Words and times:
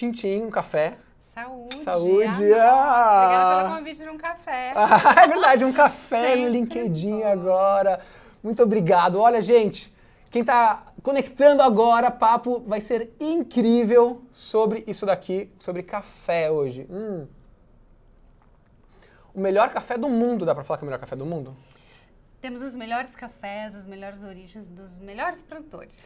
tintim, 0.00 0.42
um 0.42 0.50
café. 0.50 0.96
Saúde. 1.18 1.76
Saúde, 1.76 2.54
Ah. 2.54 3.22
Obrigada 3.24 3.64
pelo 3.64 3.76
convite 3.76 4.02
de 4.02 4.08
um 4.08 4.16
café. 4.18 4.72
Ah, 4.74 5.22
é 5.24 5.28
verdade, 5.28 5.64
um 5.64 5.72
café 5.72 6.36
no 6.36 6.48
LinkedIn 6.48 7.22
agora. 7.22 8.00
Muito 8.42 8.62
obrigado. 8.62 9.20
Olha, 9.20 9.40
gente, 9.42 9.94
quem 10.30 10.42
tá 10.42 10.84
conectando 11.02 11.62
agora, 11.62 12.10
papo 12.10 12.60
vai 12.66 12.80
ser 12.80 13.12
incrível 13.20 14.22
sobre 14.32 14.82
isso 14.86 15.04
daqui, 15.04 15.50
sobre 15.58 15.82
café 15.82 16.50
hoje. 16.50 16.86
Hum. 16.90 17.26
O 19.34 19.40
melhor 19.40 19.68
café 19.68 19.96
do 19.98 20.08
mundo, 20.08 20.44
dá 20.46 20.54
pra 20.54 20.64
falar 20.64 20.78
que 20.78 20.84
é 20.84 20.86
o 20.86 20.88
melhor 20.90 21.00
café 21.00 21.14
do 21.14 21.26
mundo? 21.26 21.54
Temos 22.40 22.62
os 22.62 22.74
melhores 22.74 23.14
cafés, 23.14 23.74
as 23.74 23.86
melhores 23.86 24.22
origens 24.22 24.66
dos 24.66 24.98
melhores 24.98 25.42
produtores. 25.42 25.96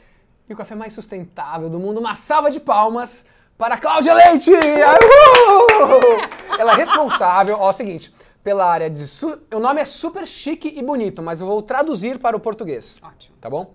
E 0.48 0.52
o 0.52 0.56
café 0.56 0.74
mais 0.74 0.92
sustentável 0.92 1.70
do 1.70 1.78
mundo. 1.78 2.00
Uma 2.00 2.14
salva 2.14 2.50
de 2.50 2.60
palmas 2.60 3.24
para 3.56 3.74
a 3.76 3.78
Cláudia 3.78 4.14
Leite! 4.14 4.52
Ela 6.58 6.72
é 6.72 6.76
responsável, 6.76 7.56
ó, 7.58 7.66
é 7.66 7.70
o 7.70 7.72
seguinte, 7.72 8.14
pela 8.42 8.66
área 8.66 8.90
de... 8.90 9.06
Su... 9.06 9.38
O 9.52 9.58
nome 9.58 9.80
é 9.80 9.84
super 9.84 10.26
chique 10.26 10.72
e 10.76 10.82
bonito, 10.82 11.22
mas 11.22 11.40
eu 11.40 11.46
vou 11.46 11.62
traduzir 11.62 12.18
para 12.18 12.36
o 12.36 12.40
português. 12.40 13.00
Ótimo. 13.02 13.36
tá 13.40 13.48
bom? 13.48 13.74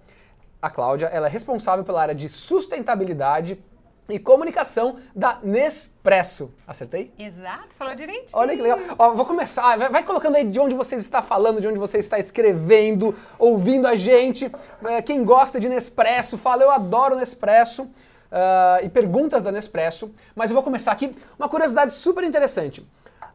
A 0.62 0.70
Cláudia, 0.70 1.08
ela 1.08 1.28
é 1.28 1.30
responsável 1.30 1.86
pela 1.86 2.02
área 2.02 2.16
de 2.16 2.28
sustentabilidade 2.28 3.58
e 4.10 4.20
comunicação 4.20 4.98
da 5.16 5.40
Nespresso. 5.42 6.52
Acertei? 6.68 7.14
Exato, 7.18 7.70
falou 7.78 7.96
direitinho. 7.96 8.30
Olha 8.34 8.56
que 8.56 8.62
legal. 8.62 8.80
Ó, 8.98 9.14
vou 9.14 9.26
começar. 9.26 9.78
Vai, 9.78 9.90
vai 9.90 10.04
colocando 10.04 10.36
aí 10.36 10.46
de 10.46 10.60
onde 10.60 10.76
você 10.76 10.96
está 10.96 11.22
falando, 11.22 11.62
de 11.62 11.68
onde 11.68 11.78
você 11.78 12.00
está 12.00 12.18
escrevendo, 12.20 13.16
ouvindo 13.38 13.88
a 13.88 13.96
gente. 13.96 14.52
É, 14.84 15.02
quem 15.02 15.24
gosta 15.24 15.60
de 15.60 15.70
Nespresso, 15.70 16.38
fala, 16.38 16.64
eu 16.64 16.72
adoro 16.72 17.16
Nespresso. 17.16 17.88
Ah, 18.32 18.80
e 18.82 18.90
perguntas 18.90 19.42
da 19.42 19.52
Nespresso. 19.52 20.14
Mas 20.36 20.50
eu 20.50 20.54
vou 20.54 20.64
começar 20.64 20.92
aqui. 20.92 21.16
Uma 21.38 21.50
curiosidade 21.50 21.92
super 21.92 22.24
interessante. 22.24 22.86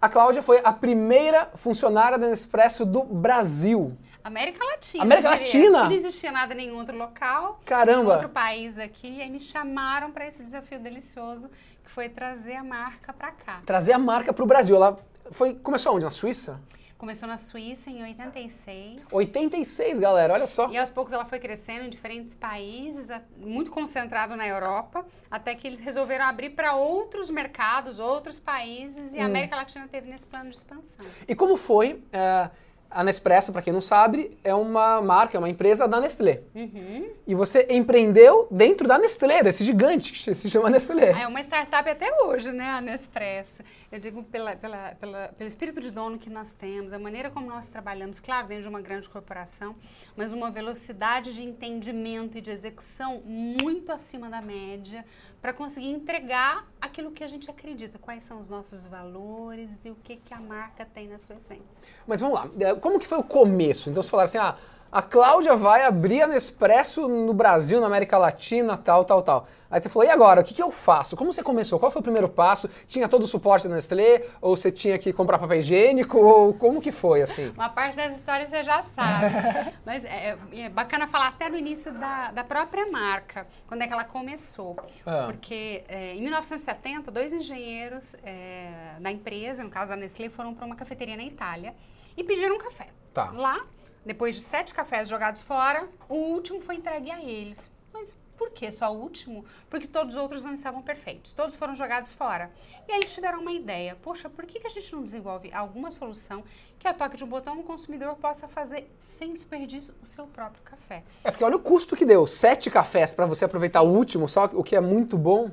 A 0.01 0.09
Cláudia 0.09 0.43
foi 0.43 0.61
a 0.62 0.73
primeira 0.73 1.48
funcionária 1.55 2.19
da 2.19 2.28
Nespresso 2.28 2.84
do 2.84 3.03
Brasil. 3.03 3.97
América 4.23 4.64
Latina. 4.64 5.05
América. 5.05 5.28
Latina? 5.31 5.84
Não 5.84 5.92
existia 5.92 6.33
nada 6.33 6.55
em 6.55 6.56
nenhum 6.56 6.78
outro 6.78 6.97
local. 6.97 7.61
Caramba! 7.64 8.14
Outro 8.14 8.31
país 8.31 8.78
aqui. 8.78 9.09
E 9.09 9.23
aí 9.23 9.31
me 9.31 9.41
chamaram 9.41 10.11
para 10.11 10.27
esse 10.27 10.42
desafio 10.42 10.81
delicioso, 10.81 11.51
que 11.84 11.91
foi 11.91 12.08
trazer 12.08 12.56
a 12.56 12.64
marca 12.64 13.12
para 13.12 13.33
cá. 13.33 13.61
Trazer 13.67 13.92
a 13.92 13.98
marca 13.98 14.33
para 14.33 14.42
o 14.42 14.47
Brasil. 14.47 14.77
Ela 14.77 14.98
foi, 15.31 15.55
começou 15.55 15.95
onde? 15.95 16.05
Na 16.05 16.11
Suíça? 16.11 16.58
Começou 17.05 17.28
na 17.28 17.36
Suíça 17.36 17.91
em 17.91 18.02
86. 18.02 19.12
86, 19.12 19.98
galera, 19.98 20.33
olha 20.33 20.47
só. 20.47 20.70
E 20.70 20.78
aos 20.78 20.88
poucos 20.88 21.12
ela 21.12 21.27
foi 21.27 21.38
crescendo 21.38 21.84
em 21.84 21.91
diferentes 21.91 22.34
países, 22.34 23.08
muito 23.36 23.70
concentrado 23.70 24.34
na 24.34 24.48
Europa, 24.48 25.05
até 25.30 25.55
que 25.55 25.66
eles 25.66 25.80
resolveram 25.80 26.24
abrir 26.24 26.48
para 26.56 26.74
outros 26.74 27.28
mercados, 27.28 27.98
outros 27.98 28.41
países, 28.41 29.12
Hum. 29.12 29.16
e 29.16 29.20
a 29.20 29.27
América 29.27 29.55
Latina 29.55 29.86
teve 29.86 30.08
nesse 30.11 30.24
plano 30.24 30.48
de 30.48 30.56
expansão. 30.56 31.05
E 31.28 31.34
como 31.34 31.58
foi? 31.58 32.02
é, 32.11 32.48
a 32.91 33.02
Nespresso, 33.02 33.50
para 33.52 33.61
quem 33.61 33.72
não 33.72 33.80
sabe, 33.80 34.39
é 34.44 34.55
uma 34.55 35.02
marca, 35.02 35.36
é 35.36 35.39
uma 35.41 35.48
empresa 35.50 35.89
da 35.89 36.00
Nestlé. 36.00 36.42
Uhum. 36.55 37.11
E 37.27 37.34
você 37.34 37.66
empreendeu 37.68 38.46
dentro 38.50 38.86
da 38.86 38.96
Nestlé, 38.96 39.42
desse 39.42 39.64
gigante 39.64 40.12
que 40.12 40.34
se 40.34 40.48
chama 40.48 40.70
Nestlé. 40.70 41.11
É 41.11 41.27
uma 41.27 41.41
startup 41.41 41.91
até 41.91 42.08
hoje, 42.22 42.52
né, 42.52 42.70
a 42.70 42.80
Nespresso. 42.80 43.62
Eu 43.95 44.00
digo 44.00 44.25
pela, 44.25 44.56
pela, 44.56 44.92
pela- 44.97 45.28
pelo 45.28 45.47
espírito 45.47 45.81
de 45.81 45.89
dono 45.92 46.19
que 46.19 46.28
nós 46.28 46.53
temos, 46.53 46.92
a 46.92 46.98
maneira 46.98 47.31
como 47.31 47.47
nós 47.47 47.69
trabalhamos, 47.69 48.19
claro, 48.19 48.48
dentro 48.48 48.64
de 48.64 48.69
uma 48.69 48.81
grande 48.81 49.09
corporação, 49.09 49.77
mas 50.17 50.33
uma 50.33 50.51
velocidade 50.51 51.33
de 51.33 51.45
entendimento 51.45 52.36
e 52.36 52.41
de 52.41 52.51
execução 52.51 53.23
muito 53.25 53.92
acima 53.92 54.28
da 54.28 54.42
média 54.42 55.05
para 55.41 55.53
conseguir 55.53 55.91
entregar 55.91 56.67
aquilo 56.81 57.12
que 57.12 57.23
a 57.23 57.28
gente 57.28 57.48
acredita, 57.48 57.97
quais 57.97 58.25
são 58.25 58.41
os 58.41 58.48
nossos 58.48 58.84
valores 58.84 59.84
e 59.84 59.91
o 59.91 59.95
que, 60.03 60.17
que 60.17 60.34
a 60.34 60.41
marca 60.41 60.84
tem 60.84 61.06
na 61.06 61.20
sua 61.20 61.36
essência. 61.36 61.62
Mas 62.05 62.20
vamos 62.20 62.34
lá, 62.34 62.51
é, 62.58 62.75
como 62.75 62.98
que 62.98 63.06
foi 63.06 63.19
o 63.19 63.23
começo? 63.23 63.89
Então 63.91 64.03
você 64.03 64.11
falaram 64.11 64.25
assim, 64.25 64.39
ah, 64.39 64.56
a 64.94 65.02
Cláudia 65.02 65.56
vai 65.56 65.82
abrir 65.82 66.22
a 66.22 66.27
Nespresso 66.28 67.08
no 67.08 67.34
Brasil, 67.34 67.80
na 67.80 67.88
América 67.88 68.16
Latina, 68.16 68.77
tal, 68.77 69.05
tal, 69.05 69.22
tal. 69.22 69.48
Aí 69.68 69.80
você 69.80 69.88
falou, 69.88 70.06
e 70.06 70.10
agora, 70.12 70.40
o 70.40 70.44
que, 70.44 70.55
que 70.55 70.62
eu 70.62 70.70
faço? 70.70 71.16
Como 71.16 71.32
você 71.32 71.42
começou? 71.42 71.80
Qual 71.80 71.90
foi 71.90 71.98
o 71.98 72.02
primeiro 72.02 72.28
passo? 72.28 72.70
Tinha 72.86 73.08
todo 73.08 73.24
o 73.24 73.27
suporte 73.27 73.66
da 73.66 73.74
Nestlé? 73.74 74.22
Ou 74.40 74.56
você 74.56 74.70
tinha 74.70 74.96
que 74.96 75.12
comprar 75.12 75.40
papel 75.40 75.58
higiênico? 75.58 76.16
Ou 76.16 76.55
como 76.55 76.80
que 76.80 76.92
foi, 76.92 77.22
assim? 77.22 77.48
Uma 77.56 77.70
parte 77.70 77.96
das 77.96 78.14
histórias 78.14 78.50
você 78.50 78.62
já 78.62 78.84
sabe. 78.84 79.34
Mas 79.84 80.05
é, 80.05 80.38
é 80.52 80.68
bacana 80.68 81.08
falar 81.08 81.26
até 81.26 81.48
no 81.48 81.56
início 81.56 81.92
da, 81.92 82.30
da 82.30 82.44
própria 82.44 82.88
marca, 82.88 83.48
quando 83.66 83.82
é 83.82 83.88
que 83.88 83.92
ela 83.92 84.05
começou. 84.05 84.76
Ah. 85.05 85.24
Porque 85.26 85.82
é, 85.88 86.14
em 86.14 86.20
1970, 86.20 87.11
dois 87.11 87.32
engenheiros 87.32 88.14
é, 88.22 88.94
da 89.00 89.11
empresa, 89.11 89.64
no 89.64 89.70
caso 89.70 89.90
da 89.90 89.96
Nestlé, 89.96 90.28
foram 90.28 90.55
para 90.55 90.64
uma 90.64 90.76
cafeteria 90.76 91.16
na 91.16 91.24
Itália 91.24 91.74
e 92.16 92.22
pediram 92.22 92.55
um 92.55 92.58
café. 92.58 92.86
Tá. 93.12 93.32
Lá, 93.32 93.61
depois 94.05 94.37
de 94.37 94.42
sete 94.42 94.75
cafés 94.75 95.09
jogados 95.09 95.42
fora, 95.42 95.89
o 96.09 96.15
último 96.15 96.61
foi 96.61 96.77
entregue 96.77 97.11
a 97.11 97.23
eles. 97.23 97.70
Mas 97.92 98.13
por 98.37 98.51
que 98.51 98.70
só 98.70 98.92
o 98.92 98.98
último? 98.98 99.45
Porque 99.70 99.87
todos 99.87 100.17
os 100.17 100.20
outros 100.20 100.45
não 100.45 100.55
estavam 100.55 100.83
perfeitos. 100.83 101.33
Todos 101.33 101.55
foram 101.55 101.75
jogados 101.75 102.13
fora. 102.13 102.51
E 102.87 102.92
aí 102.92 102.98
eles 102.98 103.15
tiveram 103.15 103.41
uma 103.41 103.53
ideia. 103.53 103.97
Poxa, 104.03 104.29
por 104.29 104.45
que, 104.45 104.61
que 104.61 104.67
a 104.67 104.70
gente 104.70 104.92
não 104.92 105.03
desenvolve 105.03 105.53
alguma 105.53 105.91
solução 105.91 106.45
que 106.79 106.87
a 106.87 106.92
toque 106.92 107.17
de 107.17 107.25
um 107.25 107.29
botão 107.29 107.59
o 107.59 107.63
consumidor 107.63 108.15
possa 108.17 108.47
fazer 108.47 108.91
sem 108.98 109.33
desperdício 109.33 109.95
o 110.03 110.07
seu 110.07 110.27
próprio 110.27 110.63
café? 110.63 111.03
É 111.23 111.31
porque 111.31 111.45
olha 111.45 111.57
o 111.57 111.61
custo 111.61 111.97
que 111.97 112.05
deu, 112.05 112.27
sete 112.27 112.71
cafés 112.71 113.15
para 113.15 113.25
você 113.25 113.45
aproveitar 113.45 113.83
o 113.83 113.89
último, 113.89 114.29
só 114.29 114.45
o 114.47 114.63
que 114.63 114.77
é 114.77 114.81
muito 114.81 115.17
bom. 115.17 115.51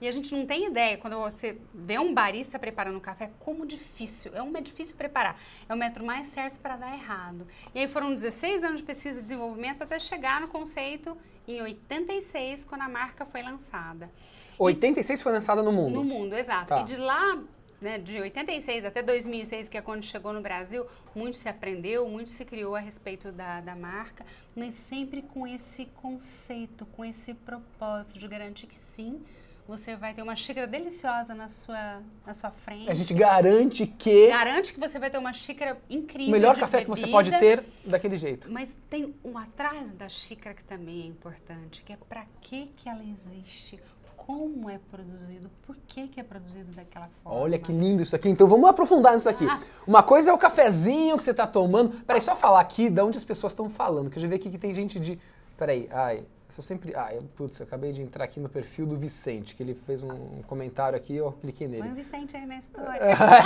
E 0.00 0.06
a 0.06 0.12
gente 0.12 0.34
não 0.34 0.46
tem 0.46 0.66
ideia, 0.66 0.96
quando 0.96 1.18
você 1.18 1.58
vê 1.74 1.98
um 1.98 2.14
barista 2.14 2.58
preparando 2.58 3.00
café, 3.00 3.30
como 3.40 3.66
difícil. 3.66 4.32
É 4.34 4.42
um 4.42 4.56
é 4.56 4.60
difícil 4.60 4.94
preparar. 4.96 5.40
É 5.68 5.74
o 5.74 5.76
método 5.76 6.04
mais 6.04 6.28
certo 6.28 6.58
para 6.60 6.76
dar 6.76 6.94
errado. 6.94 7.46
E 7.74 7.80
aí 7.80 7.88
foram 7.88 8.14
16 8.14 8.62
anos 8.62 8.80
de 8.80 8.86
pesquisa 8.86 9.20
e 9.20 9.22
desenvolvimento 9.22 9.82
até 9.82 9.98
chegar 9.98 10.40
no 10.40 10.48
conceito 10.48 11.16
em 11.46 11.60
86, 11.60 12.64
quando 12.64 12.82
a 12.82 12.88
marca 12.88 13.24
foi 13.24 13.42
lançada. 13.42 14.10
86 14.58 15.22
foi 15.22 15.32
lançada 15.32 15.62
no 15.62 15.72
mundo. 15.72 15.94
No 15.94 16.04
mundo, 16.04 16.34
exato. 16.34 16.68
Tá. 16.68 16.80
E 16.80 16.84
de 16.84 16.96
lá, 16.96 17.40
né, 17.80 17.98
de 17.98 18.20
86 18.20 18.84
até 18.84 19.02
2006, 19.02 19.68
que 19.68 19.78
é 19.78 19.82
quando 19.82 20.04
chegou 20.04 20.32
no 20.32 20.40
Brasil, 20.40 20.86
muito 21.14 21.36
se 21.36 21.48
aprendeu, 21.48 22.08
muito 22.08 22.30
se 22.30 22.44
criou 22.44 22.74
a 22.74 22.80
respeito 22.80 23.30
da, 23.32 23.60
da 23.60 23.76
marca, 23.76 24.26
mas 24.54 24.74
sempre 24.74 25.22
com 25.22 25.46
esse 25.46 25.86
conceito, 25.86 26.84
com 26.86 27.04
esse 27.04 27.34
propósito 27.34 28.18
de 28.18 28.26
garantir 28.26 28.66
que 28.66 28.76
sim, 28.76 29.22
você 29.68 29.94
vai 29.94 30.14
ter 30.14 30.22
uma 30.22 30.34
xícara 30.34 30.66
deliciosa 30.66 31.34
na 31.34 31.46
sua, 31.46 32.00
na 32.26 32.32
sua 32.32 32.50
frente. 32.50 32.90
A 32.90 32.94
gente 32.94 33.12
garante 33.12 33.86
que 33.86 34.28
Garante 34.28 34.72
que 34.72 34.80
você 34.80 34.98
vai 34.98 35.10
ter 35.10 35.18
uma 35.18 35.34
xícara 35.34 35.76
incrível. 35.90 36.28
o 36.28 36.32
melhor 36.32 36.56
café 36.56 36.80
que 36.80 36.88
você 36.88 37.02
bebida, 37.02 37.16
pode 37.18 37.30
ter 37.38 37.62
daquele 37.84 38.16
jeito. 38.16 38.50
Mas 38.50 38.78
tem 38.88 39.14
um 39.22 39.36
atrás 39.36 39.92
da 39.92 40.08
xícara 40.08 40.54
que 40.54 40.64
também 40.64 41.02
é 41.02 41.06
importante, 41.06 41.82
que 41.84 41.92
é 41.92 41.98
para 42.08 42.24
que 42.40 42.64
que 42.78 42.88
ela 42.88 43.04
existe, 43.04 43.78
como 44.16 44.70
é 44.70 44.80
produzido, 44.90 45.50
por 45.66 45.76
que 45.86 46.08
que 46.08 46.18
é 46.18 46.22
produzido 46.22 46.72
daquela 46.72 47.10
forma. 47.22 47.38
Olha 47.38 47.58
que 47.58 47.70
lindo 47.70 48.02
isso 48.02 48.16
aqui. 48.16 48.30
Então 48.30 48.48
vamos 48.48 48.70
aprofundar 48.70 49.12
nisso 49.12 49.28
aqui. 49.28 49.46
Ah. 49.46 49.60
Uma 49.86 50.02
coisa 50.02 50.30
é 50.30 50.32
o 50.32 50.38
cafezinho 50.38 51.14
que 51.18 51.22
você 51.22 51.32
está 51.32 51.46
tomando. 51.46 51.90
Peraí, 52.06 52.22
só 52.22 52.34
falar 52.34 52.60
aqui 52.60 52.88
de 52.88 53.02
onde 53.02 53.18
as 53.18 53.24
pessoas 53.24 53.52
estão 53.52 53.68
falando, 53.68 54.08
que 54.08 54.16
eu 54.16 54.22
já 54.22 54.28
vi 54.28 54.34
aqui 54.34 54.48
que 54.48 54.58
tem 54.58 54.72
gente 54.72 54.98
de. 54.98 55.18
Peraí, 55.58 55.86
ai. 55.92 56.24
Eu 56.48 56.54
sou 56.54 56.64
sempre. 56.64 56.94
Ai, 56.96 57.18
putz, 57.36 57.60
eu 57.60 57.66
acabei 57.66 57.92
de 57.92 58.00
entrar 58.00 58.24
aqui 58.24 58.40
no 58.40 58.48
perfil 58.48 58.86
do 58.86 58.96
Vicente, 58.96 59.54
que 59.54 59.62
ele 59.62 59.74
fez 59.74 60.02
um 60.02 60.42
comentário 60.46 60.96
aqui, 60.96 61.14
eu 61.14 61.32
cliquei 61.32 61.68
nele. 61.68 61.82
Põe 61.82 61.92
o 61.92 61.94
Vicente 61.94 62.36
aí 62.36 62.46
na 62.46 62.56
história. 62.56 63.00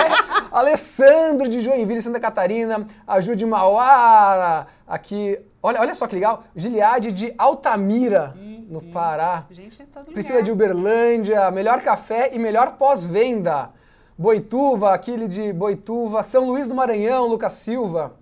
Alessandro 0.53 1.49
de 1.49 1.61
Joinville, 1.61 2.01
Santa 2.01 2.21
Catarina, 2.21 2.87
a 3.05 3.21
Ju 3.21 3.35
de 3.35 3.45
Mauá, 3.45 4.69
aqui. 4.87 5.39
Olha, 5.61 5.81
olha 5.81 5.95
só 5.97 6.07
que 6.07 6.15
legal. 6.15 6.45
Giliade 6.55 7.11
de 7.11 7.35
Altamira, 7.37 8.35
no 8.69 8.81
Pará. 8.81 9.47
Gente, 9.51 9.83
é 9.83 9.85
todo 9.85 10.03
lugar. 10.03 10.15
Priscila 10.15 10.43
de 10.43 10.53
Uberlândia, 10.53 11.51
melhor 11.51 11.83
café 11.83 12.31
e 12.33 12.39
melhor 12.39 12.77
pós-venda. 12.77 13.71
Boituva, 14.17 14.95
aquele 14.95 15.27
de 15.27 15.53
Boituva, 15.53 16.23
São 16.23 16.47
Luís 16.47 16.69
do 16.69 16.75
Maranhão, 16.75 17.27
Lucas 17.27 17.55
Silva. 17.55 18.15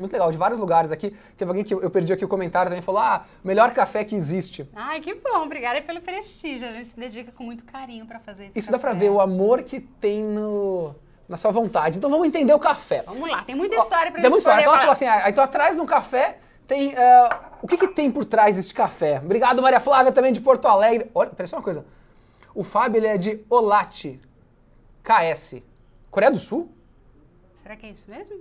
Muito 0.00 0.12
legal, 0.12 0.30
de 0.30 0.38
vários 0.38 0.58
lugares 0.58 0.90
aqui. 0.90 1.14
Teve 1.36 1.50
alguém 1.50 1.64
que 1.64 1.74
eu 1.74 1.90
perdi 1.90 2.12
aqui 2.12 2.24
o 2.24 2.28
comentário 2.28 2.70
também, 2.70 2.82
falou: 2.82 3.00
ah, 3.00 3.24
melhor 3.44 3.72
café 3.72 4.04
que 4.04 4.14
existe. 4.14 4.68
Ai, 4.74 5.00
que 5.00 5.14
bom. 5.14 5.42
Obrigada 5.44 5.80
pelo 5.82 6.00
prestígio. 6.00 6.68
A 6.68 6.72
gente 6.72 6.88
se 6.88 6.98
dedica 6.98 7.32
com 7.32 7.44
muito 7.44 7.64
carinho 7.64 8.06
para 8.06 8.18
fazer 8.18 8.46
esse 8.46 8.58
Isso 8.58 8.72
dá 8.72 8.78
pra 8.78 8.92
ver 8.92 9.10
o 9.10 9.20
amor 9.20 9.62
que 9.62 9.80
tem 9.80 10.24
no, 10.24 10.94
na 11.28 11.36
sua 11.36 11.50
vontade. 11.50 11.98
Então 11.98 12.10
vamos 12.10 12.26
entender 12.26 12.52
o 12.52 12.58
café. 12.58 13.02
Vamos 13.06 13.30
lá, 13.30 13.42
tem 13.44 13.54
muita 13.54 13.76
história 13.76 14.10
pra 14.10 14.20
Tem 14.20 14.30
muita 14.30 14.50
gente 14.50 14.60
história. 14.60 14.60
Então 14.62 14.72
ela 14.72 14.78
falou 14.80 14.92
assim: 14.92 15.06
ah, 15.06 15.28
então 15.28 15.44
atrás 15.44 15.74
de 15.74 15.80
um 15.80 15.86
café 15.86 16.38
tem. 16.66 16.94
eh, 16.94 17.30
o 17.62 17.66
que, 17.66 17.76
que 17.76 17.88
tem 17.88 18.10
por 18.10 18.24
trás 18.24 18.56
deste 18.56 18.72
café? 18.72 19.20
Obrigado, 19.22 19.60
Maria 19.60 19.80
Flávia, 19.80 20.12
também 20.12 20.32
de 20.32 20.40
Porto 20.40 20.66
Alegre. 20.66 21.10
Olha, 21.14 21.30
só 21.46 21.56
uma 21.56 21.62
coisa. 21.62 21.84
O 22.54 22.64
Fábio 22.64 22.98
ele 22.98 23.06
é 23.06 23.16
de 23.16 23.44
Olate, 23.48 24.20
KS. 25.02 25.62
Coreia 26.10 26.32
do 26.32 26.38
Sul? 26.38 26.70
Será 27.62 27.76
que 27.76 27.86
é 27.86 27.90
isso 27.90 28.10
mesmo? 28.10 28.36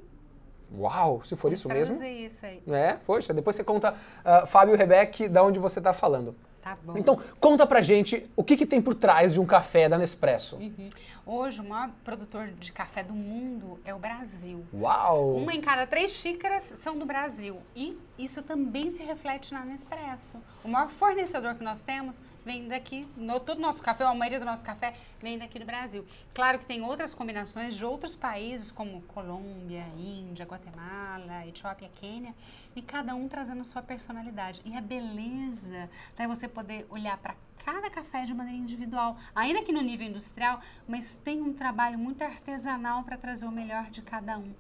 Uau, 0.78 1.24
se 1.24 1.36
for 1.36 1.52
isso 1.52 1.68
mesmo. 1.68 2.02
Isso 2.04 2.46
aí. 2.46 2.62
É, 2.68 2.94
poxa, 3.06 3.34
depois 3.34 3.56
você 3.56 3.64
conta, 3.64 3.96
ah, 4.24 4.46
Fábio 4.46 4.76
e 4.76 4.78
Rebeca, 4.78 5.28
da 5.28 5.44
onde 5.44 5.60
você 5.60 5.80
está 5.80 5.94
falando. 5.94 6.36
Tá 6.62 6.78
bom. 6.84 6.98
Então, 6.98 7.18
conta 7.40 7.66
pra 7.66 7.82
gente 7.82 8.30
o 8.36 8.44
que, 8.44 8.58
que 8.58 8.66
tem 8.66 8.82
por 8.82 8.94
trás 8.94 9.34
de 9.34 9.40
um 9.40 9.46
café 9.46 9.88
da 9.88 9.98
Nespresso. 9.98 10.58
Uhum. 10.58 10.90
Hoje, 11.26 11.62
o 11.62 11.64
maior 11.64 11.90
produtor 12.04 12.48
de 12.48 12.72
café 12.72 13.04
do 13.04 13.14
mundo 13.14 13.80
é 13.86 13.94
o 13.94 14.00
Brasil. 14.00 14.66
Uau! 14.74 15.36
Uma 15.36 15.54
em 15.54 15.62
cada 15.62 15.88
três 15.88 16.12
xícaras 16.12 16.64
são 16.84 16.98
do 16.98 17.06
Brasil. 17.06 17.58
E 17.76 17.98
isso 18.20 18.44
também 18.44 18.92
se 18.92 19.02
reflete 19.02 19.54
na 19.54 19.64
Nespresso. 19.64 20.38
O 20.64 20.68
maior 20.68 20.90
fornecedor 20.90 21.56
que 21.56 21.64
nós 21.64 21.80
temos 21.82 22.22
vem 22.44 22.68
daqui, 22.68 23.08
no, 23.16 23.40
todo 23.40 23.60
o 23.60 23.62
nosso 23.62 23.82
café, 23.82 24.04
a 24.04 24.14
maioria 24.14 24.40
do 24.40 24.46
nosso 24.46 24.64
café 24.64 24.94
vem 25.22 25.38
daqui 25.38 25.58
do 25.58 25.66
Brasil. 25.66 26.06
Claro 26.34 26.60
que 26.60 26.66
tem 26.66 26.82
outras 26.84 27.14
combinações 27.14 27.76
de 27.76 27.86
outros 27.86 28.16
países, 28.16 28.72
como 28.72 29.02
Colômbia, 29.04 29.86
Índia, 29.98 30.46
Guatemala, 30.46 31.48
Etiópia, 31.48 31.90
Quênia, 31.96 32.36
e 32.76 32.82
cada 32.82 33.16
um 33.16 33.28
trazendo 33.30 33.64
sua 33.64 33.82
personalidade. 33.82 34.62
E 34.66 34.76
a 34.76 34.82
beleza 34.82 35.90
é 36.18 36.28
você 36.28 36.48
poder 36.48 36.86
olhar 36.90 37.18
para 37.18 37.36
cada 37.64 37.90
café 37.90 38.26
de 38.26 38.34
maneira 38.34 38.58
individual, 38.58 39.18
ainda 39.36 39.64
que 39.64 39.72
no 39.72 39.82
nível 39.82 40.08
industrial, 40.08 40.60
mas 40.88 41.18
tem 41.24 41.42
um 41.42 41.54
trabalho 41.54 42.00
muito 42.00 42.22
artesanal 42.22 43.04
para 43.04 43.18
trazer 43.18 43.46
o 43.46 43.52
melhor 43.52 43.90
de 43.92 44.02
cada 44.02 44.38
um. 44.38 44.54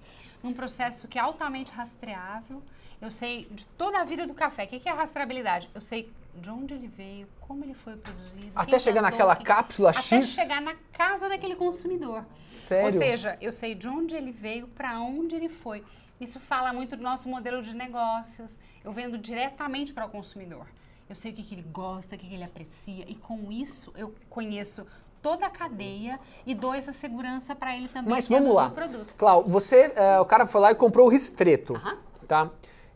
Num 0.44 0.53
processo 0.53 1.07
que 1.07 1.17
é 1.17 1.21
altamente 1.21 1.71
rastreável. 1.71 2.61
Eu 3.01 3.12
sei 3.12 3.48
de 3.51 3.66
toda 3.78 4.00
a 4.00 4.04
vida 4.04 4.28
do 4.28 4.34
café. 4.34 4.66
O 4.66 4.68
que 4.68 4.88
é 4.88 4.92
rastreabilidade? 4.92 5.69
Eu 5.74 5.81
sei 5.81 6.12
de 6.36 6.50
onde 6.50 6.74
ele 6.74 6.88
veio, 6.88 7.28
como 7.40 7.63
ele 7.63 7.74
foi 7.74 7.96
produzido. 7.96 8.51
Até 8.56 8.78
chegar 8.78 9.01
plantou, 9.01 9.18
naquela 9.18 9.36
quem... 9.36 9.46
cápsula 9.46 9.90
Até 9.92 10.01
X? 10.01 10.34
Até 10.34 10.42
chegar 10.42 10.62
na 10.62 10.75
casa 10.92 11.30
daquele 11.30 11.56
consumidor. 11.56 12.25
Sério? 12.46 12.94
Ou 12.94 13.01
seja, 13.01 13.38
eu 13.42 13.51
sei 13.51 13.74
de 13.74 13.88
onde 13.88 14.16
ele 14.16 14.31
veio, 14.31 14.68
para 14.68 15.00
onde 15.00 15.36
ele 15.36 15.50
foi. 15.50 15.84
Isso 16.19 16.40
fala 16.40 16.74
muito 16.74 16.98
do 16.98 17.04
nosso 17.04 17.30
modelo 17.30 17.62
de 17.62 17.74
negócios. 17.74 18.60
Eu 18.84 18.92
vendo 18.92 19.18
diretamente 19.18 19.94
para 19.94 20.06
o 20.06 20.10
consumidor. 20.10 20.68
Eu 21.10 21.16
sei 21.16 21.31
o 21.31 21.34
que, 21.34 21.42
que 21.42 21.56
ele 21.56 21.66
gosta, 21.72 22.16
o 22.16 22.19
que, 22.19 22.28
que 22.28 22.36
ele 22.36 22.44
aprecia, 22.44 23.04
e 23.07 23.16
com 23.16 23.52
isso 23.52 23.92
eu 23.95 24.13
conheço 24.30 24.86
toda 25.24 25.45
a 25.45 25.50
cadeia 25.50 26.19
e 26.45 26.54
dou 26.54 26.74
essa 26.74 26.94
segurança 26.94 27.56
para 27.56 27.75
ele 27.75 27.88
também. 27.88 28.12
Mas 28.12 28.28
vamos 28.28 28.56
lá. 28.56 28.69
Produto. 28.69 29.16
Clau, 29.16 29.44
você, 29.44 29.88
uh, 29.88 30.22
o 30.22 30.25
cara 30.25 30.45
foi 30.45 30.62
lá 30.62 30.72
e 30.72 30.75
comprou 30.75 31.07
o 31.07 31.10
ristreto, 31.10 31.75
Aham. 31.75 31.98
tá? 32.28 32.50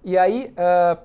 E 0.03 0.17
aí, 0.17 0.53
uh, 0.53 0.97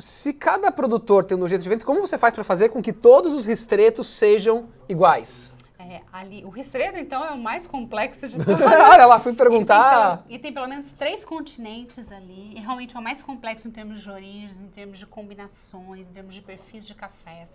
se 0.00 0.32
cada 0.32 0.72
produtor 0.72 1.24
tem 1.24 1.36
um 1.36 1.46
jeito 1.46 1.62
de 1.62 1.68
vender, 1.68 1.84
como 1.84 2.00
você 2.00 2.18
faz 2.18 2.34
para 2.34 2.44
fazer 2.44 2.70
com 2.70 2.82
que 2.82 2.92
todos 2.92 3.32
os 3.32 3.46
ristretos 3.46 4.08
sejam 4.08 4.68
iguais? 4.88 5.52
É, 5.78 6.02
ali, 6.12 6.44
o 6.44 6.50
ristreto, 6.50 6.98
então, 6.98 7.24
é 7.24 7.30
o 7.30 7.38
mais 7.38 7.66
complexo 7.66 8.28
de 8.28 8.36
todos. 8.44 8.60
Olha 8.60 9.06
lá, 9.06 9.18
fui 9.20 9.32
perguntar. 9.32 10.24
E 10.24 10.28
tem, 10.28 10.36
e 10.36 10.38
tem, 10.38 10.52
pelo 10.52 10.68
menos 10.68 10.90
três 10.90 11.24
continentes 11.24 12.12
ali. 12.12 12.52
E 12.54 12.60
realmente 12.60 12.94
é 12.94 12.98
o 12.98 13.02
mais 13.02 13.22
complexo 13.22 13.66
em 13.66 13.70
termos 13.70 14.00
de 14.00 14.10
origens, 14.10 14.60
em 14.60 14.68
termos 14.68 14.98
de 14.98 15.06
combinações, 15.06 16.00
em 16.00 16.12
termos 16.12 16.34
de 16.34 16.42
perfis 16.42 16.86
de 16.86 16.94
cafés. 16.94 17.48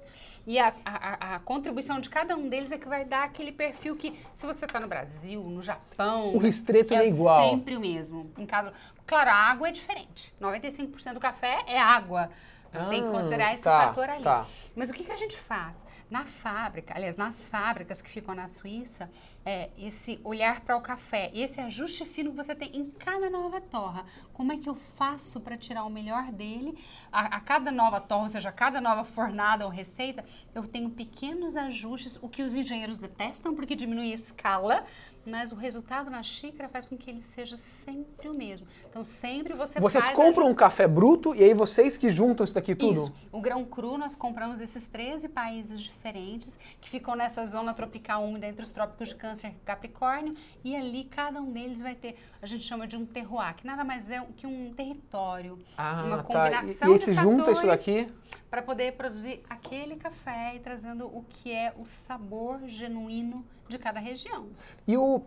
E 0.45 0.59
a, 0.59 0.73
a, 0.83 1.35
a 1.35 1.39
contribuição 1.39 1.99
de 1.99 2.09
cada 2.09 2.35
um 2.35 2.49
deles 2.49 2.71
é 2.71 2.77
que 2.77 2.87
vai 2.87 3.05
dar 3.05 3.23
aquele 3.23 3.51
perfil 3.51 3.95
que, 3.95 4.17
se 4.33 4.45
você 4.45 4.65
está 4.65 4.79
no 4.79 4.87
Brasil, 4.87 5.41
no 5.41 5.61
Japão... 5.61 6.33
O 6.35 6.37
ristreto 6.37 6.93
é 6.93 6.97
é 6.97 7.07
igual. 7.07 7.49
sempre 7.49 7.77
o 7.77 7.79
mesmo. 7.79 8.29
Em 8.37 8.45
cada, 8.45 8.73
claro, 9.07 9.29
a 9.29 9.33
água 9.33 9.69
é 9.69 9.71
diferente. 9.71 10.33
95% 10.41 11.13
do 11.13 11.19
café 11.19 11.63
é 11.65 11.79
água. 11.79 12.29
Ah, 12.73 12.85
tem 12.89 13.03
que 13.03 13.09
considerar 13.09 13.53
esse 13.53 13.63
tá, 13.63 13.87
fator 13.87 14.09
ali. 14.09 14.23
tá. 14.23 14.45
Mas 14.75 14.89
o 14.89 14.93
que, 14.93 15.03
que 15.03 15.11
a 15.11 15.15
gente 15.15 15.37
faz? 15.37 15.75
Na 16.13 16.25
fábrica, 16.25 16.93
aliás, 16.95 17.17
nas 17.17 17.47
fábricas 17.47 17.99
que 17.99 18.07
ficam 18.07 18.35
na 18.35 18.47
Suíça, 18.47 19.09
é, 19.43 19.71
esse 19.75 20.19
olhar 20.23 20.61
para 20.61 20.77
o 20.77 20.81
café, 20.81 21.31
esse 21.33 21.59
ajuste 21.59 22.05
fino 22.05 22.29
que 22.29 22.35
você 22.35 22.53
tem 22.53 22.69
em 22.77 22.91
cada 22.91 23.31
nova 23.31 23.59
torra. 23.59 24.05
Como 24.31 24.51
é 24.51 24.57
que 24.57 24.69
eu 24.69 24.75
faço 24.75 25.41
para 25.41 25.57
tirar 25.57 25.83
o 25.85 25.89
melhor 25.89 26.31
dele? 26.31 26.77
A, 27.11 27.37
a, 27.37 27.39
cada 27.39 27.71
nova 27.71 27.99
torra, 27.99 28.25
ou 28.25 28.29
seja, 28.29 28.49
a 28.49 28.51
cada 28.51 28.79
nova 28.79 29.03
fornada 29.03 29.65
ou 29.65 29.71
receita, 29.71 30.23
eu 30.53 30.67
tenho 30.67 30.91
pequenos 30.91 31.55
ajustes, 31.55 32.19
o 32.21 32.29
que 32.29 32.43
os 32.43 32.53
engenheiros 32.53 32.99
detestam 32.99 33.55
porque 33.55 33.75
diminui 33.75 34.11
a 34.11 34.15
escala, 34.15 34.85
mas 35.25 35.51
o 35.51 35.55
resultado 35.55 36.09
na 36.09 36.21
xícara 36.23 36.67
faz 36.69 36.85
com 36.85 36.97
que 36.97 37.09
ele 37.09 37.21
seja 37.21 37.57
sempre 37.57 38.29
o 38.29 38.33
mesmo. 38.33 38.67
Então, 38.89 39.03
sempre 39.03 39.53
você 39.53 39.79
Vocês 39.79 40.09
compram 40.09 40.47
a... 40.47 40.49
um 40.49 40.53
café 40.53 40.87
bruto 40.87 41.35
e 41.35 41.43
aí 41.43 41.53
vocês 41.53 41.97
que 41.97 42.09
juntam 42.09 42.43
isso 42.43 42.53
daqui 42.53 42.75
tudo? 42.75 43.03
Isso. 43.03 43.13
O 43.31 43.41
grão 43.41 43.63
cru 43.65 43.97
nós 43.97 44.15
compramos 44.15 44.61
esses 44.61 44.87
13 44.87 45.29
países 45.29 45.79
diferentes 45.81 46.57
que 46.81 46.89
ficam 46.89 47.15
nessa 47.15 47.45
zona 47.45 47.73
tropical 47.73 48.23
úmida 48.23 48.47
entre 48.47 48.63
os 48.63 48.71
trópicos 48.71 49.09
de 49.09 49.15
Câncer 49.15 49.47
e 49.47 49.65
Capricórnio 49.65 50.35
e 50.63 50.75
ali 50.75 51.05
cada 51.05 51.41
um 51.41 51.51
deles 51.51 51.79
vai 51.81 51.95
ter, 51.95 52.17
a 52.41 52.45
gente 52.45 52.63
chama 52.63 52.85
de 52.87 52.95
um 52.95 53.05
terroir, 53.05 53.55
que 53.55 53.65
nada 53.65 53.83
mais 53.83 54.09
é 54.09 54.21
que 54.35 54.45
um 54.45 54.73
território, 54.73 55.59
Ah, 55.77 56.03
uma 56.05 56.17
tá. 56.17 56.23
combinação 56.23 56.87
E, 56.87 56.91
e 56.91 56.93
aí 56.93 56.99
se 56.99 57.11
de 57.11 57.21
junta 57.21 57.51
isso 57.51 57.61
fatores 57.61 57.85
daqui? 57.85 58.07
Para 58.53 58.61
poder 58.61 58.91
produzir 58.91 59.41
aquele 59.49 59.95
café 59.95 60.53
e 60.53 60.59
trazendo 60.59 61.07
o 61.07 61.25
que 61.27 61.51
é 61.51 61.73
o 61.75 61.87
sabor 61.87 62.59
genuíno 62.67 63.43
de 63.67 63.79
cada 63.79 63.99
região. 63.99 64.49
E 64.87 64.95
o, 64.95 65.23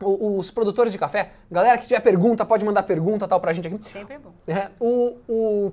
os 0.00 0.52
produtores 0.52 0.92
de 0.92 0.98
café, 0.98 1.32
galera 1.50 1.76
que 1.78 1.88
tiver 1.88 1.98
pergunta, 1.98 2.46
pode 2.46 2.64
mandar 2.64 2.84
pergunta 2.84 3.26
tal 3.26 3.40
pra 3.40 3.52
gente 3.52 3.66
aqui. 3.66 3.80
Sempre 3.90 4.14
é 4.14 4.18
bom. 4.20 4.32
É, 4.46 4.70
o, 4.78 5.16
o, 5.28 5.72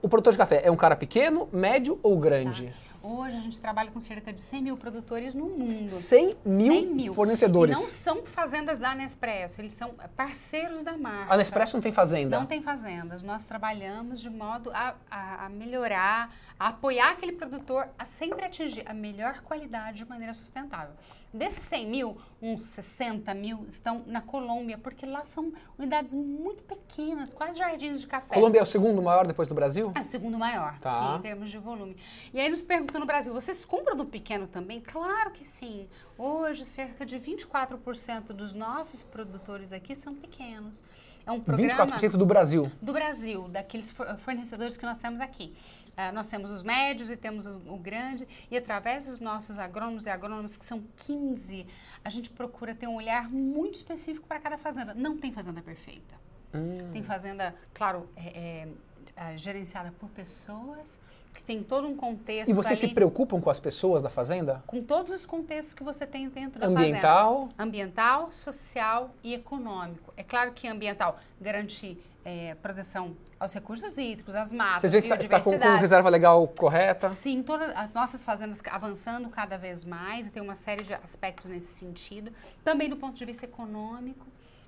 o 0.00 0.08
produtor 0.08 0.30
de 0.30 0.38
café 0.38 0.60
é 0.64 0.70
um 0.70 0.76
cara 0.76 0.94
pequeno, 0.94 1.48
médio 1.52 1.98
ou 2.00 2.16
grande? 2.16 2.72
Hoje 3.02 3.34
a 3.36 3.40
gente 3.40 3.58
trabalha 3.58 3.90
com 3.90 3.98
cerca 4.00 4.30
de 4.32 4.40
100 4.40 4.62
mil 4.62 4.76
produtores 4.76 5.34
no 5.34 5.46
mundo. 5.46 5.88
100 5.88 6.36
mil, 6.44 6.72
100 6.72 6.86
mil. 6.86 7.14
fornecedores. 7.14 7.76
E 7.78 7.80
não 7.80 7.88
são 7.88 8.26
fazendas 8.26 8.78
da 8.78 8.94
Nespresso, 8.94 9.60
eles 9.60 9.72
são 9.72 9.94
parceiros 10.14 10.82
da 10.82 10.96
marca. 10.98 11.32
A 11.32 11.36
Nespresso 11.36 11.76
não 11.76 11.80
tem 11.82 11.92
fazenda? 11.92 12.38
Não 12.38 12.44
tem 12.46 12.60
fazendas. 12.62 13.22
Nós 13.22 13.42
trabalhamos 13.44 14.20
de 14.20 14.28
modo 14.28 14.70
a, 14.74 14.94
a- 15.10 15.46
a 15.46 15.48
melhorar, 15.48 16.30
a 16.58 16.68
apoiar 16.68 17.12
aquele 17.12 17.32
produtor 17.32 17.88
a 17.98 18.04
sempre 18.04 18.44
atingir 18.44 18.82
a 18.86 18.92
melhor 18.92 19.40
qualidade 19.42 19.98
de 19.98 20.04
maneira 20.04 20.34
sustentável. 20.34 20.94
Desses 21.32 21.62
100 21.64 21.86
mil, 21.86 22.16
uns 22.42 22.60
60 22.62 23.32
mil 23.34 23.64
estão 23.68 24.02
na 24.04 24.20
Colômbia, 24.20 24.76
porque 24.76 25.06
lá 25.06 25.24
são 25.24 25.52
unidades 25.78 26.12
muito 26.12 26.64
pequenas, 26.64 27.32
quase 27.32 27.56
jardins 27.56 28.00
de 28.00 28.08
café. 28.08 28.34
Colômbia 28.34 28.58
é 28.58 28.62
o 28.64 28.66
segundo 28.66 29.00
maior 29.00 29.24
depois 29.28 29.46
do 29.46 29.54
Brasil? 29.54 29.92
É 29.96 30.00
o 30.00 30.04
segundo 30.04 30.36
maior, 30.36 30.76
Tá. 30.80 30.90
sim, 31.12 31.18
em 31.18 31.22
termos 31.22 31.48
de 31.48 31.56
volume. 31.58 31.96
E 32.34 32.40
aí 32.40 32.48
nos 32.48 32.62
perguntam 32.62 32.98
no 33.00 33.06
Brasil, 33.06 33.32
vocês 33.32 33.64
compram 33.64 33.96
do 33.96 34.04
pequeno 34.06 34.48
também? 34.48 34.80
Claro 34.80 35.30
que 35.30 35.44
sim. 35.44 35.86
Hoje, 36.18 36.64
cerca 36.64 37.06
de 37.06 37.16
24% 37.20 38.32
dos 38.32 38.52
nossos 38.52 39.04
produtores 39.04 39.72
aqui 39.72 39.94
são 39.94 40.12
pequenos. 40.16 40.84
É 41.26 41.30
um 41.30 41.38
programa 41.38 41.68
24% 41.86 42.16
do 42.16 42.26
Brasil. 42.26 42.72
do 42.82 42.92
Brasil, 42.92 43.46
daqueles 43.48 43.88
for- 43.90 44.16
fornecedores 44.18 44.76
que 44.76 44.84
nós 44.84 44.98
temos 44.98 45.20
aqui. 45.20 45.54
Ah, 45.96 46.12
nós 46.12 46.26
temos 46.26 46.50
os 46.50 46.62
médios 46.62 47.10
e 47.10 47.16
temos 47.16 47.46
o, 47.46 47.60
o 47.66 47.78
grande, 47.78 48.26
e 48.50 48.56
através 48.56 49.06
dos 49.06 49.20
nossos 49.20 49.58
agrônomos 49.58 50.06
e 50.06 50.10
agrônomas, 50.10 50.56
que 50.56 50.64
são 50.64 50.82
15, 50.98 51.66
a 52.04 52.10
gente 52.10 52.30
procura 52.30 52.74
ter 52.74 52.86
um 52.86 52.96
olhar 52.96 53.28
muito 53.28 53.74
específico 53.74 54.26
para 54.26 54.40
cada 54.40 54.56
fazenda. 54.56 54.94
Não 54.94 55.18
tem 55.18 55.32
fazenda 55.32 55.60
perfeita. 55.60 56.14
Hum. 56.54 56.90
Tem 56.92 57.02
fazenda, 57.02 57.54
claro, 57.74 58.08
é, 58.16 58.28
é, 58.28 58.68
ah, 59.16 59.36
gerenciada 59.36 59.92
por 59.98 60.08
pessoas, 60.10 60.98
que 61.34 61.42
tem 61.42 61.62
todo 61.62 61.86
um 61.86 61.96
contexto 61.96 62.50
E 62.50 62.52
vocês 62.52 62.78
se 62.78 62.86
ali, 62.86 62.94
preocupam 62.94 63.40
com 63.40 63.50
as 63.50 63.60
pessoas 63.60 64.02
da 64.02 64.10
fazenda? 64.10 64.62
com 64.66 64.82
todos 64.82 65.12
os 65.12 65.26
contextos 65.26 65.74
que 65.74 65.82
você 65.82 66.06
tem 66.06 66.28
dentro 66.28 66.60
da 66.60 66.66
fazenda 66.66 66.80
Ambiental? 66.80 67.48
ambiental, 67.58 68.32
social 68.32 69.10
e 69.22 69.34
econômico. 69.34 70.12
É 70.16 70.22
claro 70.22 70.52
que 70.52 70.66
ambiental 70.66 71.18
garantir 71.40 72.02
é, 72.30 72.54
proteção 72.54 73.16
aos 73.38 73.52
recursos 73.52 73.96
hídricos, 73.98 74.34
às 74.34 74.52
matas, 74.52 74.82
Vocês 74.90 75.04
veem 75.04 75.20
está 75.20 75.40
com, 75.40 75.58
com 75.58 75.76
reserva 75.76 76.08
legal 76.08 76.46
correta? 76.46 77.10
Sim, 77.10 77.42
todas 77.42 77.74
as 77.74 77.92
nossas 77.92 78.22
fazendas 78.22 78.60
avançando 78.70 79.28
cada 79.28 79.56
vez 79.56 79.84
mais 79.84 80.26
e 80.26 80.30
tem 80.30 80.42
uma 80.42 80.54
série 80.54 80.84
de 80.84 80.94
aspectos 80.94 81.50
nesse 81.50 81.72
sentido. 81.78 82.30
Também 82.62 82.88
do 82.88 82.96
ponto 82.96 83.16
de 83.16 83.24
vista 83.24 83.46
econômico, 83.46 84.24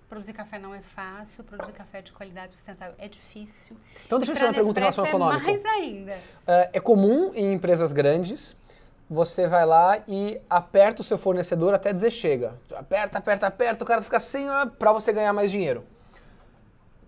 produzir 0.09 0.33
café 0.33 0.59
não 0.59 0.75
é 0.75 0.81
fácil, 0.81 1.45
produzir 1.45 1.73
café 1.73 2.03
de 2.03 2.13
qualidade 2.13 2.55
sustentável 2.55 2.95
é 2.99 3.09
difícil. 3.09 3.77
Então 4.07 4.19
deixa 4.19 4.33
eu 4.33 4.37
te 4.37 4.41
fazer 4.41 4.51
uma 4.51 4.55
pergunta 4.55 4.81
em 4.81 4.83
relação 4.83 5.05
ao 5.05 5.09
econômico. 5.09 5.49
É 5.49 5.53
mais 5.53 5.65
ainda. 5.65 6.19
É, 6.47 6.71
é 6.73 6.81
comum 6.81 7.33
em 7.35 7.53
empresas 7.53 7.93
grandes 7.93 8.57
você 9.09 9.47
vai 9.47 9.67
lá 9.67 9.99
e 10.09 10.41
aperta 10.49 11.03
o 11.03 11.05
seu 11.05 11.19
fornecedor 11.19 11.75
até 11.75 11.93
dizer 11.93 12.11
chega. 12.11 12.55
Aperta, 12.75 13.19
aperta, 13.19 13.47
aperta, 13.47 13.85
o 13.85 13.87
cara 13.87 14.01
fica 14.01 14.19
sem 14.19 14.47
para 14.79 14.91
você 14.91 15.13
ganhar 15.13 15.35
mais 15.35 15.51
dinheiro. 15.51 15.85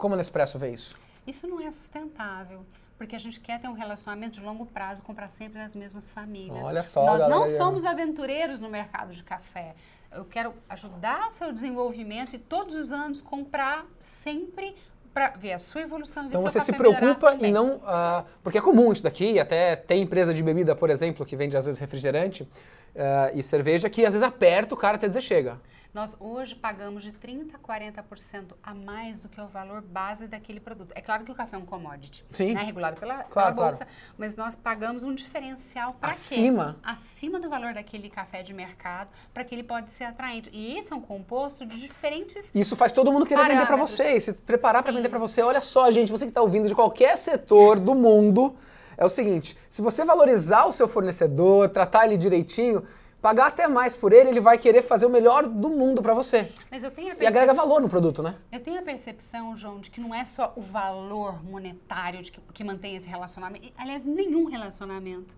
Como 0.05 0.13
a 0.13 0.19
Nespresso 0.19 0.59
vê 0.59 0.69
isso? 0.69 0.99
Isso 1.27 1.47
não 1.47 1.59
é 1.59 1.71
sustentável, 1.71 2.61
porque 2.99 3.17
a 3.17 3.19
gente 3.19 3.41
quer 3.41 3.59
ter 3.59 3.69
um 3.69 3.73
relacionamento 3.73 4.39
de 4.39 4.45
longo 4.45 4.67
prazo, 4.67 5.01
comprar 5.01 5.29
sempre 5.29 5.59
das 5.59 5.75
mesmas 5.75 6.11
famílias. 6.11 6.63
Olha 6.63 6.83
só, 6.83 7.07
Nós 7.07 7.21
não 7.21 7.41
galera. 7.41 7.57
somos 7.57 7.87
aventureiros 7.87 8.61
no 8.61 8.69
mercado 8.69 9.15
de 9.15 9.23
café. 9.23 9.75
Eu 10.13 10.27
quero 10.27 10.53
ajudar 10.69 11.29
o 11.29 11.31
seu 11.31 11.51
desenvolvimento 11.51 12.37
e 12.37 12.39
todos 12.39 12.75
os 12.75 12.93
anos 12.93 13.19
comprar 13.23 13.87
sempre 13.99 14.77
para 15.15 15.31
ver 15.31 15.55
a 15.55 15.59
sua 15.59 15.81
evolução. 15.81 16.25
e 16.25 16.27
Então 16.27 16.43
você 16.43 16.61
se 16.61 16.75
preocupa 16.75 17.37
e 17.41 17.51
não. 17.51 17.81
ah, 17.87 18.27
porque 18.43 18.59
é 18.59 18.61
comum 18.61 18.93
isso 18.93 19.03
daqui, 19.03 19.41
até 19.41 19.75
tem 19.75 20.03
empresa 20.03 20.35
de 20.35 20.43
bebida, 20.43 20.77
por 20.77 20.91
exemplo, 20.91 21.25
que 21.25 21.35
vende 21.35 21.57
às 21.57 21.65
vezes 21.65 21.81
refrigerante, 21.81 22.43
uh, 22.43 22.49
e 23.33 23.43
cerveja 23.43 23.89
que 23.89 24.05
às 24.05 24.13
vezes 24.13 24.23
aperta 24.23 24.75
o 24.75 24.77
cara 24.77 24.97
até 24.97 25.09
dizer 25.09 25.23
chega. 25.23 25.59
Nós 25.95 26.17
hoje 26.19 26.57
pagamos 26.57 27.05
de 27.05 27.13
30% 27.13 27.55
a 27.55 27.59
40% 27.59 28.47
a 28.61 28.75
mais 28.75 29.21
do 29.21 29.29
que 29.29 29.41
o 29.41 29.47
valor 29.47 29.81
base 29.81 30.27
daquele 30.27 30.59
produto. 30.59 30.91
É 30.93 31.01
claro 31.01 31.23
que 31.23 31.31
o 31.31 31.35
café 31.37 31.55
é 31.55 31.59
um 31.59 31.65
commodity, 31.65 32.25
Sim. 32.33 32.53
né? 32.53 32.65
regulado 32.65 32.99
pela, 32.99 33.23
claro, 33.23 33.55
pela 33.55 33.69
bolsa, 33.69 33.85
claro. 33.85 33.93
mas 34.19 34.35
nós 34.35 34.57
pagamos 34.57 35.05
um 35.05 35.15
diferencial 35.15 35.95
para 35.95 36.11
Acima? 36.11 36.81
Acima 36.83 37.39
do 37.39 37.49
valor 37.49 37.75
daquele 37.75 38.11
café 38.11 38.43
de 38.43 38.53
mercado, 38.53 39.09
para 39.33 39.45
que 39.45 39.55
ele 39.55 39.63
pode 39.63 39.93
ser 39.93 40.03
atraente. 40.03 40.51
E 40.53 40.77
esse 40.77 40.93
é 40.93 40.97
um 40.97 41.01
composto 41.01 41.65
de 41.65 41.81
diferentes 41.81 42.51
Isso 42.53 42.75
faz 42.75 42.91
todo 42.91 43.13
mundo 43.13 43.25
querer 43.25 43.43
vender 43.43 43.59
para 43.59 43.67
Parâmetros. 43.67 43.91
você, 43.93 44.17
e 44.17 44.21
se 44.21 44.33
preparar 44.33 44.83
para 44.83 44.93
vender 44.93 45.09
para 45.09 45.21
você. 45.21 45.43
Olha 45.43 45.61
só, 45.61 45.89
gente, 45.93 46.11
você 46.11 46.25
que 46.25 46.31
está 46.33 46.43
ouvindo 46.43 46.67
de 46.67 46.75
qualquer 46.75 47.17
setor 47.17 47.79
do 47.79 47.95
mundo, 47.95 48.57
é 48.97 49.05
o 49.05 49.09
seguinte: 49.09 49.57
se 49.71 49.81
você 49.81 50.05
valorizar 50.05 50.65
o 50.65 50.73
seu 50.73 50.89
fornecedor, 50.89 51.71
tratar 51.71 52.07
ele 52.07 52.17
direitinho, 52.17 52.83
pagar 53.25 53.47
até 53.47 53.67
mais 53.67 53.97
por 53.97 54.13
ele, 54.13 54.29
ele 54.29 54.41
vai 54.41 54.59
querer 54.59 54.83
fazer 54.83 55.07
o 55.07 55.09
melhor 55.09 55.47
do 55.47 55.71
mundo 55.71 56.03
para 56.03 56.13
você. 56.13 56.53
Mas 56.71 56.85
eu 56.85 56.91
tenho 56.91 57.09
a 57.09 57.13
E 57.13 57.17
percepção. 57.17 57.41
agrega 57.43 57.55
valor 57.55 57.81
no 57.81 57.89
produto, 57.89 58.23
né? 58.23 58.35
Eu 58.53 58.61
tenho 58.61 58.79
a 58.79 58.83
percepção, 58.83 59.57
João, 59.57 59.81
de 59.81 59.91
que 59.91 59.99
não 59.99 60.15
é 60.15 60.27
só 60.27 60.53
o 60.55 60.61
valor 60.61 61.43
monetário 61.43 62.21
de 62.21 62.31
que, 62.31 62.39
que 62.53 62.63
mantém 62.63 62.97
esse 62.97 63.07
relacionamento. 63.09 63.67
E, 63.67 63.73
Aliás, 63.79 64.05
nenhum 64.05 64.45
relacionamento. 64.45 65.35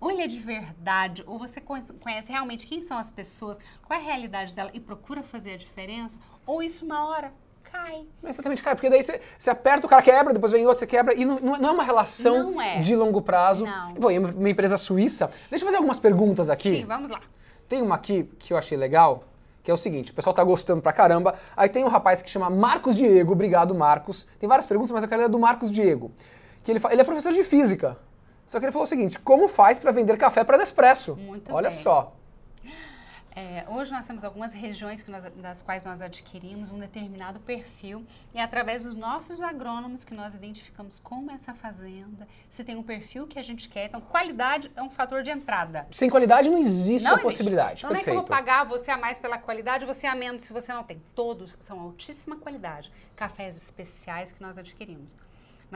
Ou 0.00 0.10
ele 0.10 0.22
é 0.22 0.26
de 0.26 0.38
verdade, 0.38 1.22
ou 1.26 1.38
você 1.38 1.60
conhece, 1.60 1.92
conhece 1.92 2.32
realmente 2.32 2.66
quem 2.66 2.80
são 2.80 2.96
as 2.96 3.10
pessoas, 3.10 3.58
qual 3.86 3.98
é 4.00 4.02
a 4.02 4.06
realidade 4.06 4.54
dela 4.54 4.70
e 4.72 4.80
procura 4.80 5.22
fazer 5.22 5.52
a 5.52 5.56
diferença, 5.58 6.16
ou 6.46 6.62
isso 6.62 6.86
uma 6.86 7.06
hora 7.06 7.34
cai. 7.76 8.06
Exatamente, 8.24 8.62
cara, 8.62 8.76
porque 8.76 8.90
daí 8.90 9.02
você, 9.02 9.20
você 9.38 9.50
aperta, 9.50 9.86
o 9.86 9.90
cara 9.90 10.02
quebra, 10.02 10.32
depois 10.32 10.52
vem 10.52 10.64
outro, 10.66 10.80
você 10.80 10.86
quebra, 10.86 11.14
e 11.14 11.24
não, 11.24 11.38
não 11.40 11.68
é 11.68 11.72
uma 11.72 11.84
relação 11.84 12.52
Não 12.52 12.60
é. 12.60 12.80
de 12.80 12.94
longo 12.96 13.22
prazo. 13.22 13.64
Não. 13.64 14.10
E 14.10 14.18
uma 14.18 14.48
empresa 14.48 14.76
suíça. 14.76 15.30
Deixa 15.50 15.64
eu 15.64 15.66
fazer 15.66 15.76
algumas 15.76 15.98
perguntas 15.98 16.50
aqui. 16.50 16.80
Sim, 16.80 16.86
vamos 16.86 17.10
lá. 17.10 17.20
Tem 17.68 17.82
uma 17.82 17.94
aqui 17.96 18.24
que 18.38 18.52
eu 18.52 18.56
achei 18.56 18.76
legal, 18.78 19.24
que 19.62 19.70
é 19.70 19.74
o 19.74 19.76
seguinte, 19.76 20.12
o 20.12 20.14
pessoal 20.14 20.32
tá 20.34 20.44
gostando 20.44 20.80
pra 20.80 20.92
caramba. 20.92 21.34
Aí 21.56 21.68
tem 21.68 21.84
um 21.84 21.88
rapaz 21.88 22.22
que 22.22 22.30
chama 22.30 22.48
Marcos 22.48 22.94
Diego, 22.94 23.32
obrigado 23.32 23.74
Marcos. 23.74 24.26
Tem 24.38 24.48
várias 24.48 24.66
perguntas, 24.66 24.92
mas 24.92 25.02
eu 25.02 25.08
quero 25.08 25.22
ler 25.22 25.28
do 25.28 25.38
Marcos 25.38 25.70
Diego. 25.70 26.12
Que 26.62 26.72
ele, 26.72 26.80
ele 26.90 27.00
é 27.00 27.04
professor 27.04 27.32
de 27.32 27.42
física. 27.44 27.96
Só 28.46 28.60
que 28.60 28.64
ele 28.64 28.72
falou 28.72 28.84
o 28.84 28.88
seguinte, 28.88 29.18
como 29.18 29.48
faz 29.48 29.76
pra 29.78 29.90
vender 29.90 30.16
café 30.16 30.44
para 30.44 30.56
Nespresso? 30.56 31.16
Muito 31.16 31.52
Olha 31.52 31.68
bem. 31.68 31.76
só. 31.78 32.12
É, 33.38 33.66
hoje 33.68 33.92
nós 33.92 34.06
temos 34.06 34.24
algumas 34.24 34.50
regiões 34.50 35.04
nós- 35.06 35.30
das 35.36 35.60
quais 35.60 35.84
nós 35.84 36.00
adquirimos 36.00 36.70
um 36.72 36.78
determinado 36.78 37.38
perfil 37.40 38.02
e 38.34 38.38
é 38.38 38.42
através 38.42 38.84
dos 38.84 38.94
nossos 38.94 39.42
agrônomos 39.42 40.06
que 40.06 40.14
nós 40.14 40.34
identificamos 40.34 40.98
como 41.00 41.30
essa 41.30 41.52
fazenda, 41.52 42.26
se 42.50 42.64
tem 42.64 42.76
um 42.78 42.82
perfil 42.82 43.26
que 43.26 43.38
a 43.38 43.42
gente 43.42 43.68
quer. 43.68 43.84
Então, 43.88 44.00
qualidade 44.00 44.72
é 44.74 44.82
um 44.82 44.88
fator 44.88 45.22
de 45.22 45.30
entrada. 45.30 45.86
Sem 45.90 46.08
qualidade 46.08 46.48
não 46.48 46.56
existe 46.56 47.04
Não 47.04 47.10
a 47.10 47.14
existe. 47.16 47.24
possibilidade. 47.24 47.80
Então, 47.80 47.90
não 47.90 47.96
é 47.96 47.98
Perfeito. 47.98 48.16
vou 48.16 48.24
pagar 48.26 48.64
você 48.64 48.90
a 48.90 48.96
mais 48.96 49.18
pela 49.18 49.36
qualidade, 49.36 49.84
você 49.84 50.06
a 50.06 50.14
menos 50.14 50.44
se 50.44 50.52
você 50.52 50.72
não 50.72 50.82
tem. 50.82 51.02
Todos 51.14 51.58
são 51.60 51.78
altíssima 51.78 52.36
qualidade. 52.36 52.90
Cafés 53.14 53.56
especiais 53.58 54.32
que 54.32 54.40
nós 54.40 54.56
adquirimos. 54.56 55.14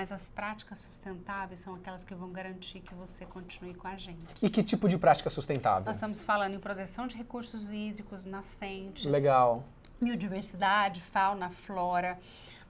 Mas 0.00 0.10
as 0.10 0.22
práticas 0.34 0.78
sustentáveis 0.78 1.60
são 1.60 1.74
aquelas 1.74 2.02
que 2.06 2.14
vão 2.14 2.30
garantir 2.30 2.80
que 2.80 2.94
você 2.94 3.26
continue 3.26 3.74
com 3.74 3.86
a 3.86 3.96
gente. 3.96 4.34
E 4.40 4.48
que 4.48 4.62
tipo 4.62 4.88
de 4.88 4.96
prática 4.96 5.28
sustentável? 5.28 5.84
Nós 5.84 5.96
estamos 5.96 6.22
falando 6.22 6.54
em 6.54 6.58
proteção 6.58 7.06
de 7.06 7.14
recursos 7.18 7.68
hídricos 7.68 8.24
nascentes, 8.24 9.04
Legal. 9.04 9.62
biodiversidade, 10.00 11.02
fauna, 11.12 11.50
flora. 11.50 12.18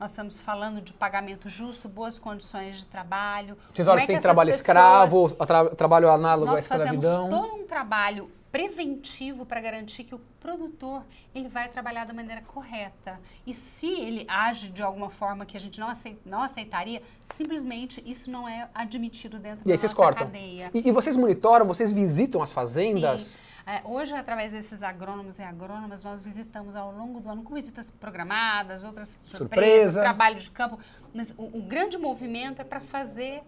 Nós 0.00 0.12
estamos 0.12 0.38
falando 0.38 0.80
de 0.80 0.94
pagamento 0.94 1.46
justo, 1.50 1.86
boas 1.86 2.18
condições 2.18 2.78
de 2.78 2.86
trabalho. 2.86 3.54
Vocês 3.70 3.86
olham 3.86 4.02
é 4.02 4.06
tem 4.06 4.18
trabalho 4.18 4.46
pessoas- 4.48 4.60
escravo, 4.60 5.28
tra- 5.46 5.68
trabalho 5.76 6.10
análogo 6.10 6.50
à 6.50 6.54
Nós 6.54 6.66
fazemos 6.66 7.04
escravidão. 7.04 7.28
todo 7.28 7.54
um 7.56 7.66
trabalho 7.66 8.30
preventivo 8.50 9.44
para 9.44 9.60
garantir 9.60 10.04
que 10.04 10.14
o 10.14 10.18
produtor 10.40 11.04
ele 11.34 11.48
vai 11.50 11.68
trabalhar 11.68 12.06
da 12.06 12.14
maneira 12.14 12.40
correta. 12.40 13.20
E 13.46 13.52
se 13.52 13.86
ele 13.86 14.24
age 14.26 14.70
de 14.70 14.82
alguma 14.82 15.10
forma 15.10 15.44
que 15.44 15.54
a 15.56 15.60
gente 15.60 15.78
não, 15.78 15.88
acei- 15.90 16.18
não 16.24 16.42
aceitaria, 16.42 17.02
simplesmente 17.36 18.02
isso 18.04 18.30
não 18.30 18.48
é 18.48 18.68
admitido 18.74 19.38
dentro 19.38 19.60
E 19.60 19.64
da 19.68 19.72
aí 19.72 19.78
vocês 19.78 19.92
cortam. 19.92 20.24
cadeia. 20.26 20.70
E, 20.72 20.88
e 20.88 20.90
vocês 20.90 21.14
monitoram, 21.14 21.66
vocês 21.66 21.92
visitam 21.92 22.42
as 22.42 22.50
fazendas? 22.50 23.38
É, 23.66 23.82
hoje, 23.84 24.12
através 24.14 24.52
desses 24.52 24.82
agrônomos 24.82 25.38
e 25.38 25.42
agrônomas, 25.42 26.02
nós 26.04 26.20
visitamos 26.20 26.74
ao 26.74 26.90
longo 26.90 27.20
do 27.20 27.28
ano, 27.28 27.44
com 27.44 27.54
visitas 27.54 27.88
programadas, 28.00 28.82
outras 28.82 29.14
surpresas, 29.22 29.89
Surpresa. 29.92 30.00
trabalho 30.02 30.40
de 30.40 30.50
campo. 30.50 30.78
Mas 31.12 31.32
o, 31.36 31.58
o 31.58 31.62
grande 31.62 31.98
movimento 31.98 32.60
é 32.60 32.64
para 32.64 32.80
fazer 32.80 33.42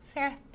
certo. 0.00 0.46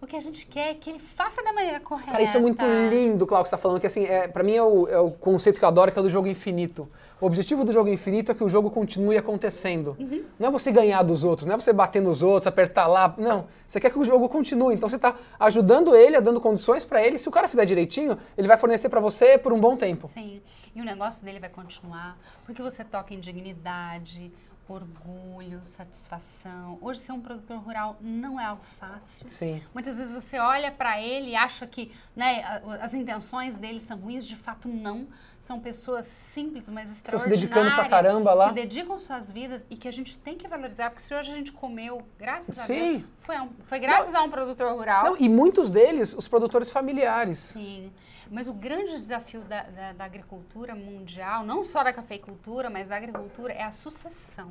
O 0.00 0.06
que 0.06 0.16
a 0.16 0.20
gente 0.20 0.46
quer 0.46 0.72
é 0.72 0.74
que 0.74 0.90
ele 0.90 0.98
faça 0.98 1.42
da 1.42 1.50
maneira 1.50 1.80
correta. 1.80 2.10
Cara, 2.10 2.22
isso 2.22 2.36
é 2.36 2.40
muito 2.40 2.62
lindo, 2.90 3.26
Cláudio, 3.26 3.44
que 3.44 3.48
você 3.48 3.54
está 3.54 3.56
falando, 3.56 3.80
que 3.80 3.86
assim, 3.86 4.04
é, 4.04 4.28
pra 4.28 4.42
mim 4.42 4.54
é 4.54 4.62
o, 4.62 4.86
é 4.86 4.98
o 4.98 5.10
conceito 5.10 5.58
que 5.58 5.64
eu 5.64 5.68
adoro, 5.68 5.90
que 5.90 5.98
é 5.98 6.00
o 6.00 6.02
do 6.02 6.10
jogo 6.10 6.28
infinito. 6.28 6.86
O 7.18 7.24
objetivo 7.24 7.64
do 7.64 7.72
jogo 7.72 7.88
infinito 7.88 8.30
é 8.30 8.34
que 8.34 8.44
o 8.44 8.48
jogo 8.48 8.70
continue 8.70 9.16
acontecendo. 9.16 9.96
Uhum. 9.98 10.22
Não 10.38 10.48
é 10.48 10.50
você 10.50 10.70
ganhar 10.70 11.02
dos 11.02 11.24
outros, 11.24 11.46
não 11.46 11.54
é 11.54 11.58
você 11.58 11.72
bater 11.72 12.02
nos 12.02 12.22
outros, 12.22 12.46
apertar 12.46 12.86
lá. 12.86 13.14
Não. 13.16 13.46
Você 13.66 13.80
quer 13.80 13.88
que 13.88 13.98
o 13.98 14.04
jogo 14.04 14.28
continue. 14.28 14.74
Então 14.74 14.90
você 14.90 14.96
está 14.96 15.16
ajudando 15.40 15.96
ele, 15.96 16.20
dando 16.20 16.38
condições 16.38 16.84
para 16.84 17.02
ele. 17.02 17.16
Se 17.16 17.26
o 17.26 17.32
cara 17.32 17.48
fizer 17.48 17.64
direitinho, 17.64 18.18
ele 18.36 18.46
vai 18.46 18.58
fornecer 18.58 18.90
para 18.90 19.00
você 19.00 19.38
por 19.38 19.54
um 19.54 19.60
bom 19.60 19.74
tempo. 19.74 20.10
Sim, 20.12 20.42
e 20.74 20.82
o 20.82 20.84
negócio 20.84 21.24
dele 21.24 21.40
vai 21.40 21.48
continuar, 21.48 22.18
porque 22.44 22.60
você 22.60 22.84
toca 22.84 23.14
em 23.14 23.20
dignidade, 23.20 24.30
orgulho, 24.68 25.60
satisfação. 25.64 26.78
Hoje, 26.80 27.00
ser 27.00 27.12
um 27.12 27.20
produtor 27.20 27.58
rural 27.58 27.96
não 28.00 28.40
é 28.40 28.44
algo 28.44 28.64
fácil. 28.78 29.28
Sim. 29.28 29.62
Muitas 29.72 29.96
vezes 29.96 30.12
você 30.12 30.38
olha 30.38 30.72
para 30.72 31.00
ele 31.00 31.30
e 31.30 31.36
acha 31.36 31.66
que 31.66 31.92
né, 32.16 32.42
as 32.80 32.94
intenções 32.94 33.58
dele 33.58 33.80
são 33.80 33.98
ruins, 33.98 34.26
de 34.26 34.36
fato 34.36 34.68
não. 34.68 35.06
São 35.44 35.60
pessoas 35.60 36.06
simples, 36.32 36.70
mas 36.70 36.90
Estão 36.90 37.18
se 37.18 37.26
extraordinárias. 37.28 37.38
dedicando 37.38 37.74
pra 37.74 37.86
caramba 37.86 38.32
lá. 38.32 38.48
Que 38.48 38.54
dedicam 38.54 38.98
suas 38.98 39.30
vidas 39.30 39.66
e 39.68 39.76
que 39.76 39.86
a 39.86 39.92
gente 39.92 40.16
tem 40.16 40.38
que 40.38 40.48
valorizar, 40.48 40.88
porque 40.88 41.02
se 41.06 41.14
hoje 41.14 41.30
a 41.32 41.34
gente 41.34 41.52
comeu, 41.52 42.00
graças 42.18 42.58
a 42.58 42.62
Sim. 42.62 42.92
Deus, 42.92 43.04
foi, 43.20 43.36
a 43.36 43.42
um- 43.42 43.50
foi 43.66 43.78
graças 43.78 44.14
a 44.14 44.22
um 44.22 44.30
produtor 44.30 44.72
rural. 44.72 45.04
Não, 45.04 45.16
e 45.18 45.28
muitos 45.28 45.68
deles, 45.68 46.14
os 46.14 46.26
produtores 46.26 46.70
familiares. 46.70 47.40
Sim, 47.40 47.92
mas 48.30 48.48
o 48.48 48.54
grande 48.54 48.98
desafio 48.98 49.42
da, 49.42 49.64
da- 49.64 49.92
da 49.92 50.04
agricultura 50.06 50.74
mundial, 50.74 51.44
não 51.44 51.62
só 51.62 51.84
da 51.84 51.92
cafeicultura, 51.92 52.70
mas 52.70 52.88
da 52.88 52.96
agricultura, 52.96 53.52
é 53.52 53.64
a 53.64 53.70
sucessão. 53.72 54.50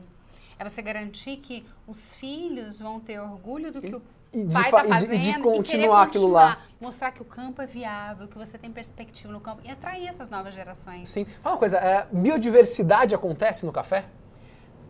É 0.59 0.67
você 0.67 0.81
garantir 0.81 1.37
que 1.37 1.65
os 1.87 2.13
filhos 2.15 2.79
vão 2.79 2.99
ter 2.99 3.19
orgulho 3.19 3.71
do 3.71 3.79
que 3.81 3.93
o 3.95 4.01
E 4.33 4.45
pai 4.45 4.63
está 4.65 4.85
e 4.85 4.89
fazendo 4.89 5.09
de- 5.09 5.15
e 5.15 5.19
de 5.19 5.31
querer 5.31 5.41
continuar 5.43 6.03
aquilo 6.03 6.27
lá. 6.27 6.55
continuar, 6.55 6.73
Mostrar 6.81 7.11
que 7.11 7.21
o 7.21 7.25
campo 7.25 7.61
é 7.61 7.65
viável, 7.65 8.27
que 8.27 8.37
você 8.37 8.57
tem 8.57 8.71
perspectiva 8.71 9.31
no 9.31 9.39
campo 9.39 9.61
e 9.63 9.69
atrair 9.71 10.07
essas 10.07 10.29
novas 10.29 10.53
gerações. 10.55 11.09
Sim. 11.09 11.25
Fala 11.25 11.55
uma 11.55 11.59
coisa, 11.59 11.77
é, 11.77 12.07
biodiversidade 12.11 13.13
acontece 13.15 13.65
no 13.65 13.71
café? 13.71 14.05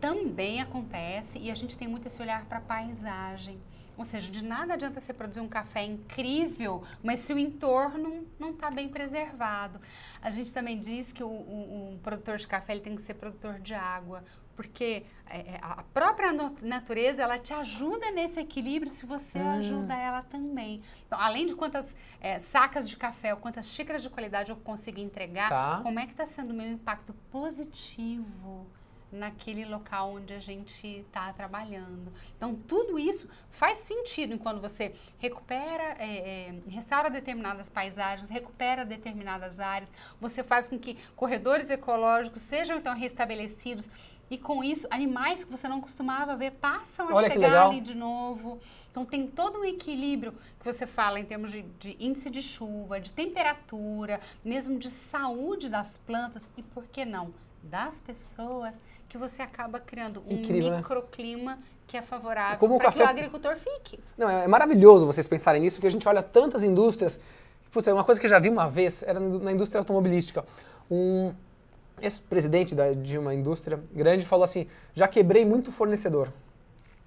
Também 0.00 0.60
acontece 0.60 1.38
e 1.38 1.50
a 1.50 1.54
gente 1.54 1.78
tem 1.78 1.88
muito 1.88 2.06
esse 2.06 2.20
olhar 2.20 2.44
para 2.44 2.58
a 2.58 2.60
paisagem. 2.60 3.58
Ou 3.96 4.04
seja, 4.04 4.28
de 4.30 4.44
nada 4.44 4.74
adianta 4.74 5.00
você 5.00 5.12
produzir 5.14 5.40
um 5.40 5.46
café 5.48 5.84
incrível, 5.84 6.82
mas 7.02 7.20
se 7.20 7.32
o 7.32 7.38
entorno 7.38 8.26
não 8.40 8.50
está 8.50 8.68
bem 8.70 8.88
preservado. 8.88 9.80
A 10.20 10.30
gente 10.30 10.52
também 10.52 10.80
diz 10.80 11.12
que 11.12 11.22
o, 11.22 11.28
o- 11.28 11.90
um 11.92 11.98
produtor 11.98 12.36
de 12.36 12.46
café 12.46 12.72
ele 12.72 12.80
tem 12.80 12.96
que 12.96 13.02
ser 13.02 13.14
produtor 13.14 13.60
de 13.60 13.72
água, 13.72 14.24
porque 14.56 15.04
é, 15.26 15.38
é, 15.38 15.58
a 15.62 15.82
própria 15.92 16.30
natureza 16.62 17.22
ela 17.22 17.38
te 17.38 17.52
ajuda 17.52 18.10
nesse 18.10 18.40
equilíbrio 18.40 18.90
se 18.92 19.06
você 19.06 19.38
Hum. 19.38 19.50
ajuda 19.58 19.94
ela 19.94 20.22
também. 20.22 20.82
Então, 21.06 21.18
além 21.20 21.46
de 21.46 21.54
quantas 21.54 21.96
é, 22.20 22.38
sacas 22.38 22.88
de 22.88 22.96
café 22.96 23.34
ou 23.34 23.40
quantas 23.40 23.66
xícaras 23.66 24.02
de 24.02 24.10
qualidade 24.10 24.50
eu 24.50 24.56
consigo 24.56 25.00
entregar, 25.00 25.48
Tá. 25.48 25.80
como 25.82 25.98
é 25.98 26.06
que 26.06 26.12
está 26.12 26.26
sendo 26.26 26.50
o 26.50 26.54
meu 26.54 26.70
impacto 26.70 27.12
positivo 27.30 28.66
naquele 29.10 29.64
local 29.64 30.12
onde 30.14 30.34
a 30.34 30.40
gente 30.40 30.84
está 30.88 31.32
trabalhando. 31.32 32.12
Então, 32.36 32.52
tudo 32.66 32.98
isso 32.98 33.28
faz 33.48 33.78
sentido 33.78 34.36
quando 34.38 34.60
você 34.60 34.92
recupera, 35.18 35.94
é, 36.00 36.48
é, 36.48 36.54
restaura 36.68 37.08
determinadas 37.08 37.68
paisagens, 37.68 38.28
recupera 38.28 38.84
determinadas 38.84 39.60
áreas, 39.60 39.88
você 40.20 40.42
faz 40.42 40.66
com 40.66 40.76
que 40.76 40.98
corredores 41.14 41.70
ecológicos 41.70 42.42
sejam 42.42 42.76
então 42.78 42.92
restabelecidos 42.92 43.86
e 44.30 44.38
com 44.38 44.64
isso 44.64 44.86
animais 44.90 45.44
que 45.44 45.50
você 45.50 45.68
não 45.68 45.80
costumava 45.80 46.34
ver 46.36 46.52
passam 46.52 47.08
a 47.08 47.14
Olha 47.14 47.28
que 47.28 47.34
chegar 47.34 47.66
ali 47.68 47.80
de 47.80 47.94
novo. 47.94 48.58
Então 48.90 49.04
tem 49.04 49.26
todo 49.26 49.60
um 49.60 49.64
equilíbrio 49.64 50.32
que 50.60 50.64
você 50.64 50.86
fala 50.86 51.18
em 51.20 51.24
termos 51.24 51.50
de, 51.50 51.62
de 51.80 51.96
índice 51.98 52.30
de 52.30 52.42
chuva, 52.42 53.00
de 53.00 53.10
temperatura, 53.12 54.20
mesmo 54.44 54.78
de 54.78 54.88
saúde 54.88 55.68
das 55.68 55.96
plantas 56.06 56.42
e 56.56 56.62
por 56.62 56.84
que 56.86 57.04
não 57.04 57.32
das 57.62 57.98
pessoas 57.98 58.82
que 59.08 59.16
você 59.16 59.42
acaba 59.42 59.78
criando 59.78 60.22
um 60.26 60.34
Incrível, 60.34 60.70
né? 60.70 60.76
microclima 60.78 61.58
que 61.86 61.96
é 61.96 62.02
favorável 62.02 62.58
o 62.58 62.78
para 62.78 62.92
que 62.92 62.98
café- 62.98 63.04
o 63.04 63.08
agricultor 63.08 63.56
fique. 63.56 63.98
Não, 64.16 64.28
é 64.28 64.44
é 64.44 64.48
maravilhoso 64.48 65.06
vocês 65.06 65.26
pensarem 65.28 65.60
nisso, 65.62 65.76
porque 65.76 65.86
a 65.86 65.90
gente 65.90 66.06
olha 66.08 66.22
tantas 66.22 66.62
indústrias. 66.62 67.20
Putz, 67.70 67.88
é 67.88 67.92
uma 67.92 68.04
coisa 68.04 68.20
que 68.20 68.26
eu 68.26 68.30
já 68.30 68.38
vi 68.38 68.48
uma 68.48 68.68
vez, 68.68 69.02
era 69.02 69.18
na 69.18 69.52
indústria 69.52 69.80
automobilística. 69.80 70.44
Um 70.90 71.32
ex-presidente 72.00 72.74
da- 72.74 72.92
de 72.92 73.18
uma 73.18 73.34
indústria 73.34 73.80
grande 73.92 74.26
falou 74.26 74.44
assim: 74.44 74.66
já 74.94 75.08
quebrei 75.08 75.44
muito 75.44 75.72
fornecedor. 75.72 76.28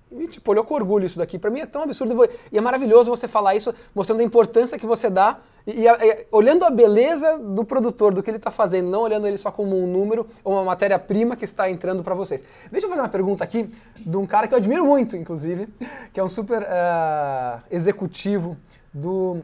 E, 0.09 0.25
tipo, 0.27 0.49
olhou 0.51 0.63
com 0.63 0.73
orgulho 0.73 1.05
isso 1.05 1.17
daqui. 1.17 1.37
Pra 1.37 1.49
mim 1.51 1.59
é 1.59 1.65
tão 1.65 1.81
absurdo 1.81 2.15
e 2.49 2.57
é 2.57 2.61
maravilhoso 2.61 3.09
você 3.09 3.27
falar 3.27 3.55
isso, 3.55 3.73
mostrando 3.93 4.21
a 4.21 4.23
importância 4.23 4.79
que 4.79 4.85
você 4.85 5.09
dá 5.09 5.39
e, 5.65 5.81
e, 5.81 5.85
e 5.85 6.25
olhando 6.31 6.63
a 6.63 6.69
beleza 6.69 7.37
do 7.37 7.65
produtor, 7.65 8.13
do 8.13 8.23
que 8.23 8.29
ele 8.29 8.37
está 8.37 8.49
fazendo, 8.49 8.89
não 8.89 9.01
olhando 9.01 9.27
ele 9.27 9.37
só 9.37 9.51
como 9.51 9.77
um 9.77 9.85
número 9.85 10.25
ou 10.45 10.53
uma 10.53 10.63
matéria-prima 10.63 11.35
que 11.35 11.43
está 11.43 11.69
entrando 11.69 12.05
para 12.05 12.15
vocês. 12.15 12.41
Deixa 12.71 12.85
eu 12.85 12.89
fazer 12.89 13.01
uma 13.01 13.09
pergunta 13.09 13.43
aqui 13.43 13.69
de 13.97 14.15
um 14.15 14.25
cara 14.25 14.47
que 14.47 14.53
eu 14.53 14.57
admiro 14.57 14.85
muito, 14.85 15.17
inclusive, 15.17 15.67
que 16.13 16.21
é 16.21 16.23
um 16.23 16.29
super 16.29 16.61
uh, 16.61 17.61
executivo 17.69 18.55
do 18.93 19.43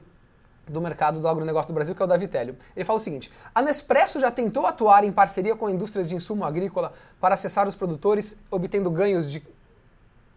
do 0.68 0.80
mercado 0.80 1.20
do 1.20 1.28
agronegócio 1.28 1.68
do 1.68 1.74
Brasil, 1.74 1.94
que 1.94 2.02
é 2.02 2.06
o 2.06 2.08
Davi 2.08 2.28
Télio. 2.28 2.56
Ele 2.76 2.86
fala 2.86 2.98
o 2.98 3.02
seguinte: 3.02 3.32
a 3.54 3.62
Nespresso 3.62 4.20
já 4.20 4.32
tentou 4.32 4.66
atuar 4.66 5.04
em 5.04 5.12
parceria 5.12 5.56
com 5.56 5.70
indústrias 5.70 6.08
de 6.08 6.16
insumo 6.16 6.46
agrícola 6.46 6.94
para 7.20 7.36
acessar 7.36 7.68
os 7.68 7.76
produtores, 7.76 8.38
obtendo 8.50 8.90
ganhos 8.90 9.30
de 9.30 9.44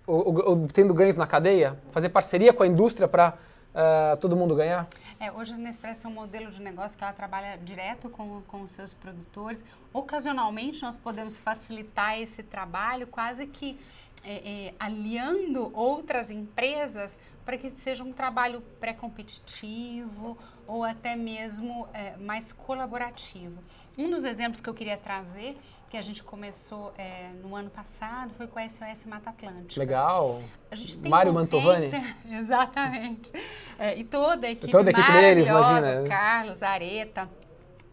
obtendo 0.07 0.95
ganhos 0.95 1.17
na 1.17 1.27
cadeia? 1.27 1.77
Fazer 1.91 2.11
parceria 2.11 2.53
com 2.53 2.63
a 2.63 2.67
indústria 2.67 3.09
para 3.09 3.31
uh, 3.31 3.35
eh, 3.75 4.17
todo 4.21 4.37
mundo 4.37 4.55
ganhar? 4.55 4.87
É, 5.19 5.33
hoje 5.33 5.53
a 5.53 5.57
Nespresso 5.57 6.07
é 6.07 6.09
um 6.09 6.13
modelo 6.13 6.53
de 6.53 6.63
negócio 6.63 6.97
que 6.97 7.03
ela 7.03 7.13
trabalha 7.13 7.57
direto 7.57 8.09
com, 8.09 8.41
com 8.47 8.63
os 8.63 8.73
seus 8.73 8.93
produtores. 8.93 9.65
Ocasionalmente 9.93 10.83
nós 10.83 10.95
podemos 10.97 11.35
facilitar 11.35 12.21
esse 12.21 12.43
trabalho, 12.43 13.07
quase 13.07 13.47
que 13.47 13.81
é, 14.23 14.67
é, 14.67 14.75
aliando 14.79 15.71
outras 15.75 16.31
empresas 16.31 17.19
para 17.47 17.57
que 17.57 17.71
seja 17.71 18.03
um 18.03 18.13
trabalho 18.13 18.61
pré-competitivo 18.81 20.37
ou 20.67 20.83
até 20.83 21.15
mesmo 21.15 21.89
é, 21.95 22.17
mais 22.17 22.53
colaborativo. 22.53 23.63
Um 23.97 24.11
dos 24.11 24.25
exemplos 24.25 24.61
que 24.61 24.69
eu 24.69 24.75
queria 24.75 24.97
trazer, 24.97 25.57
que 25.89 25.97
a 25.97 26.03
gente 26.03 26.25
começou 26.25 26.93
é, 26.99 27.31
no 27.41 27.55
ano 27.55 27.71
passado, 27.71 28.35
foi 28.37 28.49
com 28.49 28.59
a 28.59 28.69
SOS 28.69 29.07
Mata 29.07 29.31
Atlântica. 29.31 29.81
Legal. 29.81 30.43
A 30.69 30.75
gente 30.75 30.99
tem 30.99 31.09
Mário 31.09 31.33
Mantovani. 31.33 31.91
Exatamente. 32.29 33.31
É, 33.79 33.97
e 33.97 34.03
toda 34.03 34.49
a 34.49 34.51
equipe 34.51 34.73
toda 34.73 34.91
a 34.91 34.93
equipe 34.93 35.13
deles, 35.13 35.47
imagina. 35.47 36.09
Carlos, 36.09 36.63
Areta, 36.63 37.31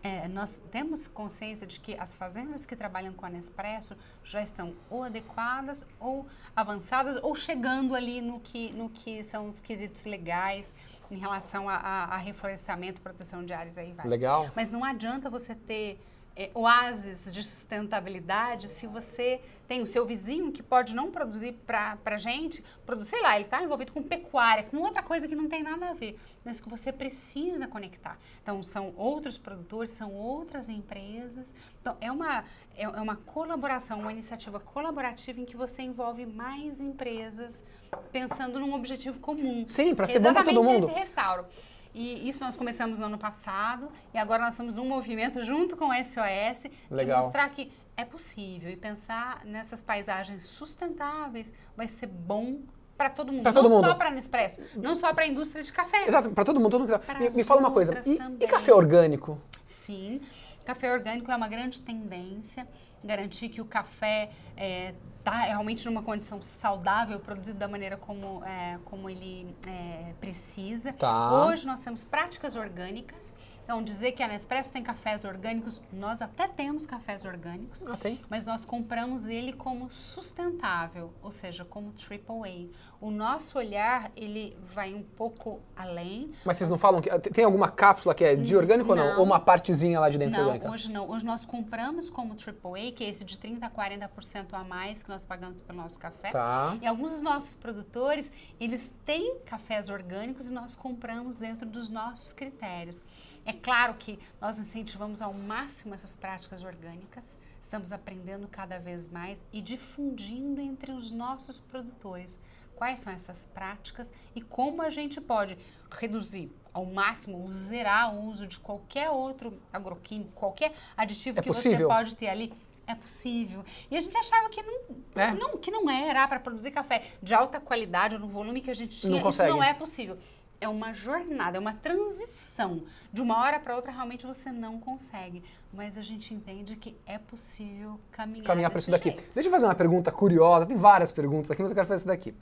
é, 0.03 0.27
nós 0.27 0.62
temos 0.69 1.07
consciência 1.07 1.65
de 1.65 1.79
que 1.79 1.98
as 1.98 2.13
fazendas 2.15 2.65
que 2.65 2.75
trabalham 2.75 3.13
com 3.13 3.25
a 3.25 3.29
Nespresso 3.29 3.95
já 4.22 4.43
estão 4.43 4.75
ou 4.89 5.03
adequadas 5.03 5.88
ou 5.98 6.27
avançadas 6.53 7.17
ou 7.24 7.33
chegando 7.33 7.95
ali 7.95 8.19
no 8.19 8.41
que, 8.41 8.74
no 8.74 8.89
que 8.89 9.24
são 9.24 9.50
os 9.50 9.62
quesitos 9.62 10.03
legais 10.03 10.75
em 11.10 11.17
relação 11.17 11.69
a, 11.69 11.75
a, 11.75 12.03
a 12.15 12.17
reflorestamento, 12.17 13.00
proteção 13.00 13.45
de 13.45 13.53
áreas 13.53 13.77
aí 13.77 13.93
vai. 13.93 14.05
Legal. 14.05 14.51
Mas 14.53 14.69
não 14.69 14.83
adianta 14.83 15.29
você 15.29 15.55
ter 15.55 16.00
é, 16.36 16.50
oásis 16.54 17.32
de 17.32 17.44
sustentabilidade 17.44 18.68
se 18.68 18.88
você 18.88 19.40
tem 19.68 19.82
o 19.82 19.88
seu 19.88 20.06
vizinho 20.06 20.52
que 20.52 20.62
pode 20.62 20.96
não 20.96 21.12
produzir 21.12 21.54
para 21.66 21.98
a 22.04 22.18
gente, 22.18 22.63
produzir, 22.86 23.12
sei 23.12 23.22
lá, 23.22 23.36
ele 23.36 23.46
está 23.46 23.63
envolvido 23.63 23.92
com 23.92 24.04
pecuária, 24.04 24.63
com 24.63 24.78
outra 24.78 25.02
coisa 25.02 25.28
que 25.28 25.36
não 25.36 25.48
tem 25.48 25.63
nada 25.63 25.90
a 25.90 25.94
ver, 25.94 26.20
mas 26.44 26.60
que 26.60 26.70
você 26.70 26.92
precisa 26.92 27.68
conectar. 27.68 28.18
Então, 28.42 28.62
são 28.62 28.94
outros 28.98 29.38
produtores, 29.38 29.92
são 29.92 30.13
outras 30.13 30.68
empresas. 30.70 31.54
Então, 31.82 31.96
é 32.02 32.12
uma, 32.12 32.44
é, 32.75 32.84
é 32.84 33.02
uma 33.02 33.16
colaboração, 33.16 34.00
uma 34.00 34.12
iniciativa 34.12 34.60
colaborativa 34.60 35.40
em 35.40 35.46
que 35.46 35.56
você 35.56 35.82
envolve 35.82 36.25
mais 36.25 36.80
empresas 36.80 37.63
pensando 38.12 38.60
num 38.60 38.74
objetivo 38.74 39.20
comum. 39.20 39.66
Sim, 39.68 39.96
para 39.96 40.08
ser 40.08 40.20
bom 40.20 40.34
para 40.34 40.44
todo 40.44 40.63
mundo. 40.63 40.90
esse 40.90 41.00
restauro. 41.00 41.46
E 41.94 42.28
isso 42.28 42.44
nós 42.44 42.58
começamos 42.58 42.98
no 42.98 43.06
ano 43.06 43.18
passado 43.18 43.92
e 44.14 44.18
agora 44.18 44.44
nós 44.44 44.54
estamos 44.54 44.76
num 44.76 44.88
movimento 44.88 45.44
junto 45.44 45.78
com 45.78 45.90
o 45.90 45.94
SOS 45.94 46.72
Legal. 46.90 47.20
de 47.20 47.26
mostrar 47.26 47.50
que 47.50 47.72
é 47.96 48.04
possível 48.04 48.72
e 48.72 48.76
pensar 48.76 49.46
nessas 49.46 49.80
paisagens 49.80 50.44
sustentáveis 50.44 51.54
vai 51.78 51.88
ser 51.88 52.08
bom 52.08 52.62
para 52.98 53.10
todo 53.10 53.32
mundo, 53.32 53.44
pra 53.44 53.54
todo 53.54 53.70
não 53.70 53.78
mundo. 53.78 53.88
só 53.88 53.96
para 53.96 54.12
Nespresso, 54.12 54.62
não 54.76 54.96
só 54.96 55.14
para 55.14 55.24
a 55.24 55.28
indústria 55.28 55.64
de 55.64 55.72
café. 55.72 56.08
Exato, 56.08 56.30
para 56.32 56.46
todo 56.46 56.60
mundo. 56.60 56.72
Todo 56.72 56.88
mundo. 56.88 57.02
Me, 57.20 57.30
me 57.30 57.44
fala 57.44 57.60
uma 57.60 57.72
coisa, 57.72 58.02
e, 58.06 58.44
e, 58.44 58.48
café 58.48 58.74
orgânico? 58.74 59.42
Sim, 59.84 60.22
café 60.66 60.92
orgânico 60.92 61.32
é 61.32 61.36
uma 61.36 61.48
grande 61.48 61.80
tendência, 61.80 62.68
garantir 63.03 63.50
que 63.50 63.62
o 63.62 63.65
café 63.65 64.31
é, 64.55 64.93
está 65.19 65.41
realmente 65.41 65.86
numa 65.86 66.03
condição 66.03 66.41
saudável, 66.41 67.19
produzido 67.19 67.57
da 67.57 67.67
maneira 67.67 67.95
como, 67.95 68.43
é, 68.43 68.77
como 68.86 69.10
ele 69.10 69.55
é, 69.65 70.13
precisa. 70.19 70.93
Tá. 70.93 71.45
Hoje 71.45 71.65
nós 71.65 71.79
temos 71.79 72.03
práticas 72.03 72.55
orgânicas 72.55 73.36
então, 73.63 73.82
dizer 73.82 74.12
que 74.12 74.22
a 74.22 74.27
Nespresso 74.27 74.72
tem 74.72 74.84
cafés 74.84 75.24
orgânicos, 75.24 75.82
nós 75.91 76.22
até 76.22 76.48
temos 76.48 76.86
cafés 76.86 77.24
orgânicos, 77.24 77.82
ah, 77.88 77.96
tem? 77.96 78.20
mas 78.29 78.46
nós 78.46 78.66
compramos 78.66 79.25
ele 79.25 79.53
como 79.53 79.90
sustentável, 79.90 81.14
ou 81.22 81.31
seja, 81.31 81.64
como 81.64 81.94
triple 81.94 82.35
A. 82.72 82.94
O 83.05 83.11
nosso 83.11 83.57
olhar, 83.57 84.11
ele 84.16 84.57
vai 84.74 84.94
um 84.94 85.03
pouco 85.03 85.61
além. 85.75 86.31
Mas 86.46 86.57
vocês 86.57 86.70
não 86.70 86.77
falam 86.77 87.01
que 87.01 87.09
tem 87.31 87.44
alguma 87.44 87.70
cápsula 87.70 88.14
que 88.14 88.24
é 88.24 88.35
de 88.35 88.55
orgânico 88.55 88.96
não, 88.96 89.03
ou 89.03 89.09
não? 89.11 89.20
Ou 89.20 89.25
uma 89.25 89.40
partezinha 89.40 90.00
lá 90.00 90.09
de 90.09 90.18
dentro 90.18 90.38
não, 90.38 90.48
orgânica? 90.48 90.70
hoje 90.70 90.92
não. 90.92 91.09
Hoje 91.09 91.25
nós 91.25 91.46
compramos 91.46 92.09
como 92.09 92.35
triple 92.35 92.90
A, 92.90 92.92
que 92.92 93.03
é 93.03 93.09
esse 93.09 93.25
de 93.25 93.38
30 93.38 93.66
a 93.66 93.70
40% 93.70 94.53
a 94.53 94.64
mais 94.64 95.03
que 95.03 95.09
nós 95.09 95.24
pagamos 95.24 95.61
pelo 95.61 95.79
nosso 95.79 96.00
café. 96.00 96.31
Tá. 96.31 96.77
E 96.81 96.88
alguns 96.88 97.11
dos 97.11 97.22
nossos 97.22 97.55
produtores, 97.55 98.31
eles 98.59 98.90
têm 99.05 99.40
cafés 99.46 99.90
orgânicos 99.90 100.48
e 100.48 100.53
nós 100.53 100.74
compramos 100.74 101.38
dentro 101.38 101.66
dos 101.66 101.90
nossos 101.90 102.31
critérios. 102.31 103.01
É 103.46 103.53
claro 103.53 103.96
que 103.96 104.20
nós 104.40 104.58
incentivamos 104.58 105.22
ao 105.22 105.34
máximo 105.34 105.94
essas 105.94 106.16
práticas 106.16 106.64
orgânicas, 106.64 107.25
estamos 107.62 107.92
aprendendo 107.92 108.48
cada 108.48 108.79
vez 108.79 109.10
mais 109.10 109.44
e 109.51 109.62
difundindo 109.62 110.62
entre 110.62 110.92
os 110.92 111.12
nossos 111.12 111.60
produtores 111.60 112.42
quais 112.75 113.00
são 113.00 113.14
essas 113.14 113.46
práticas 113.53 114.12
e 114.36 114.42
como 114.42 114.82
a 114.82 114.90
gente 114.90 115.22
pode 115.22 115.58
reduzir 115.92 116.51
ao 116.74 116.86
máximo, 116.86 117.48
zerar 117.48 118.16
o 118.16 118.25
uso 118.25 118.48
de 118.48 118.60
qualquer 118.60 119.10
outro 119.10 119.60
agroquímico, 119.72 120.32
qualquer 120.34 120.74
aditivo 120.98 121.40
é 121.40 121.42
que 121.42 121.48
possível. 121.48 121.77
você 121.77 121.86
pode 121.86 122.16
ter 122.16 122.27
ali. 122.27 122.53
É 122.86 122.96
possível. 122.96 123.64
E 123.90 123.96
a 123.96 124.01
gente 124.01 124.18
achava 124.18 124.50
que 124.50 124.62
não, 124.62 124.82
é. 125.16 125.34
não, 125.34 125.58
que 125.58 125.72
não 125.72 125.90
era 125.90 126.27
para 126.27 126.40
produzir 126.40 126.72
café 126.72 127.14
de 127.22 127.34
alta 127.34 127.62
qualidade 127.62 128.16
ou 128.16 128.22
no 128.22 128.27
volume 128.27 128.60
que 128.60 128.70
a 128.70 128.74
gente 128.74 129.00
tinha. 129.00 129.16
Não 129.16 129.22
consegue. 129.22 129.50
Isso 129.50 129.58
não 129.58 129.64
é 129.64 129.74
possível 129.74 130.18
é 130.64 130.68
uma 130.68 130.94
jornada, 130.94 131.58
é 131.58 131.60
uma 131.60 131.74
transição. 131.74 132.84
De 133.12 133.22
uma 133.22 133.40
hora 133.40 133.60
para 133.60 133.76
outra, 133.76 133.92
realmente 133.92 134.26
você 134.26 134.52
não 134.52 134.80
consegue. 134.80 135.44
Mas 135.74 135.98
a 135.98 136.02
gente 136.02 136.34
entende 136.34 136.76
que 136.76 136.96
é 137.06 137.18
possível 137.18 138.00
caminhar. 138.12 138.46
Caminhar 138.46 138.70
para 138.72 138.80
isso 138.80 138.92
daqui. 138.92 139.10
Jeito. 139.10 139.24
Deixa 139.34 139.48
eu 139.50 139.52
fazer 139.52 139.66
uma 139.66 139.76
pergunta 139.76 140.12
curiosa. 140.12 140.66
Tem 140.66 140.78
várias 140.78 141.12
perguntas 141.12 141.52
aqui, 141.52 141.62
mas 141.62 141.72
eu 141.72 141.76
quero 141.76 141.88
fazer 141.88 141.98
isso 141.98 142.08
daqui. 142.08 142.34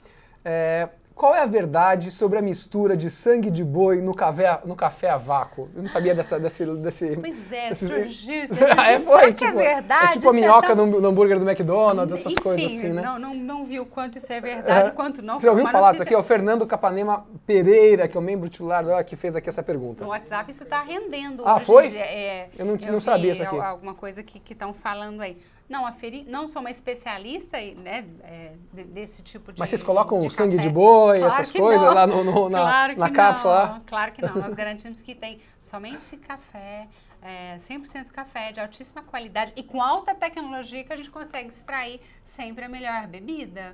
É, 0.44 0.88
qual 1.14 1.34
é 1.34 1.40
a 1.40 1.46
verdade 1.46 2.10
sobre 2.10 2.38
a 2.38 2.42
mistura 2.42 2.96
de 2.96 3.10
sangue 3.10 3.50
de 3.50 3.62
boi 3.62 4.00
no 4.00 4.14
café, 4.14 4.60
no 4.64 4.74
café 4.74 5.10
a 5.10 5.16
vácuo? 5.16 5.68
Eu 5.74 5.82
não 5.82 5.88
sabia 5.88 6.14
dessa, 6.14 6.40
desse, 6.40 6.64
desse... 6.66 7.16
Pois 7.16 7.52
é, 7.52 7.68
desse, 7.68 7.86
surgiu. 7.86 8.48
Você 8.48 8.64
é, 8.64 8.98
foi, 8.98 9.32
tipo, 9.32 9.60
é 9.60 9.74
verdade? 9.74 10.04
É 10.04 10.08
tipo 10.12 10.30
a 10.30 10.32
minhoca 10.32 10.72
é 10.72 10.74
tão... 10.74 10.86
no, 10.86 11.06
hambúrguer 11.06 11.38
do 11.38 11.48
McDonald's, 11.48 12.18
essas 12.18 12.32
Enfim, 12.32 12.42
coisas 12.42 12.72
assim, 12.72 12.88
né? 12.88 13.02
Não, 13.02 13.18
não, 13.18 13.34
não 13.34 13.64
vi 13.64 13.78
o 13.78 13.86
quanto 13.86 14.18
isso 14.18 14.32
é 14.32 14.40
verdade, 14.40 14.88
é. 14.88 14.90
quanto 14.90 15.22
não. 15.22 15.38
Você 15.38 15.46
já 15.46 15.52
ouviu 15.52 15.68
falar 15.68 15.92
disso 15.92 16.02
aqui? 16.02 16.14
É 16.14 16.18
o 16.18 16.22
Fernando 16.22 16.66
Capanema 16.66 17.26
Pereira, 17.46 18.08
que 18.08 18.16
é 18.16 18.20
o 18.20 18.22
membro 18.22 18.48
titular, 18.48 19.04
que 19.04 19.14
fez 19.14 19.36
aqui 19.36 19.48
essa 19.48 19.62
pergunta. 19.62 20.02
No 20.02 20.10
WhatsApp 20.10 20.50
isso 20.50 20.62
está 20.62 20.82
rendendo. 20.82 21.46
Ah, 21.46 21.60
foi? 21.60 21.94
É, 21.96 22.48
eu 22.58 22.64
não, 22.64 22.76
eu 22.84 22.92
não 22.92 23.00
sabia 23.00 23.32
isso 23.32 23.42
aqui. 23.42 23.58
Alguma 23.58 23.94
coisa 23.94 24.22
que 24.22 24.52
estão 24.52 24.72
falando 24.72 25.20
aí. 25.20 25.36
Não, 25.72 25.86
aferi, 25.86 26.22
não 26.28 26.48
sou 26.48 26.60
uma 26.60 26.70
especialista 26.70 27.56
né, 27.56 28.04
é, 28.24 28.52
desse 28.84 29.22
tipo 29.22 29.50
de. 29.50 29.58
Mas 29.58 29.70
vocês 29.70 29.82
colocam 29.82 30.20
de 30.20 30.28
sangue 30.28 30.56
café. 30.56 30.68
de 30.68 30.74
boi, 30.74 31.18
claro 31.20 31.32
essas 31.32 31.50
coisas 31.50 31.88
não. 31.88 31.94
lá 31.94 32.06
no, 32.06 32.22
no, 32.22 32.50
na, 32.50 32.58
claro 32.58 32.98
na 32.98 33.10
cápsula? 33.10 33.66
Não. 33.66 33.80
Claro 33.86 34.12
que 34.12 34.20
não. 34.20 34.34
Nós 34.34 34.52
garantimos 34.54 35.00
que 35.00 35.14
tem 35.14 35.40
somente 35.62 36.14
café, 36.18 36.88
é, 37.22 37.56
100% 37.56 38.08
café 38.08 38.52
de 38.52 38.60
altíssima 38.60 39.02
qualidade 39.02 39.54
e 39.56 39.62
com 39.62 39.80
alta 39.80 40.14
tecnologia 40.14 40.84
que 40.84 40.92
a 40.92 40.96
gente 40.96 41.10
consegue 41.10 41.48
extrair 41.48 42.02
sempre 42.22 42.66
a 42.66 42.68
melhor 42.68 43.06
bebida. 43.06 43.72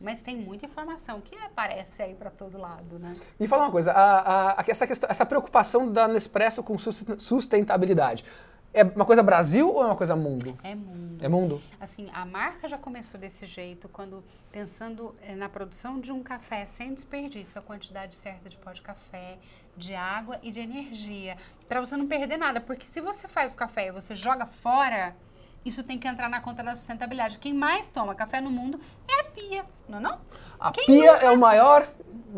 Mas 0.00 0.22
tem 0.22 0.36
muita 0.36 0.66
informação 0.66 1.20
que 1.20 1.36
aparece 1.36 2.00
aí 2.00 2.14
para 2.14 2.30
todo 2.30 2.56
lado, 2.56 2.96
né? 2.96 3.16
Me 3.38 3.48
fala 3.48 3.64
uma 3.64 3.72
coisa, 3.72 3.90
a, 3.90 4.60
a, 4.60 4.64
essa, 4.68 4.86
questão, 4.86 5.10
essa 5.10 5.26
preocupação 5.26 5.92
da 5.92 6.06
Nespresso 6.06 6.62
com 6.62 6.78
sustentabilidade. 6.78 8.24
É 8.72 8.84
uma 8.84 9.04
coisa 9.04 9.22
Brasil 9.22 9.68
ou 9.68 9.82
é 9.82 9.86
uma 9.86 9.96
coisa 9.96 10.14
mundo? 10.14 10.56
É 10.62 10.74
mundo. 10.74 11.24
É 11.24 11.28
mundo? 11.28 11.62
Assim, 11.80 12.08
a 12.12 12.24
marca 12.24 12.68
já 12.68 12.78
começou 12.78 13.20
desse 13.20 13.44
jeito, 13.44 13.88
quando 13.88 14.22
pensando 14.52 15.14
eh, 15.22 15.34
na 15.34 15.48
produção 15.48 15.98
de 15.98 16.12
um 16.12 16.22
café 16.22 16.64
sem 16.66 16.94
desperdício, 16.94 17.58
a 17.58 17.62
quantidade 17.62 18.14
certa 18.14 18.48
de 18.48 18.56
pó 18.56 18.72
de 18.72 18.80
café, 18.80 19.38
de 19.76 19.92
água 19.94 20.38
e 20.40 20.52
de 20.52 20.60
energia, 20.60 21.36
para 21.66 21.80
você 21.80 21.96
não 21.96 22.06
perder 22.06 22.36
nada, 22.36 22.60
porque 22.60 22.86
se 22.86 23.00
você 23.00 23.26
faz 23.26 23.52
o 23.52 23.56
café 23.56 23.88
e 23.88 23.92
você 23.92 24.14
joga 24.14 24.46
fora, 24.46 25.16
isso 25.64 25.84
tem 25.84 25.98
que 25.98 26.08
entrar 26.08 26.28
na 26.28 26.40
conta 26.40 26.62
da 26.62 26.74
sustentabilidade. 26.74 27.38
Quem 27.38 27.52
mais 27.52 27.86
toma 27.88 28.14
café 28.14 28.40
no 28.40 28.50
mundo 28.50 28.80
é 29.08 29.20
a 29.20 29.24
Pia, 29.24 29.64
não 29.88 29.98
é 29.98 30.00
não? 30.00 30.18
A 30.58 30.72
Quem 30.72 30.86
Pia 30.86 31.12
nunca... 31.12 31.26
é 31.26 31.30
o 31.30 31.38
maior 31.38 31.86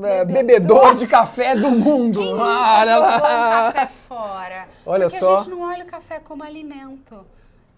é, 0.02 0.24
bebedor 0.24 0.94
de 0.94 1.06
café 1.06 1.54
do 1.54 1.70
mundo. 1.70 2.20
Quem 2.20 2.34
olha 2.34 2.96
lá. 2.98 3.72
Café 3.72 3.92
fora. 4.08 4.68
Olha 4.84 5.06
Porque 5.06 5.18
só. 5.18 5.36
a 5.36 5.38
gente 5.38 5.50
não 5.50 5.62
olha 5.62 5.84
o 5.84 5.86
café 5.88 6.18
como 6.18 6.42
alimento. 6.42 7.24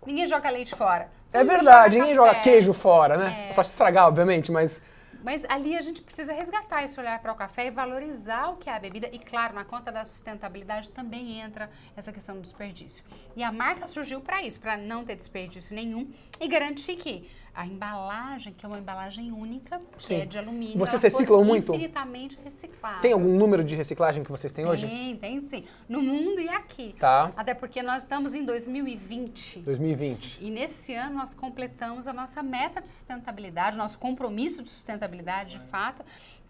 Ninguém 0.06 0.26
joga 0.26 0.50
leite 0.50 0.74
fora. 0.74 1.08
É 1.32 1.42
verdade, 1.42 1.98
ninguém 1.98 2.14
joga 2.14 2.34
queijo 2.36 2.72
fora, 2.72 3.16
né? 3.16 3.46
É. 3.48 3.52
Só 3.52 3.62
se 3.62 3.70
estragar, 3.70 4.06
obviamente, 4.06 4.52
mas 4.52 4.82
Mas 5.24 5.42
ali 5.48 5.74
a 5.74 5.80
gente 5.80 6.02
precisa 6.02 6.34
resgatar 6.34 6.84
esse 6.84 7.00
olhar 7.00 7.18
para 7.18 7.32
o 7.32 7.34
café 7.34 7.68
e 7.68 7.70
valorizar 7.70 8.50
o 8.50 8.58
que 8.58 8.68
é 8.68 8.74
a 8.74 8.78
bebida. 8.78 9.08
E 9.10 9.18
claro, 9.18 9.54
na 9.54 9.64
conta 9.64 9.90
da 9.90 10.04
sustentabilidade 10.04 10.90
também 10.90 11.40
entra 11.40 11.70
essa 11.96 12.12
questão 12.12 12.34
do 12.36 12.42
desperdício. 12.42 13.02
E 13.34 13.42
a 13.42 13.50
marca 13.50 13.88
surgiu 13.88 14.20
para 14.20 14.42
isso, 14.42 14.60
para 14.60 14.76
não 14.76 15.02
ter 15.02 15.16
desperdício 15.16 15.74
nenhum 15.74 16.12
e 16.38 16.46
garantir 16.46 16.96
que 16.96 17.26
a 17.54 17.64
embalagem, 17.66 18.52
que 18.52 18.66
é 18.66 18.68
uma 18.68 18.78
embalagem 18.78 19.30
única, 19.30 19.80
que 19.96 20.02
Sim. 20.02 20.16
é 20.16 20.26
de 20.26 20.36
alumínio, 20.36 20.78
Vocês 20.78 21.00
reciclam 21.00 21.44
muito? 21.44 21.72
infinitamente 21.72 22.38
reciclável. 22.42 23.00
Tem 23.00 23.12
algum 23.12 23.36
número 23.36 23.62
de 23.62 23.76
reciclagem 23.76 24.24
que 24.24 24.30
vocês 24.30 24.52
têm 24.52 24.66
hoje? 24.66 24.86
Tem, 24.86 25.16
tem 25.16 25.40
sim. 25.48 25.64
No 25.88 26.02
mundo 26.02 26.40
e 26.40 26.48
aqui. 26.48 26.94
Tá. 26.98 27.32
Até 27.36 27.54
porque 27.54 27.82
nós 27.82 28.02
estamos 28.02 28.34
em 28.34 28.44
2020. 28.44 29.60
2020. 29.60 30.38
E 30.42 30.50
nesse 30.50 30.94
ano 30.94 31.16
nós 31.16 31.32
completamos 31.32 32.08
a 32.08 32.12
nossa 32.12 32.42
meta 32.42 32.80
de 32.80 32.90
sustentabilidade, 32.90 33.76
nosso 33.76 33.98
compromisso 33.98 34.62
de 34.62 34.70
sustentabilidade 34.70 35.58
de 35.58 35.64
fato, 35.66 36.04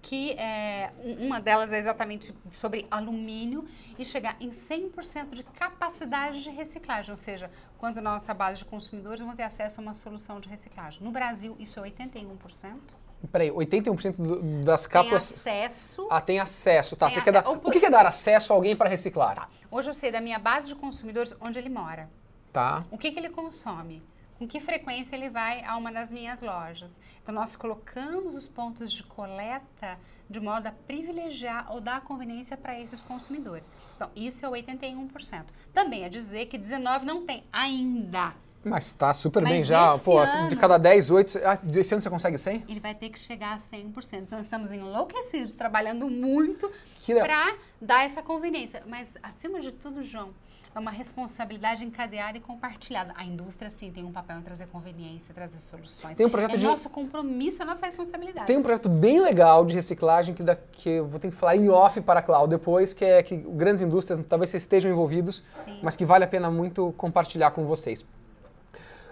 que 0.05 0.33
é, 0.33 0.93
um- 1.03 1.27
uma 1.27 1.41
delas 1.41 1.73
é 1.73 1.79
exatamente 1.79 2.35
sobre 2.53 2.87
alumínio 2.91 3.65
e 3.99 4.05
chegar 4.05 4.37
em 4.39 4.51
100% 4.51 5.35
de 5.35 5.43
capacidade 5.43 6.43
de 6.43 6.51
reciclagem, 6.51 7.11
ou 7.11 7.17
seja, 7.17 7.51
quando 7.79 7.99
a 7.99 8.03
nossa 8.03 8.35
base 8.35 8.59
de 8.59 8.67
consumidores 8.67 9.21
vão 9.25 9.35
ter 9.35 9.45
acesso 9.45 9.81
a 9.81 9.83
uma 9.83 9.95
solução 9.95 10.41
de 10.41 10.49
reciclagem. 10.49 11.03
No 11.03 11.11
Brasil, 11.11 11.57
isso 11.59 11.81
é 11.81 11.83
81%. 11.85 12.95
Peraí, 13.33 13.51
81% 13.51 14.17
do- 14.23 14.43
das 14.63 14.83
Tem 14.83 14.91
cápsulas 14.91 15.33
acesso. 15.33 16.07
ah, 16.11 16.21
tem 16.21 16.39
acesso, 16.39 16.95
tá? 16.97 17.09
Tem 17.09 17.33
dar, 17.33 17.49
o 17.49 17.71
que 17.71 17.87
é 17.87 17.89
dar 17.89 18.05
acesso 18.05 18.53
a 18.53 18.57
alguém 18.57 18.77
para 18.77 18.91
reciclar? 18.91 19.49
Hoje 19.71 19.89
eu 19.89 19.95
sei 19.95 20.13
da 20.13 20.21
minha 20.21 20.39
base 20.39 20.67
de 20.67 20.75
consumidores 20.75 21.35
onde 21.41 21.59
ele 21.59 21.71
mora. 21.71 22.11
Tá. 22.53 22.85
O 22.91 22.99
que, 22.99 23.11
que 23.11 23.19
ele 23.19 23.31
consome? 23.31 24.03
Com 24.39 24.49
que 24.49 24.61
frequência 24.61 25.15
ele 25.15 25.31
vai 25.31 25.65
a 25.65 25.77
uma 25.77 25.93
das 25.93 26.11
minhas 26.11 26.41
lojas? 26.43 26.93
Então, 27.23 27.35
nós 27.35 27.55
colocamos 27.55 28.35
os 28.35 28.47
pontos 28.47 28.93
de 28.93 29.03
coleta 29.05 29.99
de 30.29 30.41
modo 30.41 30.67
a 30.67 30.73
privilegiar 30.73 31.71
ou 31.73 31.81
dar 31.81 32.01
conveniência 32.01 32.57
para 32.57 32.79
esses 32.81 33.01
consumidores. 33.01 33.71
Então, 33.95 34.11
isso 34.17 34.45
é 34.45 34.49
81%. 34.49 35.45
Também 35.73 36.03
é 36.05 36.09
dizer 36.09 36.47
que 36.47 36.59
19% 36.59 37.03
não 37.03 37.25
tem 37.25 37.45
ainda. 37.53 38.35
Mas 38.65 38.93
tá 38.95 39.13
super 39.13 39.43
Mas 39.43 39.53
bem 39.53 39.63
já. 39.63 39.99
Pô, 39.99 40.19
ano- 40.19 40.49
de 40.49 40.57
cada 40.57 40.79
10, 40.79 41.11
8. 41.11 41.39
Ah, 41.45 41.59
esse 41.79 41.95
ano 41.95 42.01
você 42.03 42.09
consegue 42.09 42.39
100? 42.39 42.65
Ele 42.67 42.81
vai 42.81 42.95
ter 42.95 43.11
que 43.11 43.19
chegar 43.21 43.55
a 43.55 43.59
100%. 43.59 44.23
Então, 44.23 44.41
estamos 44.41 44.73
enlouquecidos, 44.73 45.53
trabalhando 45.53 46.09
muito 46.09 46.73
para 47.23 47.55
dar 47.81 48.07
essa 48.07 48.23
conveniência. 48.23 48.83
Mas, 48.87 49.09
acima 49.23 49.61
de 49.61 49.71
tudo, 49.71 50.03
João, 50.03 50.31
é 50.75 50.79
uma 50.79 50.91
responsabilidade 50.91 51.85
encadeada 51.85 52.37
e 52.37 52.41
compartilhada. 52.41 53.13
A 53.17 53.25
indústria, 53.25 53.71
sim, 53.71 53.93
tem 53.93 54.03
um 54.05 54.11
papel 54.11 54.39
em 54.39 54.43
trazer 54.43 54.67
conveniência, 54.67 55.33
trazer 55.33 55.59
soluções. 55.59 56.17
Tem 56.17 56.27
um 56.27 56.31
projeto 56.31 56.55
é 56.55 56.57
de- 56.57 56.67
nosso 56.67 56.91
compromisso, 56.91 57.63
é 57.63 57.65
nossa 57.65 57.87
responsabilidade. 57.87 58.47
Tem 58.47 58.57
um 58.57 58.63
projeto 58.63 58.89
bem 58.89 59.21
legal 59.21 59.65
de 59.65 59.75
reciclagem 59.75 60.35
que, 60.35 60.43
da, 60.43 60.57
que 60.57 60.89
eu 60.91 61.07
vou 61.07 61.21
ter 61.21 61.31
que 61.31 61.37
falar 61.37 61.57
em 61.57 61.69
off 61.69 62.01
para 62.01 62.19
a 62.21 62.23
Cláudia 62.23 62.59
depois, 62.59 62.93
que 62.93 63.05
é 63.05 63.23
que 63.23 63.37
grandes 63.37 63.83
indústrias 63.83 64.21
talvez 64.29 64.51
vocês 64.51 64.65
estejam 64.65 64.91
envolvidos, 64.91 65.45
Sim. 65.65 65.79
mas 65.83 65.95
que 65.95 66.05
vale 66.05 66.25
a 66.25 66.29
pena 66.29 66.51
muito 66.51 66.93
compartilhar 66.97 67.53
com 67.53 67.65
vocês. 67.67 68.05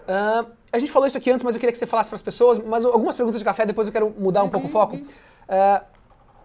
Ah, 0.05 0.45
a 0.71 0.77
gente 0.77 0.91
falou 0.91 1.07
isso 1.07 1.17
aqui 1.17 1.31
antes, 1.31 1.43
mas 1.43 1.55
eu 1.55 1.59
queria 1.61 1.71
que 1.71 1.77
você 1.77 1.87
falasse 1.87 2.09
para 2.09 2.17
as 2.17 2.21
pessoas, 2.21 2.59
mas 2.59 2.83
algumas 2.83 3.15
perguntas 3.15 3.39
de 3.39 3.45
café, 3.45 3.65
depois 3.65 3.87
eu 3.87 3.93
quero 3.93 4.13
mudar 4.17 4.43
um 4.43 4.49
pouco 4.49 4.67
o 4.67 4.69
foco. 4.69 4.99
Ah, 5.47 5.83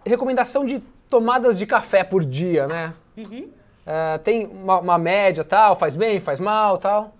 recomendação 0.05 0.65
de 0.65 0.79
tomadas 1.09 1.57
de 1.57 1.65
café 1.65 2.05
por 2.05 2.23
dia, 2.23 2.67
né? 2.67 2.93
Uhum. 3.17 3.49
Ah, 3.91 4.19
tem 4.19 4.45
uma, 4.45 4.79
uma 4.79 4.97
média 4.99 5.43
tal, 5.43 5.75
faz 5.75 5.95
bem, 5.95 6.19
faz 6.19 6.39
mal 6.39 6.77
tal. 6.77 7.15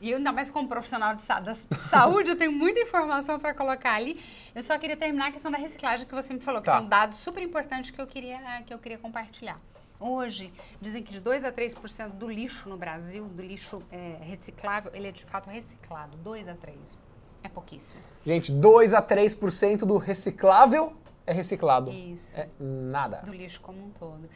E 0.00 0.10
eu, 0.10 0.16
ainda 0.16 0.32
mais 0.32 0.48
como 0.50 0.66
profissional 0.66 1.14
de, 1.14 1.20
sa- 1.20 1.42
saúde, 1.90 2.30
eu 2.30 2.36
tenho 2.38 2.50
muita 2.50 2.80
informação 2.80 3.38
para 3.38 3.52
colocar 3.52 3.92
ali. 3.92 4.18
Eu 4.54 4.62
só 4.62 4.78
queria 4.78 4.96
terminar 4.96 5.28
a 5.28 5.32
questão 5.32 5.50
da 5.50 5.58
reciclagem 5.58 6.06
que 6.06 6.14
você 6.14 6.32
me 6.32 6.40
falou, 6.40 6.62
que 6.62 6.66
Tá. 6.70 6.78
é 6.78 6.80
um 6.80 6.88
dado 6.88 7.14
super 7.16 7.42
importante 7.42 7.92
que 7.92 8.00
eu 8.00 8.06
queria, 8.06 8.38
que 8.66 8.72
eu 8.72 8.78
queria 8.78 8.96
compartilhar. 8.96 9.60
Hoje, 10.00 10.50
dizem 10.80 11.02
que 11.02 11.12
de 11.12 11.20
2 11.20 11.44
a 11.44 11.52
3% 11.52 12.08
do 12.12 12.28
lixo 12.30 12.66
no 12.66 12.78
Brasil, 12.78 13.26
do 13.26 13.42
lixo 13.42 13.82
é, 13.92 14.16
reciclável, 14.22 14.90
ele 14.94 15.08
é 15.08 15.12
de 15.12 15.24
fato 15.26 15.50
reciclado. 15.50 16.16
2 16.16 16.48
a 16.48 16.54
3. 16.54 16.98
É 17.44 17.48
pouquíssimo. 17.50 18.00
Gente, 18.24 18.50
2 18.50 18.94
a 18.94 19.02
3% 19.02 19.80
do 19.84 19.98
reciclável 19.98 20.94
é 21.26 21.32
reciclado. 21.34 21.90
Isso. 21.90 22.34
É 22.38 22.48
nada. 22.58 23.18
do 23.18 23.32
lixo 23.34 23.60
como 23.60 23.78
um 23.84 23.90
todo. 23.90 24.28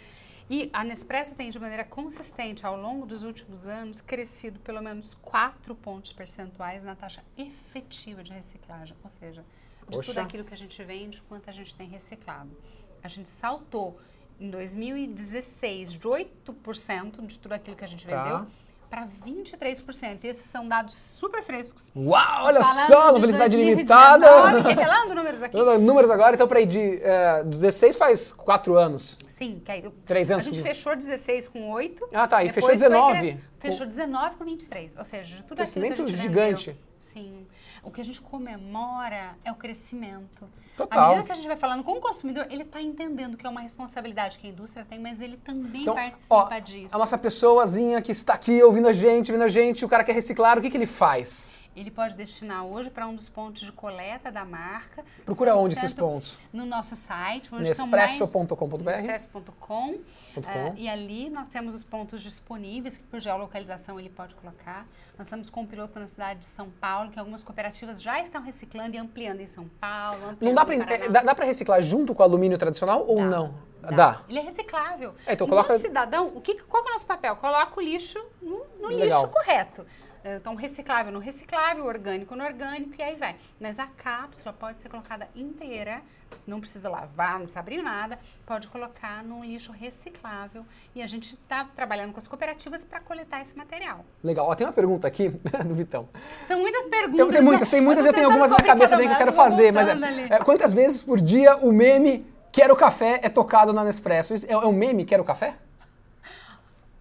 E 0.48 0.68
a 0.72 0.84
Nespresso 0.84 1.34
tem, 1.34 1.50
de 1.50 1.58
maneira 1.58 1.84
consistente, 1.84 2.66
ao 2.66 2.76
longo 2.76 3.06
dos 3.06 3.22
últimos 3.22 3.66
anos, 3.66 4.00
crescido 4.00 4.58
pelo 4.60 4.82
menos 4.82 5.14
4 5.14 5.74
pontos 5.74 6.12
percentuais 6.12 6.82
na 6.84 6.94
taxa 6.94 7.24
efetiva 7.36 8.22
de 8.22 8.30
reciclagem. 8.32 8.94
Ou 9.02 9.08
seja, 9.10 9.44
de 9.88 9.98
tudo 10.00 10.18
aquilo 10.18 10.44
que 10.44 10.52
a 10.52 10.56
gente 10.56 10.82
vende, 10.84 11.22
quanto 11.22 11.48
a 11.48 11.52
gente 11.52 11.74
tem 11.74 11.88
reciclado. 11.88 12.50
A 13.02 13.08
gente 13.08 13.28
saltou 13.28 13.98
em 14.38 14.50
2016 14.50 15.92
de 15.92 16.00
8% 16.00 17.26
de 17.26 17.38
tudo 17.38 17.52
aquilo 17.52 17.76
que 17.76 17.84
a 17.84 17.88
gente 17.88 18.06
Tá. 18.06 18.22
vendeu 18.22 18.46
para 18.88 19.06
23%. 19.26 20.18
E 20.24 20.28
esses 20.28 20.44
são 20.50 20.66
dados 20.68 20.94
super 20.94 21.42
frescos. 21.42 21.90
Uau, 21.96 22.44
olha 22.46 22.62
Falando 22.62 22.86
só, 22.86 23.02
uma 23.10 23.14
de 23.14 23.20
felicidade 23.20 23.56
2019, 23.56 24.24
ilimitada. 24.24 24.68
Revelando 24.68 25.14
números 25.14 25.42
aqui. 25.42 25.56
Números 25.80 26.10
agora, 26.10 26.34
então 26.34 26.46
peraí, 26.48 26.66
de 26.66 27.00
é, 27.02 27.42
16 27.44 27.96
faz 27.96 28.32
4 28.32 28.76
anos. 28.76 29.18
Sim, 29.28 29.60
que 29.64 29.72
aí, 29.72 29.82
Três 30.06 30.30
anos 30.30 30.46
A 30.46 30.50
gente 30.50 30.62
fechou 30.62 30.94
16 30.94 31.48
com 31.48 31.70
8. 31.72 32.08
Ah, 32.12 32.28
tá, 32.28 32.44
e 32.44 32.48
fechou 32.50 32.68
foi 32.68 32.76
19. 32.76 33.18
cre- 33.18 33.40
Fechou 33.58 33.86
19 33.86 34.36
com 34.36 34.44
23. 34.44 34.96
Ou 34.96 35.04
seja, 35.04 35.36
de 35.36 35.42
tudo 35.42 35.60
aquilo 35.62 35.86
que 35.86 35.92
a 35.92 35.96
gente 35.96 36.16
gigante. 36.16 36.66
vendeu. 36.70 36.82
Sim. 36.98 37.46
O 37.84 37.90
que 37.90 38.00
a 38.00 38.04
gente 38.04 38.20
comemora 38.20 39.36
é 39.44 39.52
o 39.52 39.54
crescimento. 39.54 40.48
Total. 40.76 40.98
À 40.98 41.08
medida 41.08 41.26
que 41.26 41.32
a 41.32 41.34
gente 41.36 41.46
vai 41.46 41.56
falando 41.56 41.84
com 41.84 41.92
o 41.92 42.00
consumidor, 42.00 42.46
ele 42.50 42.62
está 42.62 42.82
entendendo 42.82 43.36
que 43.36 43.46
é 43.46 43.48
uma 43.48 43.60
responsabilidade 43.60 44.38
que 44.38 44.46
a 44.48 44.50
indústria 44.50 44.84
tem, 44.84 44.98
mas 44.98 45.20
ele 45.20 45.36
também 45.36 45.82
Então, 45.82 45.94
participa 45.94 46.34
ó, 46.34 46.58
disso. 46.58 46.94
a 46.94 46.98
nossa 46.98 47.16
pessoazinha 47.16 48.02
que 48.02 48.10
está 48.10 48.34
aqui 48.34 48.60
ouvindo 48.62 48.88
a 48.88 48.92
gente, 48.92 49.30
ouvindo 49.30 49.44
a 49.44 49.48
gente, 49.48 49.84
o 49.84 49.88
cara 49.88 50.02
quer 50.02 50.12
reciclar, 50.14 50.58
o 50.58 50.62
que, 50.62 50.70
que 50.70 50.76
ele 50.76 50.86
faz? 50.86 51.53
Ele 51.76 51.90
pode 51.90 52.14
destinar 52.14 52.64
hoje 52.64 52.88
para 52.88 53.06
um 53.06 53.16
dos 53.16 53.28
pontos 53.28 53.62
de 53.62 53.72
coleta 53.72 54.30
da 54.30 54.44
marca. 54.44 55.04
Procura 55.24 55.56
onde 55.56 55.74
esses 55.74 55.92
pontos? 55.92 56.38
No 56.52 56.64
nosso 56.64 56.94
site. 56.94 57.52
Hoje 57.54 57.64
mais... 57.86 58.12
Nespresso.com.br? 58.12 58.82
Nespresso.com. 58.84 59.94
Com. 60.34 60.74
e 60.76 60.88
ali 60.88 61.28
nós 61.30 61.48
temos 61.48 61.74
os 61.74 61.82
pontos 61.82 62.22
disponíveis, 62.22 62.96
que 62.98 63.04
por 63.04 63.20
geolocalização 63.20 63.98
ele 63.98 64.08
pode 64.08 64.34
colocar. 64.36 64.86
Nós 65.18 65.26
estamos 65.26 65.50
com 65.50 65.62
um 65.62 65.66
piloto 65.66 65.98
na 65.98 66.06
cidade 66.06 66.40
de 66.40 66.46
São 66.46 66.70
Paulo, 66.70 67.10
que 67.10 67.18
algumas 67.18 67.42
cooperativas 67.42 68.00
já 68.00 68.20
estão 68.20 68.42
reciclando 68.42 68.94
e 68.94 68.98
ampliando 68.98 69.40
em 69.40 69.46
São 69.46 69.68
Paulo. 69.80 70.36
Não 70.40 70.54
dá 70.54 70.64
dá, 71.10 71.22
dá 71.22 71.34
pra 71.34 71.44
reciclar 71.44 71.82
junto 71.82 72.14
com 72.14 72.22
o 72.22 72.24
alumínio 72.24 72.56
tradicional 72.58 73.04
ou 73.06 73.16
Dá, 73.16 73.24
não? 73.26 73.54
Dá. 73.96 74.22
Ele 74.28 74.38
é 74.38 74.42
reciclável. 74.42 75.14
É, 75.26 75.34
então 75.34 75.46
coloca- 75.46 75.78
cidadão, 75.78 76.32
o 76.34 76.40
que, 76.40 76.54
qual 76.62 76.84
é 76.84 76.88
o 76.88 76.92
nosso 76.92 77.06
papel? 77.06 77.36
Coloca 77.36 77.78
o 77.78 77.82
lixo 77.82 78.18
no, 78.40 78.64
no 78.80 78.90
lixo 78.90 79.28
correto. 79.28 79.86
Então, 80.24 80.54
reciclável 80.54 81.12
no 81.12 81.18
reciclável, 81.18 81.84
orgânico 81.84 82.34
no 82.34 82.42
orgânico 82.42 82.94
e 82.98 83.02
aí 83.02 83.16
vai. 83.16 83.36
Mas 83.60 83.78
a 83.78 83.86
cápsula 83.86 84.54
pode 84.54 84.80
ser 84.80 84.88
colocada 84.88 85.28
inteira, 85.36 86.00
não 86.46 86.60
precisa 86.60 86.88
lavar, 86.88 87.32
não 87.32 87.40
precisa 87.40 87.60
abrir 87.60 87.82
nada, 87.82 88.18
pode 88.46 88.68
colocar 88.68 89.22
num 89.22 89.44
lixo 89.44 89.70
reciclável 89.70 90.64
e 90.94 91.02
a 91.02 91.06
gente 91.06 91.34
está 91.34 91.66
trabalhando 91.76 92.12
com 92.12 92.18
as 92.18 92.26
cooperativas 92.26 92.82
para 92.82 93.00
coletar 93.00 93.42
esse 93.42 93.54
material. 93.54 94.04
Legal. 94.22 94.46
Ó, 94.46 94.54
tem 94.54 94.66
uma 94.66 94.72
pergunta 94.72 95.06
aqui 95.06 95.28
do 95.64 95.74
Vitão. 95.74 96.08
São 96.46 96.58
muitas 96.58 96.86
perguntas. 96.86 97.26
Tem, 97.26 97.36
tem 97.36 97.42
muitas, 97.42 97.68
né? 97.68 97.76
tem 97.76 97.80
muitas, 97.82 98.04
tô 98.04 98.10
eu 98.10 98.14
tenho 98.14 98.26
algumas 98.26 98.48
na 98.48 98.56
cabeça 98.56 98.96
daí 98.96 99.06
que 99.06 99.12
eu 99.12 99.18
quero 99.18 99.32
fazer, 99.32 99.72
mas 99.72 99.88
é, 99.88 100.36
é, 100.36 100.38
quantas 100.38 100.72
vezes 100.72 101.02
por 101.02 101.20
dia 101.20 101.56
o 101.58 101.70
meme 101.70 102.26
Quero 102.50 102.74
Café 102.76 103.20
é 103.22 103.28
tocado 103.28 103.72
na 103.72 103.84
Nespresso? 103.84 104.32
É, 104.34 104.52
é 104.52 104.56
um 104.56 104.72
meme 104.72 105.04
Quero 105.04 105.22
Café? 105.22 105.54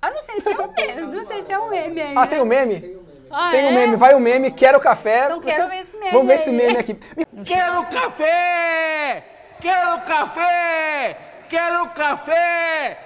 Ah, 0.01 0.11
não 0.11 0.21
sei 0.21 0.41
se 0.41 0.49
é 0.49 0.61
um 0.61 0.71
meme, 0.73 1.15
não 1.15 1.23
sei 1.23 1.43
se 1.43 1.51
é 1.53 1.59
um 1.59 1.69
meme 1.69 2.01
aí. 2.01 2.13
Ah, 2.17 2.27
tem 2.27 2.41
o 2.41 2.45
meme? 2.45 3.02
Ah, 3.35 3.51
Tem 3.51 3.65
o 3.65 3.69
é? 3.69 3.71
meme, 3.73 3.95
vai 3.95 4.13
o 4.13 4.19
meme, 4.19 4.51
quero 4.51 4.79
café. 4.79 5.25
Então 5.25 5.41
quero 5.41 5.67
ver 5.67 5.77
esse 5.81 5.97
meme 5.97 6.11
Vamos 6.11 6.27
ver 6.27 6.33
aí. 6.33 6.39
esse 6.39 6.51
meme 6.51 6.77
aqui. 6.77 6.93
Quero 7.43 7.83
café! 7.87 9.23
Quero 9.59 10.01
café! 10.01 11.17
Quero 11.49 11.89
café! 11.89 12.99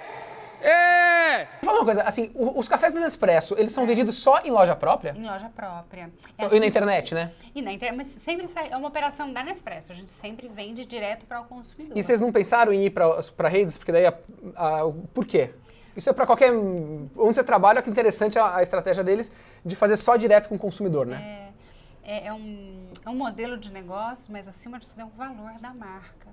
É! 0.60 1.46
fala 1.62 1.78
uma 1.78 1.84
coisa, 1.84 2.02
assim, 2.02 2.32
os 2.34 2.68
cafés 2.68 2.92
da 2.92 2.98
Nespresso, 2.98 3.54
eles 3.56 3.70
são 3.70 3.86
vendidos 3.86 4.16
só 4.18 4.40
em 4.44 4.50
loja 4.50 4.74
própria? 4.74 5.14
Em 5.16 5.24
loja 5.24 5.48
própria. 5.54 6.10
É 6.36 6.42
E 6.42 6.46
assim- 6.46 6.58
na 6.60 6.66
internet, 6.66 7.14
né? 7.14 7.30
E 7.54 7.62
na 7.62 7.72
internet, 7.72 7.96
mas 7.96 8.22
sempre 8.24 8.46
sai, 8.48 8.68
é 8.70 8.76
uma 8.76 8.88
operação 8.88 9.32
da 9.32 9.44
Nespresso. 9.44 9.92
A 9.92 9.94
gente 9.94 10.10
sempre 10.10 10.48
vende 10.48 10.84
direto 10.84 11.24
para 11.26 11.40
o 11.40 11.44
consumidor. 11.44 11.96
E 11.96 12.02
vocês 12.02 12.20
não 12.20 12.32
pensaram 12.32 12.72
em 12.72 12.86
ir 12.86 12.90
para 12.90 13.48
redes? 13.48 13.76
Porque 13.76 13.92
daí, 13.92 14.06
a, 14.06 14.14
a- 14.56 14.80
por 15.14 15.24
quê? 15.24 15.50
Isso 15.98 16.08
é 16.08 16.12
para 16.12 16.24
qualquer. 16.24 16.52
Onde 16.52 17.34
você 17.34 17.42
trabalha, 17.42 17.82
que 17.82 17.90
interessante 17.90 18.38
a, 18.38 18.56
a 18.56 18.62
estratégia 18.62 19.02
deles 19.02 19.32
de 19.64 19.74
fazer 19.74 19.96
só 19.96 20.14
direto 20.16 20.48
com 20.48 20.54
o 20.54 20.58
consumidor, 20.58 21.04
né? 21.04 21.50
É, 22.04 22.28
é 22.28 22.32
um, 22.32 22.86
é 23.04 23.10
um 23.10 23.16
modelo 23.16 23.58
de 23.58 23.70
negócio, 23.72 24.32
mas 24.32 24.46
acima 24.46 24.78
de 24.78 24.86
tudo 24.86 25.00
é 25.00 25.04
um 25.04 25.10
valor 25.10 25.58
da 25.60 25.74
marca. 25.74 26.28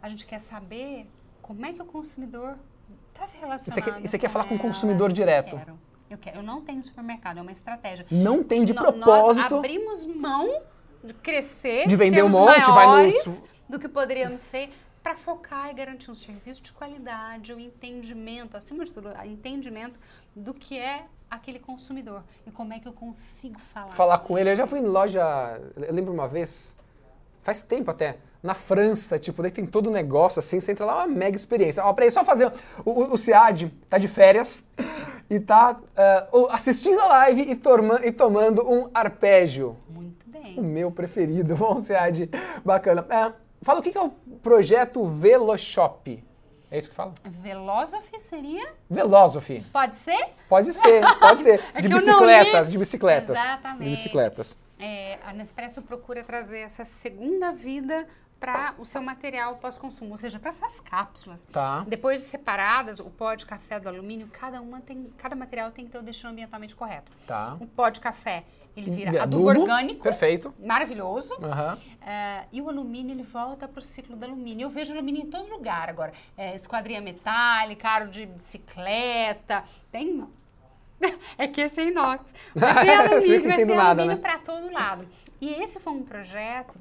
A 0.00 0.08
gente 0.08 0.24
quer 0.24 0.38
saber 0.40 1.10
como 1.42 1.66
é 1.66 1.72
que 1.72 1.82
o 1.82 1.84
consumidor 1.84 2.54
está 3.12 3.26
se 3.26 3.36
relacionando. 3.36 3.74
você 3.74 3.82
quer- 3.82 4.04
e 4.04 4.08
você 4.08 4.16
quer 4.18 4.28
falar 4.30 4.44
com 4.44 4.54
o 4.54 4.58
consumidor 4.60 5.12
direto? 5.12 5.54
Eu 5.54 5.58
quero. 5.58 5.78
Eu, 6.10 6.18
quero. 6.18 6.36
eu 6.38 6.42
não 6.44 6.60
tenho 6.60 6.82
supermercado, 6.84 7.38
é 7.38 7.42
uma 7.42 7.50
estratégia. 7.52 8.06
Não 8.10 8.44
tem 8.44 8.64
de 8.64 8.72
No- 8.72 8.80
propósito. 8.80 9.42
Nós 9.50 9.52
abrimos 9.58 10.06
mão 10.06 10.62
de 11.02 11.12
crescer, 11.14 11.88
De 11.88 11.96
vender 11.96 12.22
um 12.22 12.28
monte, 12.28 12.70
vai 12.70 13.06
nos- 13.06 13.42
do 13.68 13.78
que 13.80 13.88
poderíamos 13.88 14.40
ser 14.40 14.70
para 15.04 15.16
focar 15.16 15.70
e 15.70 15.74
garantir 15.74 16.10
um 16.10 16.14
serviço 16.14 16.62
de 16.62 16.72
qualidade, 16.72 17.52
o 17.52 17.60
entendimento, 17.60 18.56
acima 18.56 18.86
de 18.86 18.90
tudo, 18.90 19.10
o 19.10 19.26
entendimento 19.26 20.00
do 20.34 20.54
que 20.54 20.78
é 20.78 21.04
aquele 21.30 21.58
consumidor 21.58 22.24
e 22.46 22.50
como 22.50 22.72
é 22.72 22.80
que 22.80 22.88
eu 22.88 22.92
consigo 22.94 23.60
falar. 23.60 23.90
Falar 23.90 24.18
com 24.20 24.38
ele. 24.38 24.50
Eu 24.50 24.56
já 24.56 24.66
fui 24.66 24.78
em 24.78 24.86
loja, 24.86 25.60
eu 25.76 25.92
lembro 25.92 26.10
uma 26.10 26.26
vez, 26.26 26.74
faz 27.42 27.60
tempo 27.60 27.90
até, 27.90 28.16
na 28.42 28.54
França, 28.54 29.18
tipo, 29.18 29.42
daí 29.42 29.50
tem 29.50 29.66
todo 29.66 29.88
o 29.88 29.90
negócio 29.90 30.38
assim, 30.38 30.58
você 30.58 30.72
entra 30.72 30.86
lá, 30.86 30.96
uma 30.96 31.06
mega 31.06 31.36
experiência. 31.36 31.84
Ó, 31.84 31.92
peraí, 31.92 32.10
só 32.10 32.24
fazer. 32.24 32.50
O, 32.82 32.90
o, 32.90 33.12
o 33.12 33.18
Ciad 33.18 33.68
tá 33.90 33.98
de 33.98 34.08
férias 34.08 34.64
e 35.28 35.38
tá 35.38 35.78
uh, 36.32 36.46
assistindo 36.50 36.98
a 37.00 37.08
live 37.08 37.42
e, 37.42 37.54
torma, 37.54 38.00
e 38.02 38.10
tomando 38.10 38.66
um 38.66 38.88
arpégio. 38.94 39.76
Muito 39.86 40.26
bem. 40.30 40.58
O 40.58 40.62
meu 40.62 40.90
preferido, 40.90 41.56
bom, 41.56 41.78
Ciad, 41.80 42.30
bacana. 42.64 43.06
É, 43.10 43.44
fala 43.64 43.80
o 43.80 43.82
que 43.82 43.96
é 43.96 44.00
o 44.00 44.10
projeto 44.42 45.04
Veloshop. 45.04 46.22
É 46.70 46.78
isso 46.78 46.90
que 46.90 46.96
fala? 46.96 47.14
Velosophy 47.24 48.20
seria? 48.20 48.72
Velosophy. 48.90 49.64
Pode 49.72 49.94
ser? 49.94 50.30
Pode 50.48 50.72
ser, 50.72 51.02
pode 51.20 51.40
ser. 51.40 51.62
É 51.72 51.80
de 51.80 51.88
bicicletas, 51.88 52.70
de 52.70 52.78
bicicletas. 52.78 53.38
Exatamente. 53.38 53.84
De 53.84 53.90
bicicletas. 53.90 54.58
É, 54.78 55.18
a 55.24 55.32
Nespresso 55.32 55.80
procura 55.82 56.24
trazer 56.24 56.58
essa 56.58 56.84
segunda 56.84 57.52
vida 57.52 58.08
para 58.40 58.74
o 58.76 58.84
seu 58.84 59.00
material 59.00 59.56
pós-consumo, 59.56 60.10
ou 60.12 60.18
seja, 60.18 60.38
para 60.38 60.52
suas 60.52 60.80
cápsulas. 60.80 61.46
Tá. 61.52 61.84
Depois 61.86 62.22
de 62.22 62.28
separadas, 62.28 62.98
o 62.98 63.08
pó 63.08 63.34
de 63.34 63.46
café 63.46 63.78
do 63.78 63.88
alumínio, 63.88 64.28
cada 64.32 64.60
uma 64.60 64.80
tem, 64.80 65.10
cada 65.16 65.36
material 65.36 65.70
tem 65.70 65.86
que 65.86 65.92
ter 65.92 65.98
o 65.98 66.02
destino 66.02 66.30
ambientalmente 66.32 66.74
correto. 66.74 67.10
Tá. 67.26 67.56
O 67.60 67.66
pó 67.66 67.88
de 67.88 68.00
café, 68.00 68.44
ele 68.76 68.90
vira 68.90 69.10
Vira 69.12 69.22
adubo, 69.22 69.48
adubo, 69.48 69.62
orgânico, 69.62 70.02
Perfeito. 70.02 70.52
maravilhoso. 70.58 71.34
Aham. 71.42 71.78
É, 72.04 72.44
e 72.52 72.60
o 72.60 72.68
alumínio, 72.68 73.12
ele 73.14 73.22
volta 73.22 73.68
para 73.68 73.80
o 73.80 73.82
ciclo 73.82 74.16
do 74.16 74.24
alumínio. 74.24 74.66
Eu 74.66 74.70
vejo 74.70 74.92
alumínio 74.92 75.22
em 75.22 75.30
todo 75.30 75.48
lugar 75.48 75.88
agora. 75.88 76.12
É, 76.36 76.54
esquadria 76.56 77.00
metálica, 77.00 77.88
aro 77.88 78.08
de 78.08 78.26
bicicleta, 78.26 79.64
tem... 79.90 80.24
É 81.36 81.46
que 81.48 81.60
esse 81.60 81.80
é 81.80 81.88
inox. 81.88 82.32
Mas 82.54 82.76
tem 82.80 82.94
alumínio, 82.96 83.48
mas 83.48 83.56
tem 83.56 83.66
nada, 83.66 84.02
alumínio 84.02 84.16
né? 84.16 84.16
para 84.16 84.38
todo 84.38 84.72
lado. 84.72 85.06
E 85.40 85.48
esse 85.50 85.78
foi 85.78 85.92
um 85.92 86.02
projeto 86.02 86.74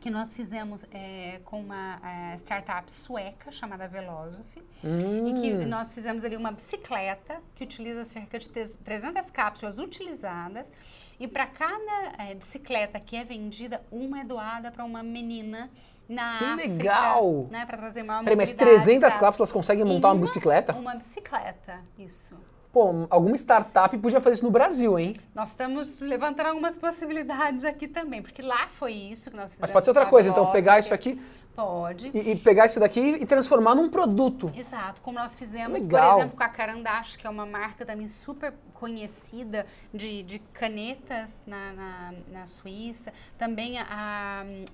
que 0.00 0.10
nós 0.10 0.34
fizemos 0.34 0.84
é, 0.92 1.40
com 1.44 1.60
uma 1.60 2.00
é, 2.32 2.34
startup 2.36 2.90
sueca 2.90 3.50
chamada 3.50 3.88
Velosophy. 3.88 4.62
Hum. 4.84 5.26
E 5.28 5.40
que 5.40 5.64
nós 5.64 5.90
fizemos 5.92 6.22
ali 6.24 6.36
uma 6.36 6.52
bicicleta 6.52 7.40
que 7.54 7.64
utiliza 7.64 8.04
cerca 8.04 8.38
de 8.38 8.48
tes- 8.48 8.76
300 8.84 9.30
cápsulas 9.30 9.78
utilizadas. 9.78 10.70
E 11.18 11.26
para 11.26 11.46
cada 11.46 12.12
eh, 12.18 12.34
bicicleta 12.34 13.00
que 13.00 13.16
é 13.16 13.24
vendida, 13.24 13.80
uma 13.90 14.20
é 14.20 14.24
doada 14.24 14.70
para 14.70 14.84
uma 14.84 15.02
menina 15.02 15.70
na 16.08 16.36
Que 16.38 16.44
África, 16.44 16.68
legal! 16.72 17.46
Né, 17.50 17.64
para 17.66 17.78
trazer 17.78 18.02
maior 18.02 18.22
Peraí, 18.22 18.36
mas 18.36 18.52
mobilidade 18.52 18.80
300 18.84 19.12
pra- 19.12 19.20
cápsulas 19.20 19.50
conseguem 19.50 19.84
montar 19.84 20.08
uma 20.08 20.14
Uma- 20.14 20.26
bicicleta? 20.26 20.72
Uma 20.74 20.94
bicicleta, 20.94 21.80
isso. 21.98 22.34
Pô, 22.72 23.06
alguma 23.08 23.34
startup 23.36 23.96
podia 23.96 24.20
fazer 24.20 24.34
isso 24.34 24.44
no 24.44 24.50
Brasil, 24.50 24.98
hein? 24.98 25.16
Nós 25.34 25.48
estamos 25.48 25.98
levantando 25.98 26.48
algumas 26.48 26.76
possibilidades 26.76 27.64
aqui 27.64 27.88
também, 27.88 28.20
porque 28.20 28.42
lá 28.42 28.68
foi 28.68 28.92
isso 28.92 29.30
que 29.30 29.36
nós 29.36 29.44
fizemos. 29.46 29.60
Mas 29.62 29.70
pode 29.70 29.86
ser 29.86 29.90
outra 29.90 30.04
coisa, 30.04 30.28
então 30.28 30.52
pegar 30.52 30.78
isso 30.78 30.92
aqui 30.92 31.18
Pode. 31.56 32.10
e, 32.12 32.32
e 32.32 32.36
pegar 32.36 32.66
isso 32.66 32.78
daqui 32.78 33.00
e 33.00 33.24
transformar 33.24 33.74
num 33.74 33.88
produto. 33.88 34.52
Exato, 34.54 35.00
como 35.00 35.18
nós 35.18 35.34
fizemos, 35.34 35.72
Legal. 35.72 36.10
por 36.12 36.18
exemplo, 36.20 36.36
com 36.36 36.44
a 36.44 36.48
Carandache, 36.48 37.16
que 37.18 37.26
é 37.26 37.30
uma 37.30 37.46
marca 37.46 37.86
também 37.86 38.06
super 38.08 38.52
conhecida 38.74 39.66
de, 39.92 40.22
de 40.22 40.38
canetas 40.52 41.30
na, 41.46 41.72
na, 41.72 42.12
na 42.30 42.46
Suíça. 42.46 43.10
Também 43.38 43.78
a, 43.78 43.86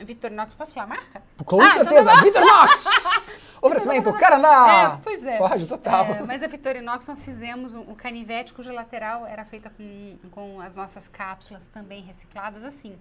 a 0.01 0.05
Victorinox, 0.05 0.55
posso 0.55 0.73
falar 0.73 0.87
a 0.87 0.89
marca? 0.89 1.23
Com 1.45 1.61
Ah, 1.61 1.69
então 1.69 1.85
certeza, 1.85 2.11
tá 2.11 2.17
bom. 2.17 2.23
Vitorinox! 2.25 3.31
Oferecimento, 3.63 4.13
Caraná! 4.15 4.95
É, 4.97 5.01
pois 5.05 5.25
é. 5.25 5.39
Pode, 5.39 5.67
total. 5.67 6.07
É, 6.07 6.23
mas 6.23 6.43
a 6.43 6.49
Victorinox 6.49 7.07
nós 7.07 7.25
fizemos 7.25 7.75
um, 7.75 7.93
um 7.93 7.95
canivete 7.95 8.53
cuja 8.53 8.73
lateral 8.73 9.25
era 9.25 9.45
feita 9.45 9.71
com, 9.71 10.17
com 10.33 10.61
as 10.61 10.75
nossas 10.75 11.07
cápsulas 11.07 11.65
também 11.69 12.03
recicladas, 12.03 12.65
assim. 12.65 12.97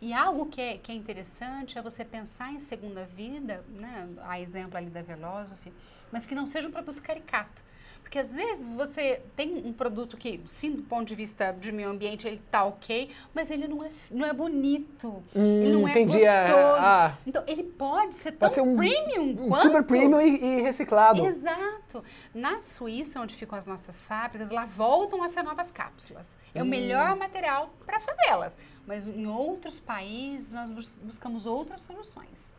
E 0.00 0.12
algo 0.12 0.46
que 0.46 0.60
é, 0.60 0.78
que 0.78 0.92
é 0.92 0.94
interessante 0.94 1.78
é 1.78 1.82
você 1.82 2.04
pensar 2.04 2.52
em 2.52 2.58
segunda 2.58 3.04
vida, 3.04 3.64
né, 3.68 4.08
a 4.22 4.40
exemplo 4.40 4.76
ali 4.76 4.90
da 4.90 5.02
Velosophy, 5.02 5.72
mas 6.12 6.26
que 6.26 6.34
não 6.34 6.46
seja 6.46 6.68
um 6.68 6.72
produto 6.72 7.02
caricato. 7.02 7.66
Porque 8.00 8.20
às 8.20 8.32
vezes 8.32 8.66
você 8.68 9.20
tem 9.36 9.56
um 9.66 9.70
produto 9.72 10.16
que, 10.16 10.40
sim, 10.46 10.72
do 10.72 10.82
ponto 10.82 11.06
de 11.06 11.14
vista 11.14 11.52
de 11.52 11.70
meio 11.70 11.90
ambiente, 11.90 12.26
ele 12.26 12.40
tá 12.50 12.64
ok, 12.64 13.10
mas 13.34 13.50
ele 13.50 13.68
não 13.68 13.84
é, 13.84 13.90
não 14.10 14.24
é 14.26 14.32
bonito, 14.32 15.22
ele 15.34 15.72
não 15.72 15.82
Hum, 15.82 15.88
é 15.88 15.90
entendi, 15.90 16.24
é, 16.24 16.42
gostoso. 16.44 16.86
ah. 16.86 17.18
Então 17.26 17.44
ele 17.46 17.64
pode 17.64 18.14
ser 18.14 18.30
tão 18.30 18.38
Pode 18.40 18.54
ser 18.54 18.62
um, 18.62 18.76
premium 18.76 19.44
um 19.44 19.48
quanto... 19.50 19.60
super 19.62 19.82
premium 19.82 20.22
e, 20.22 20.42
e 20.42 20.62
reciclado. 20.62 21.26
Exato. 21.26 22.02
Na 22.34 22.62
Suíça, 22.62 23.20
onde 23.20 23.34
ficam 23.34 23.58
as 23.58 23.66
nossas 23.66 23.94
fábricas, 24.04 24.50
lá 24.50 24.64
voltam 24.64 25.22
a 25.22 25.28
ser 25.28 25.42
novas 25.42 25.70
cápsulas. 25.70 26.24
É 26.58 26.62
o 26.62 26.66
melhor 26.66 27.16
material 27.16 27.70
para 27.86 28.00
fazê-las. 28.00 28.52
Mas 28.86 29.06
em 29.06 29.26
outros 29.26 29.78
países, 29.78 30.52
nós 30.54 30.70
bus- 30.70 30.92
buscamos 31.02 31.46
outras 31.46 31.80
soluções. 31.82 32.52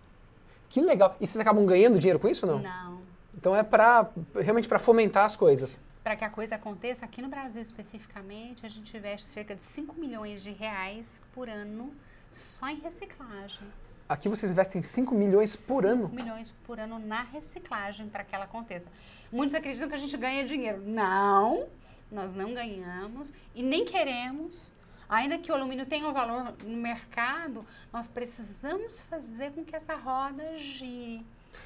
Que 0.70 0.82
legal. 0.82 1.16
E 1.20 1.26
vocês 1.26 1.40
acabam 1.42 1.66
ganhando 1.66 1.98
dinheiro 1.98 2.20
com 2.20 2.28
isso 2.28 2.46
ou 2.46 2.54
não? 2.54 2.62
Não. 2.62 3.02
Então 3.36 3.56
é 3.56 3.64
pra, 3.64 4.08
realmente 4.36 4.68
para 4.68 4.78
fomentar 4.80 5.26
as 5.26 5.36
coisas. 5.36 5.80
Para 6.04 6.16
que 6.16 6.24
a 6.24 6.30
coisa 6.30 6.56
aconteça, 6.56 7.06
aqui 7.06 7.22
no 7.22 7.28
Brasil 7.30 7.62
especificamente, 7.62 8.66
a 8.66 8.70
gente 8.70 8.96
investe 8.96 9.28
cerca 9.30 9.56
de 9.56 9.62
5 9.62 10.00
milhões 10.00 10.42
de 10.44 10.52
reais 10.52 11.20
por 11.34 11.50
ano 11.50 11.92
só 12.32 12.68
em 12.70 12.80
reciclagem. 12.80 13.62
Aqui 14.08 14.28
vocês 14.30 14.52
investem 14.52 14.82
5 14.82 15.14
milhões 15.14 15.56
por 15.56 15.84
5 15.84 15.94
ano. 15.94 16.10
milhões 16.10 16.52
por 16.66 16.80
ano 16.80 16.98
na 17.00 17.22
reciclagem 17.24 18.08
para 18.10 18.24
que 18.24 18.34
ela 18.34 18.46
aconteça. 18.46 18.88
Muitos 19.32 19.54
acreditam 19.56 19.88
que 19.90 19.96
a 19.96 20.00
gente 20.00 20.16
ganha 20.18 20.44
dinheiro. 20.46 20.82
Não, 20.84 21.68
nós 22.12 22.34
não 22.34 22.54
ganhamos 22.54 23.34
e 23.56 23.62
nem 23.64 23.86
queremos. 23.86 24.72
Ainda 25.08 25.40
que 25.40 25.52
o 25.52 25.56
alumínio 25.56 25.86
tenha 25.88 26.08
um 26.08 26.14
valor 26.14 26.54
no 26.64 26.78
mercado, 26.78 27.66
nós 27.92 28.08
precisamos 28.08 29.00
fazer 29.10 29.52
com 29.54 29.66
que 29.66 29.76
essa 29.76 29.96
roda 29.96 30.58
gire. 30.60 31.26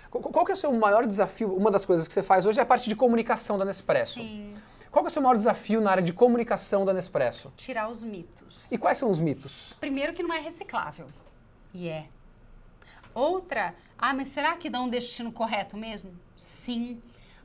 Qu- 0.10 0.21
Qual 0.21 0.45
que 0.45 0.51
é 0.51 0.53
o 0.53 0.58
seu 0.58 0.71
maior 0.71 1.06
desafio? 1.06 1.53
Uma 1.53 1.69
das 1.69 1.86
coisas 1.86 2.08
que 2.08 2.13
você 2.13 2.23
faz 2.23 2.45
hoje 2.45 2.60
é 2.60 2.63
a 2.63 2.65
parte 2.65 2.88
de 2.88 2.95
comunicação 2.95 3.58
da 3.58 3.65
Nespresso. 3.65 4.21
Sim, 4.21 4.56
Qual 4.89 5.03
que 5.03 5.08
é 5.08 5.12
o 5.12 5.12
seu 5.12 5.21
maior 5.21 5.36
desafio 5.36 5.82
na 5.82 5.91
área 5.91 6.03
de 6.03 6.13
comunicação 6.13 6.86
da 6.86 6.93
Nespresso? 6.93 7.51
tirar 7.58 7.89
os 7.89 8.03
mitos. 8.03 8.62
E 8.71 8.77
quais 8.77 8.97
são 8.97 9.10
os 9.12 9.19
mitos? 9.19 9.73
Primeiro 9.79 10.13
que 10.13 10.23
não 10.23 10.34
é 10.34 10.39
reciclável. 10.39 11.08
E 11.73 11.89
é. 11.89 12.08
Outra, 13.13 13.75
ah, 13.97 14.13
mas 14.13 14.29
será 14.29 14.56
que 14.56 14.69
dá 14.69 14.79
um 14.82 14.89
destino 14.89 15.32
correto 15.32 15.75
mesmo? 15.77 16.13
Sim. 16.36 17.01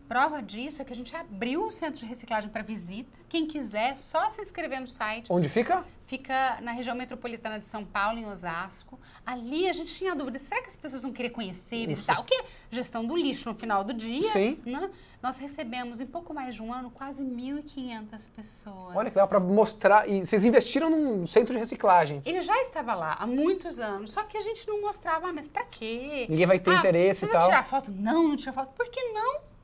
Prova 0.08 0.40
disso 0.40 0.80
é 0.80 0.84
que 0.86 0.92
a 0.92 0.96
gente 0.96 1.14
abriu 1.14 1.66
o 1.66 1.70
centro 1.70 2.00
de 2.00 2.06
reciclagem 2.06 2.48
para 2.48 2.62
visita. 2.62 3.10
Quem 3.28 3.46
quiser, 3.46 3.98
só 3.98 4.26
se 4.30 4.40
inscrever 4.40 4.80
no 4.80 4.88
site. 4.88 5.30
Onde 5.30 5.50
fica? 5.50 5.84
Fica 6.06 6.58
na 6.62 6.72
região 6.72 6.96
metropolitana 6.96 7.58
de 7.58 7.66
São 7.66 7.84
Paulo, 7.84 8.18
em 8.18 8.24
Osasco. 8.24 8.98
Ali 9.26 9.68
a 9.68 9.72
gente 9.74 9.94
tinha 9.94 10.14
dúvida, 10.14 10.38
será 10.38 10.62
que 10.62 10.68
as 10.68 10.76
pessoas 10.76 11.02
vão 11.02 11.12
querer 11.12 11.28
conhecer, 11.28 11.86
visitar? 11.86 12.18
O 12.20 12.24
que? 12.24 12.42
Gestão 12.70 13.04
do 13.04 13.14
lixo 13.14 13.50
no 13.50 13.54
final 13.54 13.84
do 13.84 13.92
dia. 13.92 14.30
Sim. 14.30 14.58
Né? 14.64 14.88
Nós 15.22 15.38
recebemos, 15.38 16.00
em 16.00 16.06
pouco 16.06 16.32
mais 16.32 16.54
de 16.54 16.62
um 16.62 16.72
ano, 16.72 16.90
quase 16.90 17.22
1.500 17.22 18.30
pessoas. 18.34 18.96
Olha 18.96 19.10
que 19.10 19.16
legal 19.16 19.28
para 19.28 19.40
mostrar. 19.40 20.08
E 20.08 20.24
vocês 20.24 20.42
investiram 20.42 20.88
num 20.88 21.26
centro 21.26 21.52
de 21.52 21.58
reciclagem. 21.58 22.22
Ele 22.24 22.40
já 22.40 22.58
estava 22.62 22.94
lá 22.94 23.14
há 23.20 23.26
muitos 23.26 23.78
anos, 23.78 24.12
só 24.12 24.22
que 24.22 24.38
a 24.38 24.42
gente 24.42 24.66
não 24.66 24.80
mostrava, 24.80 25.28
ah, 25.28 25.32
mas 25.34 25.46
pra 25.46 25.64
quê? 25.64 26.24
Ninguém 26.30 26.46
vai 26.46 26.58
ter 26.58 26.70
ah, 26.70 26.78
interesse 26.78 27.26
e 27.26 27.28
tal. 27.28 27.44
tirar 27.44 27.66
foto? 27.66 27.92
Não, 27.92 28.28
não 28.28 28.36
tira 28.36 28.54
foto. 28.54 28.72
Por 28.74 28.88
que 28.88 29.02
não? 29.12 29.57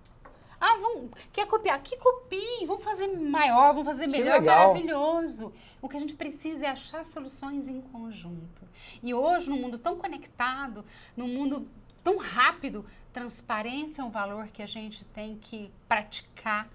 Ah, 0.66 0.78
vamos, 0.80 1.10
quer 1.30 1.46
copiar? 1.46 1.78
Que 1.82 1.94
copie, 1.98 2.64
vamos 2.66 2.82
fazer 2.82 3.06
maior, 3.08 3.74
vamos 3.74 3.84
fazer 3.84 4.06
melhor, 4.06 4.40
maravilhoso. 4.40 5.52
O 5.82 5.90
que 5.90 5.96
a 5.98 6.00
gente 6.00 6.14
precisa 6.14 6.64
é 6.64 6.68
achar 6.70 7.04
soluções 7.04 7.68
em 7.68 7.82
conjunto. 7.82 8.66
E 9.02 9.12
hoje, 9.12 9.50
num 9.50 9.60
mundo 9.60 9.76
tão 9.76 9.94
conectado, 9.98 10.82
num 11.14 11.28
mundo 11.28 11.68
tão 12.02 12.16
rápido, 12.16 12.86
transparência 13.12 14.00
é 14.00 14.04
um 14.06 14.10
valor 14.10 14.48
que 14.48 14.62
a 14.62 14.66
gente 14.66 15.04
tem 15.04 15.36
que 15.36 15.70
praticar 15.86 16.66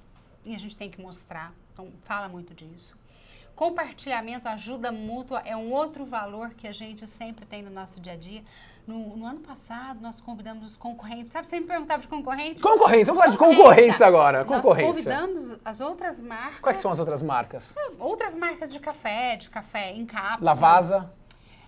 e 0.46 0.54
a 0.54 0.60
gente 0.60 0.78
tem 0.78 0.92
que 0.92 1.02
mostrar. 1.02 1.52
Então, 1.74 1.92
fala 2.04 2.30
muito 2.30 2.54
disso. 2.54 2.96
Compartilhamento, 3.56 4.48
ajuda 4.48 4.92
mútua 4.92 5.42
é 5.44 5.58
um 5.58 5.72
outro 5.74 6.06
valor 6.06 6.52
que 6.52 6.68
a 6.68 6.72
gente 6.72 7.08
sempre 7.08 7.44
tem 7.44 7.64
no 7.64 7.72
nosso 7.72 8.00
dia 8.00 8.14
a 8.14 8.16
dia. 8.16 8.44
No, 8.90 9.16
no 9.16 9.28
ano 9.28 9.40
passado, 9.42 10.02
nós 10.02 10.20
convidamos 10.20 10.72
os 10.72 10.76
concorrentes. 10.76 11.32
Sabe, 11.32 11.46
você 11.48 11.60
me 11.60 11.68
perguntava 11.68 12.02
de 12.02 12.08
concorrente? 12.08 12.60
Concorrentes, 12.60 13.06
vamos 13.06 13.20
falar 13.22 13.32
de 13.32 13.38
concorrentes 13.38 14.02
agora. 14.02 14.40
Nós 14.44 14.48
Concorrência. 14.48 15.04
convidamos 15.04 15.60
as 15.64 15.80
outras 15.80 16.20
marcas. 16.20 16.60
Quais 16.60 16.80
são 16.80 16.92
as 16.92 16.98
outras 16.98 17.22
marcas? 17.22 17.76
Outras 18.00 18.34
marcas 18.34 18.74
de 18.74 18.80
café, 18.80 19.36
de 19.36 19.48
café 19.48 19.92
em 19.94 20.08
cápsula. 20.08 20.40
Lavasa. 20.42 21.14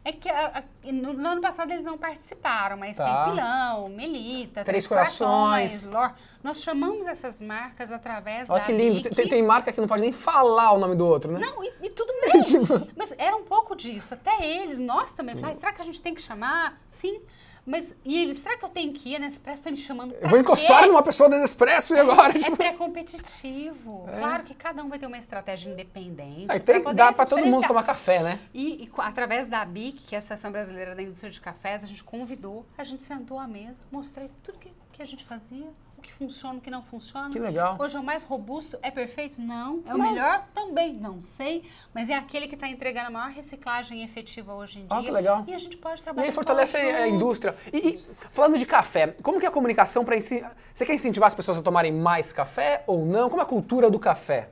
É 0.03 0.11
que 0.11 0.27
a- 0.27 0.59
a- 0.59 0.91
no, 0.91 1.13
no 1.13 1.27
ano 1.29 1.41
passado 1.41 1.71
eles 1.71 1.83
não 1.83 1.95
participaram, 1.97 2.75
mas 2.75 2.97
Tá. 2.97 3.05
tem 3.25 3.33
Pilão, 3.35 3.87
Melita, 3.89 4.63
Três 4.63 4.87
Corações. 4.87 5.85
Lor. 5.85 6.13
Nós 6.43 6.59
chamamos 6.61 7.05
essas 7.05 7.39
marcas 7.39 7.91
através 7.91 8.49
Olha 8.49 8.59
da 8.61 8.65
que 8.65 8.71
lindo. 8.71 9.01
Tem, 9.11 9.27
tem 9.27 9.43
marca 9.43 9.71
que 9.71 9.79
não 9.79 9.87
pode 9.87 10.01
nem 10.01 10.11
falar 10.11 10.71
o 10.71 10.79
nome 10.79 10.95
do 10.95 11.05
outro, 11.05 11.31
né? 11.31 11.39
Não, 11.39 11.63
e, 11.63 11.71
e 11.83 11.89
tudo 11.91 12.11
bem. 12.33 12.41
Tipo, 12.41 12.87
Mas 12.97 13.13
era 13.17 13.35
um 13.35 13.43
pouco 13.43 13.75
disso. 13.75 14.15
Até 14.15 14.43
eles, 14.43 14.79
nós 14.79 15.13
também. 15.13 15.35
Falei, 15.35 15.55
"Ah, 15.55 15.59
será 15.59 15.71
que 15.73 15.81
a 15.81 15.85
gente 15.85 16.01
tem 16.01 16.15
que 16.15 16.21
chamar? 16.21 16.81
Sim. 16.87 17.21
Mas, 17.65 17.93
e 18.03 18.17
ele, 18.17 18.33
será 18.35 18.57
que 18.57 18.65
eu 18.65 18.69
tenho 18.69 18.91
que 18.93 19.09
ir? 19.09 19.17
A 19.17 19.19
Nespresso 19.19 19.63
tá 19.63 19.71
me 19.71 19.77
chamando 19.77 20.13
pra 20.13 20.25
Eu 20.25 20.29
vou 20.29 20.39
encostar 20.39 20.81
quê? 20.81 20.87
numa 20.87 21.03
pessoa 21.03 21.29
da 21.29 21.37
Nespresso 21.37 21.93
e 21.93 21.99
agora? 21.99 22.35
É 22.35 22.39
tipo, 22.41 22.57
pré-competitivo. 22.57 24.05
Claro 24.07 24.43
que 24.43 24.53
cada 24.55 24.83
um 24.83 24.89
vai 24.89 24.97
ter 24.97 25.05
uma 25.05 25.17
estratégia 25.17 25.71
independente. 25.71 26.47
aí 26.49 26.59
tem, 26.59 26.81
dá 26.81 27.09
se 27.09 27.15
pra 27.15 27.25
todo 27.25 27.45
mundo 27.45 27.67
tomar 27.67 27.83
café, 27.83 28.23
né? 28.23 28.39
E, 28.53 28.83
e 28.83 28.91
através 28.97 29.47
da 29.47 29.63
BIC, 29.63 30.03
que 30.07 30.15
é 30.15 30.17
a 30.17 30.19
Associação 30.19 30.51
Brasileira 30.51 30.95
da 30.95 31.01
Indústria 31.01 31.29
de 31.29 31.39
Cafés, 31.39 31.83
a 31.83 31.87
gente 31.87 32.03
convidou, 32.03 32.65
a 32.77 32.83
gente 32.83 33.03
sentou 33.03 33.39
à 33.39 33.47
mesa, 33.47 33.79
mostrei 33.91 34.31
tudo 34.43 34.57
que, 34.57 34.71
que 34.91 35.01
a 35.01 35.05
gente 35.05 35.23
fazia, 35.25 35.67
o 36.01 36.03
que 36.03 36.11
funciona, 36.11 36.57
o 36.57 36.61
que 36.61 36.71
não 36.71 36.81
funciona. 36.81 37.29
Que 37.29 37.37
legal. 37.39 37.77
Hoje 37.79 37.95
é 37.95 37.99
o 37.99 38.03
mais 38.03 38.23
robusto, 38.23 38.77
é 38.81 38.89
perfeito? 38.89 39.39
Não. 39.39 39.83
É 39.85 39.93
o 39.93 39.97
Não. 39.97 40.11
melhor? 40.11 40.43
Também, 40.53 40.93
não 40.95 41.21
sei. 41.21 41.63
Mas 41.93 42.09
é 42.09 42.15
aquele 42.15 42.47
que 42.47 42.55
está 42.55 42.67
entregando 42.67 43.07
a 43.07 43.11
maior 43.11 43.29
reciclagem 43.29 44.03
efetiva 44.03 44.53
hoje 44.53 44.79
em 44.79 44.87
dia. 44.87 44.97
Ah, 44.97 45.03
que 45.03 45.11
legal. 45.11 45.43
E 45.47 45.53
a 45.53 45.59
gente 45.59 45.77
pode 45.77 46.01
E 46.01 46.03
trabalhar 46.03 46.27
aí 46.27 46.31
fortalece 46.33 46.75
a 46.77 47.03
a 47.03 47.07
indústria. 47.07 47.55
E, 47.71 47.89
e 47.89 47.97
falando 47.97 48.57
de 48.57 48.65
café, 48.65 49.15
como 49.21 49.39
que 49.39 49.45
é 49.45 49.49
a 49.49 49.51
comunicação 49.51 50.03
para 50.03 50.19
Você 50.19 50.85
quer 50.85 50.93
incentivar 50.93 51.27
as 51.27 51.35
pessoas 51.35 51.59
a 51.59 51.61
tomarem 51.61 51.91
mais 51.93 52.33
café 52.33 52.83
ou 52.87 53.05
não? 53.05 53.29
Como 53.29 53.39
é 53.41 53.43
a 53.43 53.47
cultura 53.47 53.89
do 53.89 53.99
café? 53.99 54.49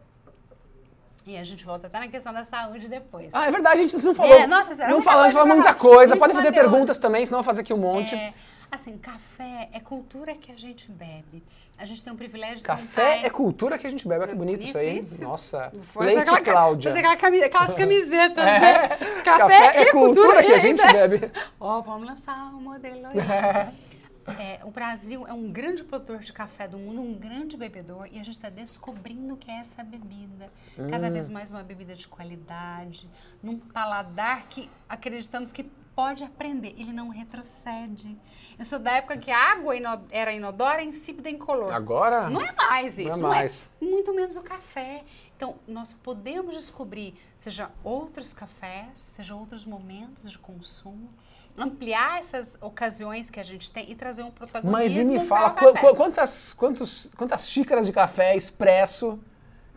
E 1.26 1.36
a 1.38 1.44
gente 1.44 1.66
volta 1.66 1.88
até 1.88 2.00
na 2.00 2.08
questão 2.08 2.32
da 2.34 2.44
saúde 2.44 2.88
depois. 2.88 3.34
Ah, 3.34 3.48
é 3.48 3.52
verdade, 3.52 3.80
a 3.80 3.84
gente 3.84 3.98
não 4.04 4.16
falou. 4.16 4.34
É, 4.36 4.48
nossa, 4.48 4.74
será 4.74 4.88
não 4.88 4.98
muita 4.98 5.12
falamos, 5.12 5.34
falamos 5.34 5.56
muita 5.56 5.74
coisa. 5.74 6.16
Podem 6.18 6.36
fazer 6.36 6.48
conteúdo. 6.50 6.72
perguntas 6.72 6.98
também, 6.98 7.26
senão 7.26 7.40
eu 7.40 7.44
vou 7.44 7.48
fazer 7.50 7.62
aqui 7.62 7.74
um 7.74 7.78
monte. 7.78 8.16
É, 8.16 8.34
assim, 8.72 8.98
café 8.98 9.70
é 9.72 9.80
cultura 9.80 10.36
que 10.36 10.52
a 10.52 10.58
gente 10.58 10.92
bebe. 10.92 11.44
A 11.78 11.86
gente 11.86 12.04
tem 12.04 12.12
o 12.12 12.16
privilégio 12.16 12.58
de 12.58 12.64
Café 12.64 12.84
sentar 13.16 13.26
é 13.26 13.30
cultura 13.30 13.78
que 13.78 13.88
a 13.88 13.90
gente 13.90 14.06
bebe. 14.08 14.22
Olha 14.24 14.32
que 14.32 14.38
bonito, 14.38 14.66
isso 14.66 14.78
aí. 14.78 15.00
isso. 15.00 15.24
Nossa. 15.24 15.72
Foi 15.82 16.08
Leite 16.08 16.20
aquela, 16.22 16.42
Cláudia. 16.42 16.92
Fazer 16.92 17.06
aquela 17.06 17.46
aquelas 17.46 17.74
camisetas, 17.78 18.44
É. 18.46 18.60
né? 18.60 18.88
Café, 19.24 19.82
é 19.82 19.92
cultura 19.92 20.44
que 20.44 20.52
a 20.52 20.60
gente 20.60 20.82
bebe. 20.86 21.32
Ó, 21.60 21.82
vamos 21.82 22.06
lançar 22.08 22.54
um 22.54 22.62
modelo 22.62 23.08
aí. 23.08 23.16
É, 24.38 24.60
o 24.64 24.70
Brasil 24.70 25.26
é 25.28 25.34
um 25.34 25.52
grande 25.52 25.84
produtor 25.84 26.20
de 26.20 26.32
café 26.32 26.68
do 26.68 26.78
mundo, 26.78 27.02
um 27.02 27.16
grande 27.16 27.58
bebedor, 27.58 28.06
e 28.12 28.20
a 28.20 28.24
gente 28.24 28.36
está 28.36 28.48
descobrindo 28.50 29.34
o 29.34 29.38
que 29.38 29.50
é 29.50 29.56
essa 29.60 29.84
bebida. 29.84 30.52
Cada 30.92 31.08
Hum. 31.08 31.12
vez 31.12 31.28
mais 31.28 31.50
uma 31.50 31.64
bebida 31.64 31.96
de 31.96 32.08
qualidade, 32.08 33.10
num 33.42 33.58
paladar 33.58 34.44
que 34.48 34.70
acreditamos 34.88 35.52
que 35.52 35.64
pode 35.96 36.24
aprender. 36.24 36.76
Ele 36.78 36.92
não 36.94 37.10
retrocede. 37.10 38.18
Eu 38.58 38.66
sou 38.66 38.80
da 38.80 38.92
época 38.98 39.18
que 39.18 39.32
a 39.32 39.52
água 39.54 39.76
ino- 39.76 40.06
era 40.12 40.32
inodora, 40.34 40.84
insípida 40.84 41.30
e 41.30 41.34
incolor. 41.34 41.74
Agora. 41.74 42.30
Não 42.30 42.42
é 42.42 42.52
mais 42.54 42.96
Não 42.98 43.04
é 43.06 43.10
isso, 43.10 43.20
mais. 43.22 43.70
Muito 43.82 44.14
menos 44.14 44.38
o 44.38 44.42
café. 44.42 45.04
Então, 45.36 45.56
nós 45.68 45.94
podemos 46.04 46.56
descobrir, 46.56 47.16
seja 47.38 47.70
outros 47.84 48.34
cafés, 48.34 48.98
seja 49.16 49.34
outros 49.36 49.64
momentos 49.66 50.32
de 50.32 50.38
consumo, 50.38 51.10
ampliar 51.58 52.20
essas 52.20 52.58
ocasiões 52.62 53.30
que 53.30 53.40
a 53.40 53.44
gente 53.44 53.72
tem 53.72 53.90
e 53.90 53.96
trazer 53.96 54.24
um 54.24 54.32
protagonismo 54.32 54.72
Mas 54.72 54.96
e 54.98 55.04
me 55.06 55.20
fala, 55.26 55.52
qu- 55.52 55.74
qu- 55.74 55.96
quantas, 55.96 56.54
quantos, 56.54 57.12
quantas 57.18 57.50
xícaras 57.50 57.86
de 57.86 57.94
café 57.94 58.36
expresso 58.36 59.20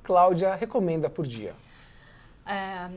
Cláudia 0.03 0.55
recomenda 0.57 1.09
por 1.09 1.25
dia? 1.27 1.55
Ah, 2.45 2.91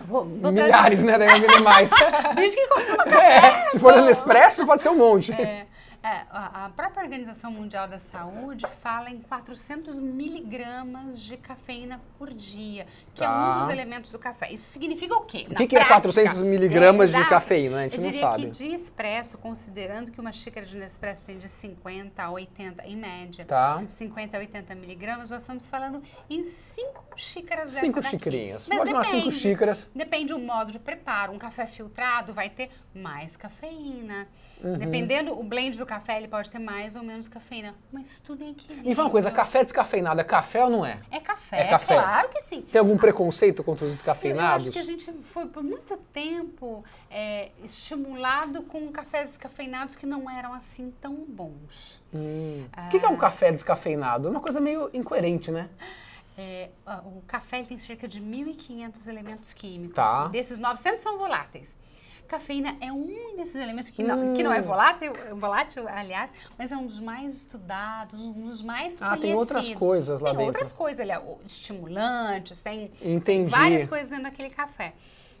vou, 0.00 0.24
vou 0.24 0.52
Milhares, 0.52 1.02
né? 1.02 1.18
Deve 1.18 1.40
vender 1.40 1.60
mais. 1.60 1.90
trazer- 1.90 2.34
Desde 2.34 2.56
que 2.56 2.68
consuma 2.68 3.04
café. 3.04 3.64
É, 3.66 3.70
se 3.70 3.78
for 3.78 3.94
no 3.96 4.04
Nespresso, 4.04 4.66
pode 4.66 4.82
ser 4.82 4.88
um 4.90 4.96
monte. 4.96 5.32
É, 5.32 5.66
é, 6.04 6.26
a 6.30 6.70
própria 6.76 7.02
Organização 7.02 7.50
Mundial 7.50 7.88
da 7.88 7.98
Saúde 7.98 8.66
fala 8.82 9.08
em 9.08 9.20
400 9.22 9.98
miligramas 9.98 11.18
de 11.20 11.36
cafeína 11.38 11.98
por 12.18 12.30
dia, 12.34 12.86
que 13.14 13.24
é 13.24 13.26
Tá. 13.26 13.56
um 13.56 13.60
dos 13.60 13.68
elementos 13.70 14.10
do 14.10 14.18
café. 14.18 14.52
Isso 14.52 14.70
significa 14.70 15.16
o 15.16 15.22
quê? 15.22 15.46
O 15.50 15.54
que, 15.54 15.66
que 15.66 15.76
é 15.76 15.84
400 15.84 16.42
miligramas 16.42 17.10
de 17.10 17.24
cafeína? 17.28 17.78
A 17.78 17.82
gente 17.84 17.96
Eu 17.96 18.02
não 18.04 18.10
diria 18.10 18.20
sabe. 18.26 18.42
que 18.44 18.50
de 18.50 18.66
expresso, 18.66 19.38
considerando 19.38 20.10
que 20.12 20.20
uma 20.20 20.30
xícara 20.30 20.66
de 20.66 20.76
Nespresso 20.76 21.24
tem 21.24 21.38
de 21.38 21.48
50 21.48 22.22
a 22.22 22.30
80, 22.30 22.86
em 22.86 22.96
média, 22.96 23.44
Tá. 23.46 23.82
50 23.88 24.36
a 24.36 24.40
80 24.40 24.74
miligramas, 24.74 25.30
nós 25.30 25.40
estamos 25.40 25.66
falando 25.66 26.02
em 26.28 26.44
5 26.44 27.04
xícaras 27.16 27.70
dessa 27.72 27.80
Cinco 27.80 28.00
daqui. 28.02 28.10
xicrinhas. 28.10 28.68
Mas 28.68 28.76
Pode 28.78 28.90
tomar 28.90 29.04
cinco 29.04 29.16
depende. 29.18 29.36
xícaras. 29.36 29.90
Depende 29.94 30.32
do 30.34 30.38
modo 30.38 30.70
de 30.70 30.78
preparo. 30.78 31.32
Um 31.32 31.38
café 31.38 31.66
filtrado 31.66 32.34
vai 32.34 32.50
ter 32.50 32.70
mais 32.94 33.36
cafeína. 33.36 34.28
Uhum. 34.64 34.78
Dependendo 34.78 35.38
o 35.38 35.42
blend 35.44 35.76
do 35.76 35.84
café, 35.84 36.16
ele 36.16 36.26
pode 36.26 36.50
ter 36.50 36.58
mais 36.58 36.96
ou 36.96 37.02
menos 37.02 37.28
cafeína. 37.28 37.74
Mas 37.92 38.18
tudo 38.18 38.42
é 38.42 38.48
equilíbrio. 38.48 38.88
Me 38.88 38.94
fala 38.94 39.08
uma 39.08 39.12
coisa, 39.12 39.30
café 39.30 39.62
descafeinado 39.62 40.22
é 40.22 40.24
café 40.24 40.64
ou 40.64 40.70
não 40.70 40.86
é? 40.86 40.98
É 41.10 41.20
café, 41.20 41.60
É 41.60 41.68
café. 41.68 41.94
claro 41.94 42.30
que 42.30 42.40
sim. 42.40 42.62
Tem 42.62 42.78
algum 42.78 42.96
preconceito 42.96 43.62
contra 43.62 43.84
os 43.84 43.90
Eu 43.90 43.94
descafeinados? 43.94 44.68
acho 44.68 44.72
que 44.72 44.78
a 44.78 44.82
gente 44.82 45.12
foi 45.34 45.46
por 45.46 45.62
muito 45.62 45.98
tempo 46.14 46.82
é, 47.10 47.50
estimulado 47.62 48.62
com 48.62 48.90
cafés 48.90 49.30
descafeinados 49.30 49.96
que 49.96 50.06
não 50.06 50.30
eram 50.30 50.54
assim 50.54 50.90
tão 50.98 51.14
bons. 51.14 52.00
Hum. 52.14 52.64
O 52.86 52.88
que, 52.88 53.04
é 53.04 53.08
um 53.08 53.16
café 53.16 53.52
descafeinado? 53.52 54.28
É 54.28 54.30
uma 54.30 54.40
coisa 54.40 54.60
meio 54.62 54.88
incoerente, 54.94 55.50
né? 55.50 55.68
É, 56.38 56.70
o 57.04 57.20
café 57.26 57.62
tem 57.62 57.76
cerca 57.76 58.08
de 58.08 58.18
1.500 58.18 59.06
elementos 59.08 59.52
químicos. 59.52 59.94
Tá. 59.94 60.28
Desses 60.28 60.56
900 60.58 61.02
são 61.02 61.18
voláteis. 61.18 61.76
Cafeína 62.28 62.76
é 62.80 62.92
um 62.92 63.36
desses 63.36 63.54
elementos 63.56 63.90
que 63.90 64.02
não, 64.02 64.34
que 64.34 64.42
não 64.42 64.52
é 64.52 64.60
volátil, 64.60 65.12
volátil, 65.36 65.88
aliás, 65.88 66.32
mas 66.58 66.72
é 66.72 66.76
um 66.76 66.86
dos 66.86 66.98
mais 67.00 67.34
estudados, 67.34 68.20
um 68.20 68.32
dos 68.48 68.62
mais 68.62 69.00
Ah, 69.00 69.16
tem 69.16 69.34
outras 69.34 69.66
conhecidos. 69.66 69.78
coisas 69.88 70.20
lá 70.20 70.30
tem 70.30 70.38
dentro. 70.38 70.52
outras 70.52 70.72
coisas, 70.72 71.00
ali, 71.00 71.12
ó, 71.12 71.36
estimulantes, 71.46 72.56
tem 72.58 72.90
Entendi. 73.02 73.50
várias 73.50 73.86
coisas 73.88 74.08
dentro 74.08 74.24
daquele 74.24 74.50
café. 74.50 74.94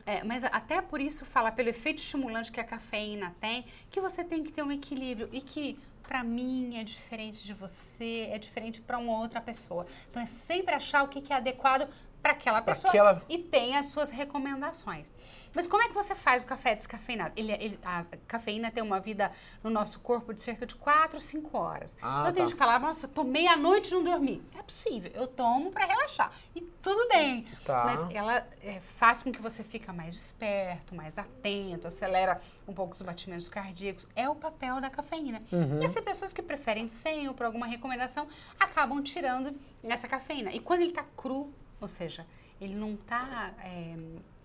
É, 0.06 0.22
mas 0.22 0.44
até 0.44 0.82
por 0.82 1.00
isso 1.00 1.24
fala 1.24 1.50
pelo 1.50 1.70
efeito 1.70 1.98
estimulante 1.98 2.52
que 2.52 2.60
a 2.60 2.64
cafeína 2.64 3.34
tem, 3.40 3.64
que 3.90 4.00
você 4.00 4.22
tem 4.22 4.44
que 4.44 4.52
ter 4.52 4.62
um 4.62 4.70
equilíbrio 4.70 5.28
e 5.32 5.40
que 5.40 5.78
para 6.02 6.22
mim 6.22 6.76
é 6.78 6.84
diferente 6.84 7.42
de 7.42 7.54
você, 7.54 8.28
é 8.30 8.38
diferente 8.38 8.82
para 8.82 8.98
uma 8.98 9.18
outra 9.18 9.40
pessoa. 9.40 9.86
Então 10.10 10.22
é 10.22 10.26
sempre 10.26 10.74
achar 10.74 11.02
o 11.04 11.08
que, 11.08 11.22
que 11.22 11.32
é 11.32 11.36
adequado 11.36 11.88
para 12.24 12.32
aquela 12.32 12.62
Pra 12.62 12.72
pessoa 12.72 12.88
aquela- 12.90 13.22
e 13.28 13.36
tem 13.36 13.76
as 13.76 13.86
suas 13.86 14.08
recomendações. 14.10 15.12
Mas 15.54 15.68
como 15.68 15.82
é 15.82 15.88
que 15.88 15.94
você 15.94 16.14
faz 16.16 16.42
o 16.42 16.46
café 16.46 16.74
descafeinado? 16.74 17.32
Ele, 17.36 17.52
ele- 17.52 17.78
a 17.84 18.02
cafeína 18.26 18.70
tem 18.72 18.82
uma 18.82 18.98
vida 18.98 19.30
no 19.62 19.68
nosso 19.70 20.00
corpo 20.00 20.32
de 20.34 20.42
cerca 20.42 20.66
de 20.66 20.74
4, 20.74 21.20
5 21.20 21.56
horas. 21.56 21.96
Ah, 22.02 22.20
então 22.20 22.24
tem 22.24 22.34
tá. 22.34 22.42
gente 22.42 22.52
que 22.54 22.58
fala, 22.58 22.78
nossa, 22.78 23.06
tomei 23.06 23.46
à 23.46 23.56
noite 23.56 23.90
e 23.90 23.94
não 23.94 24.02
dormi. 24.02 24.42
É 24.58 24.62
possível, 24.62 25.12
eu 25.14 25.28
tomo 25.28 25.70
para 25.70 25.84
relaxar. 25.84 26.32
E 26.56 26.60
tudo 26.62 27.06
bem. 27.08 27.46
Tá. 27.64 27.84
Mas 27.84 28.14
ela 28.14 28.44
é, 28.62 28.80
faz 28.96 29.22
com 29.22 29.30
que 29.30 29.40
você 29.40 29.62
fica 29.62 29.92
mais 29.92 30.14
desperto, 30.14 30.94
mais 30.94 31.16
atento, 31.18 31.86
acelera 31.86 32.40
um 32.66 32.72
pouco 32.72 32.94
os 32.94 33.02
batimentos 33.02 33.46
cardíacos. 33.46 34.08
É 34.16 34.28
o 34.28 34.34
papel 34.34 34.80
da 34.80 34.88
cafeína. 34.90 35.40
Uhum. 35.52 35.82
E 35.82 35.84
as 35.84 35.92
pessoas 35.92 36.32
que 36.32 36.42
preferem 36.42 36.88
sem 36.88 37.28
ou 37.28 37.34
por 37.34 37.44
alguma 37.46 37.66
recomendação 37.66 38.26
acabam 38.58 39.00
tirando 39.02 39.54
essa 39.84 40.08
cafeína. 40.08 40.50
E 40.52 40.58
quando 40.58 40.80
ele 40.80 40.90
está 40.90 41.04
cru, 41.16 41.52
ou 41.80 41.88
seja, 41.88 42.26
ele 42.60 42.74
não 42.74 42.94
está 42.94 43.50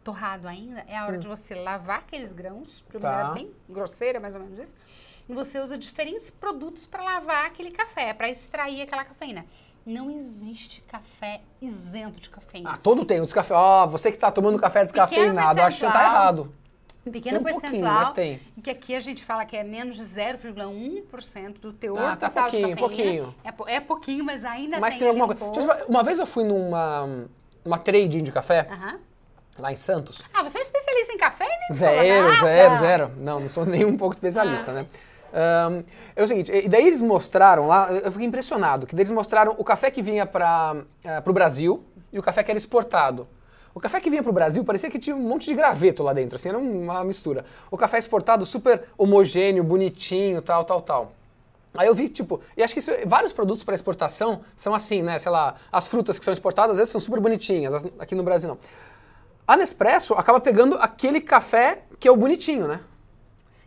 torrado 0.04 0.48
ainda, 0.48 0.84
é 0.88 0.98
a 0.98 1.06
hora 1.06 1.18
de 1.18 1.28
você 1.28 1.54
lavar 1.56 2.00
aqueles 2.00 2.32
grãos, 2.32 2.84
de 2.90 2.98
uma 2.98 3.00
Hum. 3.00 3.02
Tá. 3.02 3.12
maneira 3.12 3.34
bem 3.34 3.52
grosseira, 3.70 4.20
mais 4.20 4.34
ou 4.34 4.42
menos 4.42 4.58
isso. 4.60 4.76
E 5.28 5.34
você 5.34 5.60
usa 5.60 5.78
diferentes 5.78 6.32
produtos 6.32 6.86
para 6.88 7.04
lavar 7.04 7.46
aquele 7.46 7.70
café, 7.72 8.14
para 8.14 8.30
extrair 8.30 8.82
aquela 8.82 9.04
cafeína. 9.06 9.46
Não 9.86 10.10
existe 10.10 10.82
café 10.82 11.42
isento 11.62 12.20
de 12.20 12.30
cafeína. 12.30 12.72
Ah, 12.74 12.78
todo 12.78 13.06
tem. 13.06 13.22
O 13.22 13.26
descafe... 13.26 13.54
Ó, 13.54 13.88
você 13.88 14.12
que 14.12 14.18
tá 14.18 14.32
tomando 14.32 14.60
café 14.60 14.84
descafeinado, 14.84 15.62
acho 15.62 15.80
que 15.80 15.86
tá 15.86 15.92
percentual. 15.92 16.16
errado. 16.16 16.54
Um 17.10 17.12
pequeno 17.12 17.40
um 17.40 17.44
percentual, 17.44 17.94
mas 17.94 18.10
tem. 18.12 18.40
que 18.64 18.70
aqui 18.70 18.94
a 18.96 19.00
gente 19.00 19.24
fala 19.26 19.44
que 19.44 19.58
é 19.58 19.64
menos 19.64 19.96
de 19.98 20.04
0,1% 20.04 21.60
do 21.60 21.74
teor 21.74 21.98
Ah, 22.00 22.16
tá 22.16 22.30
total 22.30 22.44
pouquinho, 22.44 22.68
de 22.68 22.82
cafeína. 22.82 23.34
pouquinho. 23.34 23.36
É, 23.68 23.76
é 23.76 23.80
pouquinho, 23.80 24.24
mas 24.24 24.46
ainda 24.46 24.80
Mas 24.80 24.94
tem, 24.96 25.00
tem 25.00 25.08
alguma 25.10 25.26
um 25.34 25.36
coisa. 25.36 25.86
Uma 25.88 26.04
vez 26.04 26.20
eu 26.20 26.26
fui 26.26 26.44
numa 26.44 27.26
uma 27.66 27.78
trading 27.78 28.24
de 28.24 28.32
café, 28.32 28.68
Aham. 28.72 29.00
lá 29.60 29.72
em 29.72 29.76
Santos. 29.76 30.22
Ah, 30.34 30.44
você 30.44 30.60
é 30.60 30.62
especialista 30.62 31.14
em 31.14 31.18
café 31.18 31.46
e 31.46 31.48
nem 31.60 31.78
Zero, 31.78 32.36
zero, 32.36 32.76
zero. 32.78 33.12
Não, 33.20 33.40
não 33.40 33.50
sou 33.50 33.66
nem 33.68 33.84
um 33.86 33.98
pouco 33.98 34.14
especialista, 34.14 34.72
né? 34.72 34.86
Ahn, 35.34 35.84
é 36.16 36.24
o 36.24 36.28
seguinte, 36.28 36.52
e 36.52 36.68
daí 36.68 36.88
eles 36.88 37.02
mostraram 37.02 37.68
lá, 37.68 37.92
eu 37.92 38.12
fiquei 38.12 38.26
impressionado, 38.26 38.88
que 38.88 38.96
daí 38.96 39.02
eles 39.04 39.12
mostraram 39.12 39.54
o 39.60 39.64
café 39.64 39.92
que 39.92 40.02
vinha 40.02 40.26
para 40.26 40.84
o 41.26 41.34
Brasil 41.34 41.84
e 42.12 42.18
o 42.18 42.24
café 42.24 42.44
que 42.44 42.50
era 42.52 42.58
exportado. 42.58 43.28
O 43.74 43.80
café 43.80 44.00
que 44.02 44.10
vinha 44.10 44.22
para 44.24 44.30
o 44.30 44.34
Brasil 44.34 44.64
parecia 44.64 44.90
que 44.90 45.00
tinha 45.00 45.16
um 45.16 45.20
monte 45.20 45.46
de 45.48 45.54
graveto 45.54 46.04
lá 46.04 46.12
dentro, 46.14 46.36
assim, 46.36 46.50
era 46.50 46.58
uma 46.58 47.04
mistura. 47.04 47.46
O 47.70 47.78
café 47.78 47.98
exportado 48.00 48.46
super 48.46 48.84
homogêneo, 48.98 49.64
bonitinho, 49.64 50.42
tal, 50.42 50.64
tal, 50.66 50.82
tal. 50.82 51.12
Aí 51.76 51.88
eu 51.88 51.94
vi, 51.94 52.10
tipo, 52.10 52.42
e 52.58 52.64
acho 52.64 52.74
que 52.74 52.80
isso- 52.80 52.92
vários 53.06 53.32
produtos 53.32 53.64
para 53.64 53.76
exportação 53.76 54.42
são 54.56 54.74
assim, 54.74 55.04
né? 55.04 55.20
Sei 55.20 55.32
lá, 55.32 55.56
as 55.72 55.88
frutas 55.88 56.18
que 56.18 56.26
são 56.26 56.32
exportadas 56.34 56.72
às 56.72 56.78
vezes 56.78 56.92
são 56.92 57.00
super 57.00 57.20
bonitinhas, 57.20 57.74
as- 57.76 57.86
aqui 58.00 58.16
no 58.16 58.24
Brasil 58.24 58.50
não. 58.50 58.58
A 59.48 59.56
Nespresso 59.56 60.14
acaba 60.16 60.40
pegando 60.40 60.76
aquele 60.80 61.22
café 61.22 61.84
que 62.00 62.08
é 62.08 62.12
o 62.12 62.16
bonitinho, 62.18 62.68
né? 62.68 62.80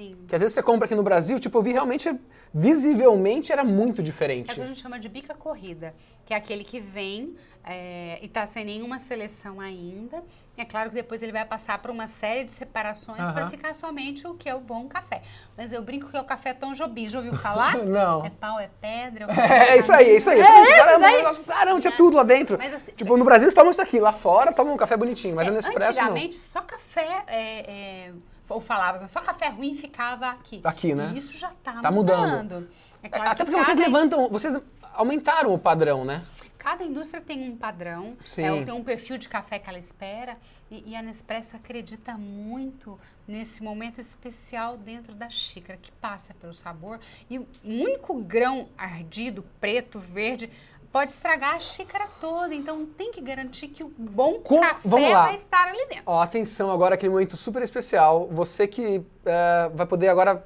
Sim. 0.02 0.16
Que 0.28 0.34
às 0.34 0.40
vezes 0.40 0.54
você 0.54 0.62
compra 0.62 0.86
aqui 0.86 0.94
no 0.94 1.02
Brasil, 1.02 1.38
tipo, 1.38 1.56
eu 1.58 1.62
vi 1.62 1.72
realmente, 1.72 2.12
visivelmente 2.52 3.52
era 3.52 3.64
muito 3.64 4.00
É 4.00 4.02
o 4.02 4.04
diferente. 4.04 4.54
que 4.54 4.60
a 4.60 4.66
gente 4.66 4.80
chama 4.80 4.98
de 4.98 5.08
bica 5.08 5.34
corrida, 5.34 5.94
que 6.24 6.32
é 6.34 6.36
aquele 6.36 6.64
que 6.64 6.80
vem 6.80 7.36
é, 7.64 8.18
e 8.22 8.26
está 8.26 8.44
sem 8.46 8.64
nenhuma 8.64 8.98
seleção 8.98 9.60
ainda. 9.60 10.22
É 10.56 10.64
claro 10.64 10.90
que 10.90 10.96
depois 10.96 11.22
ele 11.22 11.32
vai 11.32 11.44
passar 11.46 11.78
por 11.78 11.90
uma 11.90 12.06
série 12.08 12.44
de 12.44 12.52
separações 12.52 13.16
para 13.32 13.42
Aham. 13.44 13.50
ficar 13.50 13.74
somente 13.74 14.26
o 14.26 14.34
que 14.34 14.48
é 14.48 14.54
o 14.54 14.60
bom 14.60 14.86
café. 14.86 15.22
Mas 15.56 15.72
eu 15.72 15.82
brinco 15.82 16.10
que 16.10 16.16
é 16.16 16.20
o 16.20 16.24
café 16.24 16.52
Tom 16.52 16.74
Jobim. 16.74 17.08
Já 17.08 17.18
ouviu 17.18 17.34
falar? 17.34 17.76
Não. 17.86 18.24
É 18.24 18.30
pau, 18.30 18.60
é 18.60 18.68
pedra. 18.80 19.26
É, 19.32 19.70
É, 19.74 19.78
isso 19.78 19.92
aí, 19.92 20.10
é 20.10 20.16
isso 20.16 20.28
aí. 20.28 20.40
É 20.40 20.42
esse 20.62 20.74
caramba, 20.76 21.10
negócio- 21.10 21.44
caramba, 21.44 21.80
tinha 21.80 21.96
tudo 21.96 22.16
lá 22.18 22.22
dentro. 22.22 22.58
Mas 22.58 22.74
assim, 22.74 22.92
Tipo, 22.92 23.16
no 23.16 23.24
Brasil 23.24 23.44
eles 23.46 23.54
tomam 23.54 23.70
isso 23.70 23.80
aqui, 23.80 23.98
lá 23.98 24.12
fora 24.12 24.52
tomam 24.52 24.74
um 24.74 24.76
café 24.76 24.96
bonitinho, 24.96 25.34
mas 25.34 25.46
é, 25.48 25.50
Nespresso 25.50 25.98
não. 25.98 26.06
Antigamente, 26.10 26.34
só 26.34 26.60
café, 26.60 27.24
é, 27.28 27.70
é, 28.08 28.12
ou 28.52 28.60
falava 28.60 28.96
assim, 28.96 29.08
só 29.08 29.20
café 29.20 29.48
ruim 29.48 29.74
ficava 29.74 30.28
aqui. 30.30 30.60
Aqui, 30.64 30.94
né? 30.94 31.12
E 31.14 31.18
isso 31.18 31.36
já 31.36 31.50
está 31.52 31.80
Tá 31.80 31.90
mudando. 31.90 32.68
É 33.02 33.08
claro 33.08 33.30
Até 33.30 33.44
que 33.44 33.50
porque 33.50 33.64
vocês 33.64 33.76
cada- 33.76 33.88
levantam, 33.88 34.28
vocês 34.28 34.60
aumentaram 34.94 35.52
o 35.52 35.58
padrão, 35.58 36.04
né? 36.04 36.22
Cada 36.58 36.84
indústria 36.84 37.20
tem 37.20 37.50
um 37.50 37.56
padrão, 37.56 38.16
é, 38.38 38.64
tem 38.64 38.72
um 38.72 38.84
perfil 38.84 39.18
de 39.18 39.28
café 39.28 39.58
que 39.58 39.68
ela 39.68 39.80
espera, 39.80 40.36
e, 40.70 40.90
e 40.92 40.94
a 40.94 41.02
Nespresso 41.02 41.56
acredita 41.56 42.16
muito 42.16 42.96
nesse 43.26 43.60
momento 43.64 44.00
especial 44.00 44.76
dentro 44.76 45.12
da 45.12 45.28
xícara, 45.28 45.76
que 45.76 45.90
passa 45.90 46.32
pelo 46.34 46.54
sabor. 46.54 47.00
E 47.28 47.36
o 47.36 47.48
único 47.64 48.14
grão 48.22 48.68
ardido, 48.78 49.44
preto, 49.60 49.98
verde, 49.98 50.48
pode 50.92 51.12
estragar 51.12 51.54
a 51.54 51.60
xícara 51.60 52.06
toda. 52.20 52.54
Então 52.54 52.84
tem 52.86 53.10
que 53.10 53.20
garantir 53.20 53.68
que 53.68 53.82
o 53.82 53.88
bom 53.96 54.34
Com- 54.34 54.60
café 54.60 54.78
vai 54.88 55.34
estar 55.34 55.68
ali 55.68 55.86
dentro. 55.88 56.04
Ó, 56.06 56.20
atenção 56.20 56.70
agora, 56.70 56.94
aquele 56.94 57.10
momento 57.12 57.36
super 57.36 57.62
especial. 57.62 58.28
Você 58.30 58.66
que 58.68 59.02
é, 59.24 59.70
vai 59.74 59.86
poder 59.86 60.08
agora 60.08 60.44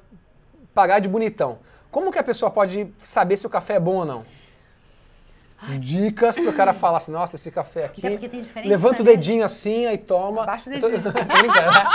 pagar 0.73 0.99
de 0.99 1.09
bonitão. 1.09 1.59
Como 1.91 2.11
que 2.11 2.19
a 2.19 2.23
pessoa 2.23 2.49
pode 2.51 2.87
saber 3.03 3.37
se 3.37 3.45
o 3.47 3.49
café 3.49 3.75
é 3.75 3.79
bom 3.79 3.97
ou 3.97 4.05
não? 4.05 4.25
Dicas 5.79 6.35
pro 6.37 6.53
cara 6.53 6.71
falar 6.71 6.97
assim, 6.97 7.11
nossa, 7.11 7.35
esse 7.35 7.49
café 7.49 7.85
aqui. 7.85 8.01
Levanta 8.63 9.01
o 9.01 9.05
né? 9.05 9.11
dedinho 9.13 9.43
assim, 9.43 9.87
aí 9.87 9.97
toma. 9.97 10.43
Abaixa 10.43 10.69
o 10.69 10.73
Eu 10.73 10.79
tô- 10.81 10.89
dedinho. 10.89 11.03
tô 11.11 11.19
brincando, 11.37 11.71
né? 11.71 11.85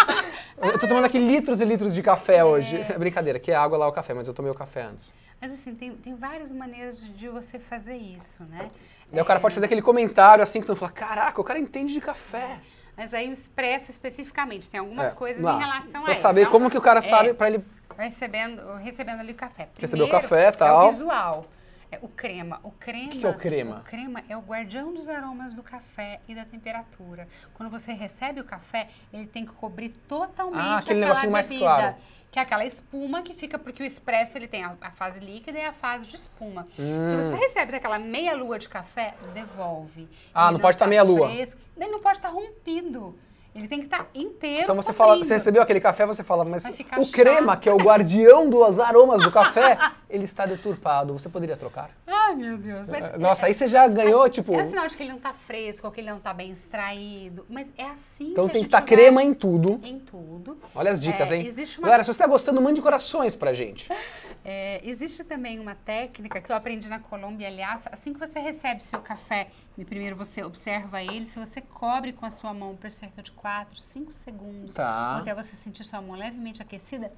Eu 0.63 0.79
tô 0.81 0.89
tomando 0.89 1.05
aqui 1.05 1.19
litros 1.19 1.61
e 1.61 1.65
litros 1.65 1.95
de 1.95 2.03
café 2.03 2.45
hoje. 2.45 2.77
É 2.89 2.99
brincadeira, 2.99 3.39
que 3.39 3.53
é 3.53 3.55
água 3.55 3.79
lá 3.79 3.87
o 3.87 3.93
café, 3.93 4.15
mas 4.15 4.27
eu 4.27 4.35
tomei 4.35 4.51
o 4.51 4.55
café 4.55 4.83
antes. 4.83 5.15
Mas 5.43 5.55
assim, 5.55 5.75
tem, 5.75 5.91
tem 5.97 6.15
várias 6.15 6.53
maneiras 6.53 7.03
de, 7.03 7.11
de 7.15 7.29
você 7.29 7.59
fazer 7.59 7.97
isso, 7.97 8.45
né? 8.45 8.71
Daí 9.11 9.21
o 9.21 9.25
cara 9.25 9.41
pode 9.41 9.53
fazer 9.53 9.67
aquele 9.67 9.83
comentário 9.83 10.41
assim 10.41 10.61
que 10.61 10.67
tu 10.69 10.77
fala, 10.77 10.93
caraca, 10.93 11.41
o 11.41 11.43
cara 11.43 11.59
entende 11.59 11.93
de 11.93 12.01
café. 12.01 12.61
Mas 12.97 13.13
aí 13.13 13.29
o 13.29 13.33
expresso 13.33 13.91
especificamente, 13.91 14.71
tem 14.71 14.79
algumas 14.79 15.11
É, 15.11 15.15
coisas 15.17 15.43
lá, 15.43 15.55
em 15.57 15.59
relação 15.59 16.03
a 16.03 16.05
Pra 16.05 16.15
saber 16.15 16.43
Então, 16.43 16.53
como 16.53 16.71
que 16.71 16.79
o 16.79 16.81
cara 16.81 17.01
é, 17.01 17.03
sabe 17.03 17.35
pra 17.35 17.49
ele. 17.49 17.65
recebendo, 17.99 18.63
recebendo 18.77 19.19
ali 19.19 19.33
o 19.33 19.35
café. 19.35 19.69
Recebeu 19.77 20.05
o 20.07 20.09
Primeiro, 20.09 20.29
café, 20.29 20.45
É 20.45 20.53
tal. 20.53 20.87
o 20.87 20.91
visual. 20.91 21.47
É 21.93 21.99
o 22.01 22.09
crema. 22.09 22.59
O 22.63 22.71
crema. 22.71 23.11
que 23.11 23.27
é 23.27 23.29
o 23.29 23.35
crema? 23.35 23.77
O 23.81 23.83
crema 23.83 24.25
é 24.27 24.35
o 24.35 24.41
guardião 24.41 24.95
dos 24.95 25.11
aromas 25.11 25.53
do 25.53 25.63
café 25.63 26.21
e 26.27 26.35
da 26.35 26.43
temperatura. 26.47 27.29
Quando 27.53 27.69
você 27.69 27.93
recebe 27.93 28.41
o 28.41 28.45
café, 28.45 28.89
ele 29.13 29.27
tem 29.27 29.45
que 29.45 29.53
cobrir 29.53 29.91
totalmente 30.09 30.59
Ah, 30.59 30.79
aquele 30.79 31.01
aquela 31.01 31.09
negocinho 31.09 31.31
mais 31.33 31.49
bebida, 31.51 31.65
claro. 31.67 31.97
Que 32.31 32.39
é 32.39 32.43
aquela 32.43 32.65
espuma 32.65 33.21
que 33.21 33.35
fica, 33.35 33.59
porque 33.59 33.83
o 33.83 33.87
expresso 33.87 34.39
ele 34.39 34.49
tem 34.49 34.65
a, 34.65 34.75
a 34.81 34.91
fase 34.91 35.21
líquida 35.21 35.59
e 35.59 35.65
a 35.67 35.73
fase 35.75 36.07
de 36.07 36.17
espuma. 36.17 36.67
Hum. 36.79 37.07
Se 37.07 37.17
você 37.17 37.35
recebe 37.35 37.73
daquela 37.73 37.99
meia 37.99 38.35
lua 38.35 38.59
de 38.59 38.71
café, 38.71 39.13
devolve. 39.35 40.09
Ah, 40.35 40.45
Ele 40.45 40.53
não 40.55 40.61
pode 40.61 40.79
tá 40.79 40.87
tá 40.87 40.89
meia 40.89 41.03
lua. 41.03 41.29
fresco, 41.29 41.61
Ele 41.77 41.91
não 41.91 42.01
pode 42.01 42.17
estar 42.17 42.31
rompido. 42.31 43.15
Ele 43.55 43.69
tem 43.69 43.81
que 43.81 43.85
estar 43.85 44.07
inteiro. 44.15 44.63
Então 44.63 44.75
você 44.75 44.93
fala, 44.93 45.17
você 45.19 45.35
recebeu 45.35 45.61
aquele 45.61 45.81
café, 45.81 46.07
você 46.07 46.23
fala, 46.23 46.45
mas 46.45 46.65
o 46.65 47.11
crema, 47.13 47.53
chato. 47.53 47.61
que 47.61 47.69
é 47.69 47.73
o 47.73 47.77
guardião 47.77 48.49
dos 48.49 48.81
aromas 48.81 49.23
do 49.23 49.31
café, 49.31 49.79
ele 50.09 50.25
está 50.25 50.47
deturpado. 50.47 51.13
Você 51.13 51.29
poderia 51.29 51.57
trocar? 51.57 51.91
Ai, 52.33 52.37
meu 52.37 52.57
Deus. 52.59 52.89
Mas 52.89 53.05
É, 53.05 53.19
Nossa, 53.19 53.47
aí 53.47 53.55
você 53.55 53.67
já 53.69 53.87
ganhou, 53.87 54.29
tipo. 54.29 54.55
É 54.59 54.65
sinal 54.67 54.87
de 54.89 54.97
que 54.97 55.03
ele 55.03 55.13
não 55.13 55.19
tá 55.21 55.33
fresco, 55.47 55.87
ou 55.87 55.93
que 55.93 56.01
ele 56.01 56.11
não 56.11 56.19
tá 56.19 56.33
bem 56.33 56.51
extraído. 56.51 57.45
Mas 57.49 57.73
é 57.77 57.85
assim 57.85 58.31
Então 58.33 58.47
que 58.47 58.53
tem 58.55 58.63
que 58.63 58.69
estar 58.69 58.79
vai 58.81 58.87
crema 58.89 59.23
em 59.23 59.35
tudo. 59.35 59.81
em 59.85 59.99
tudo. 59.99 60.59
Olha 60.75 60.91
as 60.91 60.99
dicas, 60.99 61.31
É, 61.31 61.37
hein? 61.37 61.47
existe 61.47 61.79
uma- 61.79 61.87
Galera, 61.89 62.03
se 62.03 62.07
você 62.09 62.13
está 62.13 62.27
gostando, 62.27 62.61
mande 62.61 62.81
corações 62.81 63.35
pra 63.35 63.53
gente. 63.53 63.89
É, 64.45 64.81
existe 64.83 65.23
também 65.23 65.61
uma 65.61 65.77
técnica 65.77 66.41
que 66.41 66.51
eu 66.51 66.57
aprendi 66.57 66.89
na 66.89 66.99
Colômbia, 66.99 67.47
aliás, 67.47 67.83
assim 67.93 68.13
que 68.13 68.19
você 68.19 68.41
recebe 68.41 68.83
seu 68.83 68.99
café, 68.99 69.47
e 69.79 69.85
primeiro 69.85 70.17
você 70.17 70.43
observa 70.43 71.01
ele, 71.01 71.27
se 71.27 71.39
você 71.39 71.61
cobre 71.61 72.13
com 72.13 72.27
a 72.27 72.31
sua 72.33 72.53
mão 72.53 72.75
por 72.75 72.91
cerca 72.91 73.23
de 73.23 73.31
4, 73.31 73.81
5 73.81 74.11
segundos, 74.11 74.75
Tá. 74.75 75.19
até 75.19 75.33
você 75.33 75.55
sentir 75.55 75.85
sua 75.85 76.03
mão 76.03 76.17
levemente 76.17 76.61
aquecida, 76.61 77.13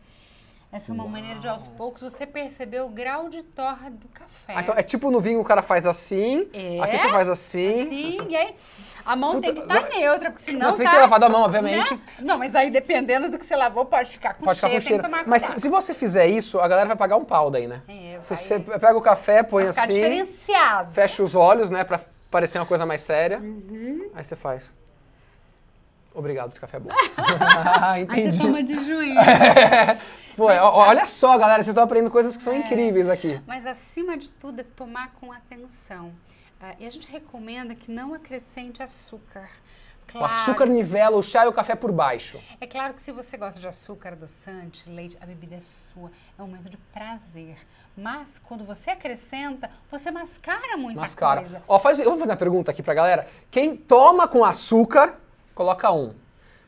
essa 0.75 0.91
é 0.91 0.95
uma 0.95 1.07
maneira 1.07 1.39
de 1.39 1.47
aos 1.47 1.66
poucos 1.68 2.03
você 2.03 2.27
perceber 2.27 2.81
o 2.83 2.89
grau 2.89 3.29
de 3.29 3.43
torra 3.43 3.89
do 3.91 4.09
café. 4.09 4.29
Ah, 4.55 4.61
então 4.61 4.75
é 4.77 4.83
tipo 4.83 5.11
no 5.11 5.20
vinho 5.20 5.41
o 5.41 5.45
cara 5.45 5.62
faz 5.62 5.87
assim, 5.87 6.49
É. 6.53 6.81
aqui 6.81 6.99
você 6.99 7.09
faz 7.11 7.29
assim. 7.29 7.83
Assim, 7.83 8.27
e 8.29 8.37
aí 8.37 8.55
a 9.07 9.14
mão 9.14 9.33
Tudo- 9.33 9.43
tem 9.43 9.55
que 9.55 9.61
estar 9.61 9.89
neutra, 9.89 10.31
porque 10.33 10.51
senão 10.51 10.70
Você 10.72 10.79
tem 10.79 10.87
tá, 10.87 10.91
que 10.91 10.97
ter 10.97 11.03
lavado 11.03 11.25
a 11.27 11.29
mão, 11.29 11.43
obviamente. 11.43 11.95
né? 11.95 12.01
Não, 12.20 12.37
mas 12.39 12.57
aí 12.57 12.70
dependendo 12.70 13.31
do 13.31 13.39
que 13.39 13.45
você 13.47 13.55
lavou, 13.55 13.85
pode 13.85 14.11
ficar 14.11 14.35
com 14.35 14.45
Pode 14.45 14.57
ficar 14.57 14.68
cheiro, 14.68 14.83
com 14.83 14.89
cheiro. 14.89 15.03
tem 15.05 15.11
tomar 15.12 15.25
Mas 15.29 15.43
cuidado. 15.43 15.61
se 15.61 15.68
você 15.68 15.95
fizer 15.95 16.27
isso, 16.27 16.59
a 16.59 16.66
galera 16.66 16.89
vai 16.89 16.97
pagar 16.97 17.16
um 17.18 17.25
pau 17.25 17.51
daí, 17.51 17.66
né? 17.68 17.81
É, 17.87 18.16
Você, 18.20 18.35
vai- 18.35 18.45
você 18.64 18.79
pega 18.81 18.97
o 18.99 19.03
café, 19.03 19.43
põe 19.45 19.64
Vai 19.64 19.72
ficar 19.72 19.85
assim, 19.85 19.93
diferenciado. 19.95 20.93
fecha 20.93 21.22
os 21.22 21.35
olhos, 21.37 21.70
né, 21.70 21.85
pra 21.85 22.01
parecer 22.31 22.59
uma 22.59 22.66
coisa 22.66 22.85
mais 22.85 23.03
séria. 23.03 23.39
Uhum. 23.39 24.11
Aí 24.14 24.25
você 24.25 24.35
faz. 24.35 24.72
Obrigado, 26.14 26.51
esse 26.51 26.61
café 26.61 26.77
é 26.79 26.81
bom. 26.81 26.91
Ah, 27.16 27.93
Aí 27.93 28.03
Entendi. 28.03 28.37
você 28.39 28.43
toma 28.43 28.62
de 28.62 28.75
juízo. 28.85 29.18
Pô, 30.37 30.47
ó- 30.47 30.89
olha 30.89 31.07
só, 31.07 31.37
galera, 31.39 31.62
vocês 31.62 31.68
estão 31.68 31.85
aprendendo 31.85 32.11
coisas 32.11 32.37
que 32.37 32.43
É. 32.43 32.45
são 32.45 32.55
incríveis 32.55 33.09
aqui. 33.09 33.41
Mas 33.47 33.64
acima 33.66 34.16
de 34.16 34.30
tudo 34.30 34.61
é 34.61 34.64
tomar 34.64 35.12
com 35.20 35.32
atenção. 35.32 36.12
Ah, 36.61 36.74
e 36.78 36.87
a 36.87 36.91
gente 36.91 37.11
recomenda 37.11 37.74
que 37.74 37.91
não 37.91 38.14
acrescente 38.14 38.82
açúcar. 38.82 39.49
O 40.09 40.12
Claro, 40.18 40.26
açúcar 40.35 40.66
nivela 40.66 41.16
o 41.16 41.22
chá 41.22 41.45
e 41.45 41.49
o 41.49 41.53
café 41.53 41.74
por 41.74 41.91
baixo. 41.91 42.41
É 42.61 42.66
claro 42.66 42.95
que 42.95 43.01
se 43.03 43.11
você 43.11 43.37
gosta 43.37 43.59
de 43.59 43.66
açúcar, 43.66 44.11
adoçante, 44.12 44.89
leite, 44.89 45.16
a 45.20 45.26
bebida 45.26 45.57
é 45.57 45.61
sua. 45.61 46.11
É 46.39 46.43
um 46.43 46.47
momento 46.47 46.68
de 46.68 46.76
prazer. 46.76 47.57
Mas 47.97 48.39
quando 48.45 48.64
você 48.64 48.91
acrescenta, 48.91 49.70
você 49.91 50.11
mascara 50.11 50.76
muita 50.76 51.01
Mascara. 51.01 51.41
coisa. 51.41 51.62
Ó, 51.66 51.78
faz, 51.78 51.99
eu 51.99 52.11
vou 52.11 52.18
fazer 52.18 52.32
uma 52.32 52.37
pergunta 52.37 52.70
aqui 52.70 52.82
pra 52.82 52.93
galera. 52.95 53.26
Quem 53.51 53.76
toma 53.76 54.28
com 54.28 54.45
açúcar, 54.45 55.14
coloca 55.55 55.91
um. 55.91 56.14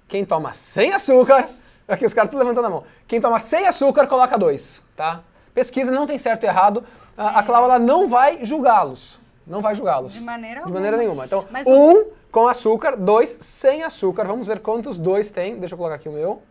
Quem 0.08 0.24
toma 0.24 0.52
sem 0.54 0.92
açúcar, 0.92 1.48
aqui 1.94 2.04
os 2.04 2.12
caras 2.14 2.28
estão 2.28 2.38
levantando 2.38 2.66
a 2.66 2.70
mão. 2.70 2.84
Quem 3.06 3.20
toma 3.20 3.38
sem 3.38 3.66
açúcar, 3.66 4.06
coloca 4.06 4.36
dois, 4.38 4.84
tá? 4.96 5.22
Pesquisa 5.54 5.90
não 5.90 6.06
tem 6.06 6.18
certo 6.18 6.44
e 6.44 6.46
errado. 6.46 6.84
A, 7.16 7.38
a 7.40 7.42
Cláudia 7.42 7.78
não 7.78 8.08
vai 8.08 8.44
julgá-los. 8.44 9.18
Não 9.46 9.60
vai 9.60 9.74
julgá-los. 9.74 10.12
De 10.12 10.20
maneira 10.20 10.62
De 10.64 10.72
maneira 10.72 10.96
alguma. 10.96 10.98
nenhuma. 10.98 11.24
Então, 11.24 11.44
Mas 11.50 11.66
um 11.66 12.10
com 12.30 12.46
açúcar, 12.48 12.96
dois 12.96 13.38
sem 13.40 13.82
açúcar. 13.82 14.24
Vamos 14.24 14.46
ver 14.46 14.58
quantos 14.60 14.98
dois 14.98 15.30
tem. 15.30 15.58
Deixa 15.58 15.74
eu 15.74 15.78
colocar 15.78 15.94
aqui 15.96 16.08
o 16.08 16.12
meu. 16.12 16.42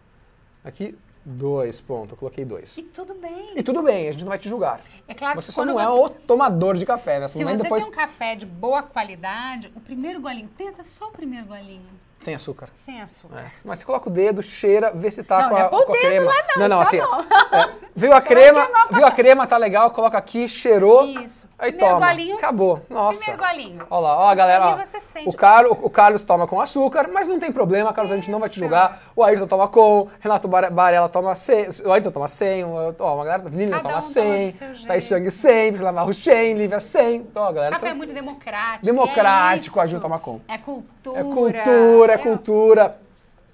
Aqui, 0.63 0.97
dois, 1.23 1.81
ponto. 1.81 2.13
Eu 2.13 2.17
coloquei 2.17 2.45
dois. 2.45 2.77
E 2.77 2.83
tudo 2.83 3.13
bem. 3.13 3.51
E 3.55 3.61
tudo 3.61 3.83
bem, 3.83 4.07
a 4.07 4.11
gente 4.11 4.21
não 4.23 4.29
vai 4.29 4.39
te 4.39 4.47
julgar. 4.49 4.81
É 5.07 5.13
claro 5.13 5.39
Você 5.39 5.47
que 5.47 5.53
só 5.53 5.65
não 5.65 5.79
é 5.79 5.85
você- 5.85 5.91
o 6.05 6.09
tomador 6.09 6.75
de 6.75 6.85
café, 6.85 7.19
né? 7.19 7.27
Se 7.27 7.43
você 7.43 7.57
depois 7.57 7.83
tem 7.83 7.91
um 7.91 7.95
café 7.95 8.35
de 8.35 8.45
boa 8.45 8.81
qualidade, 8.81 9.71
o 9.75 9.79
primeiro 9.79 10.21
golinho, 10.21 10.49
tenta 10.57 10.83
só 10.83 11.09
o 11.09 11.11
primeiro 11.11 11.45
golinho, 11.45 11.89
sem 12.25 12.35
açúcar. 12.35 12.67
sem 12.85 13.01
açúcar. 13.01 13.39
É. 13.39 13.45
Mas 13.63 13.79
você 13.79 13.85
coloca 13.85 14.09
o 14.09 14.11
dedo, 14.11 14.41
cheira, 14.43 14.91
vê 14.93 15.09
se 15.09 15.23
tá 15.23 15.43
Não, 15.43 15.49
com 15.49 15.55
não 15.55 15.61
a, 15.61 15.65
é 15.65 15.69
pôr 15.69 15.79
o 15.81 15.85
com 15.85 15.93
a 15.93 15.97
crema. 15.97 16.25
lá 16.31 16.35
não, 16.57 16.67
não, 16.67 16.77
só 16.77 16.81
assim. 16.83 16.97
não. 16.97 17.19
é, 17.59 17.69
viu 17.95 18.13
a 18.13 18.21
crema, 18.21 18.67
viu 18.91 19.05
a 19.05 19.11
crema, 19.11 19.47
tá 19.47 19.57
legal, 19.57 19.91
coloca 19.91 20.17
aqui, 20.17 20.49
cheirou. 20.49 21.05
Isso. 21.05 21.45
Aí 21.57 21.71
Primeiro 21.71 21.95
toma. 21.95 22.07
golinho, 22.07 22.35
Acabou. 22.37 22.81
Nossa. 22.89 23.19
Primeiro 23.31 23.41
golinho. 23.47 23.87
Olha 23.89 24.01
lá, 24.01 24.17
ó, 24.19 24.29
a 24.29 24.35
galera, 24.35 24.65
ó, 24.67 24.75
Aí 24.75 24.85
você 24.85 24.99
sente. 24.99 25.29
o, 25.29 25.31
Carlos, 25.33 25.77
o 25.81 25.89
Carlos 25.89 26.21
toma 26.21 26.45
com 26.47 26.59
açúcar, 26.59 27.07
mas 27.13 27.29
não 27.29 27.39
tem 27.39 27.49
problema, 27.49 27.93
Carlos, 27.93 28.11
a 28.11 28.15
gente 28.15 28.29
não 28.29 28.39
vai 28.39 28.49
te 28.49 28.59
julgar. 28.59 28.99
O 29.15 29.23
Ayrton 29.23 29.47
toma 29.47 29.67
com, 29.69 30.09
Renato 30.19 30.49
Bar- 30.49 30.69
Barella 30.69 31.07
toma 31.07 31.33
sem, 31.35 31.67
o 31.85 31.93
Ayrton 31.93 32.11
toma 32.11 32.27
sem, 32.27 32.65
o- 32.65 32.93
ó, 32.99 33.21
a 33.21 33.23
galera, 33.25 33.43
Lilian 33.49 33.69
Cada 33.69 33.83
toma 33.83 33.95
um 33.95 33.99
toma 33.99 34.01
sem. 34.01 34.51
Thaís 34.85 35.03
Chang 35.05 35.31
sem, 35.31 35.69
Priscila 35.71 35.91
Marro 35.93 36.13
sem, 36.13 36.53
Lívia 36.57 36.79
sem. 36.81 37.15
Então, 37.17 37.45
a 37.45 37.51
galera, 37.53 37.71
Café 37.75 37.87
é 37.87 37.89
tá- 37.91 37.95
muito 37.95 38.13
democrático. 38.13 38.85
democrático, 38.85 39.79
é 39.79 39.83
a 39.83 39.85
Ju 39.85 39.99
toma 40.01 40.19
com. 40.19 40.41
É 40.49 40.57
cultura. 41.13 41.57
É 41.57 41.63
cultura, 41.63 42.13
é 42.13 42.17
cultura. 42.17 42.97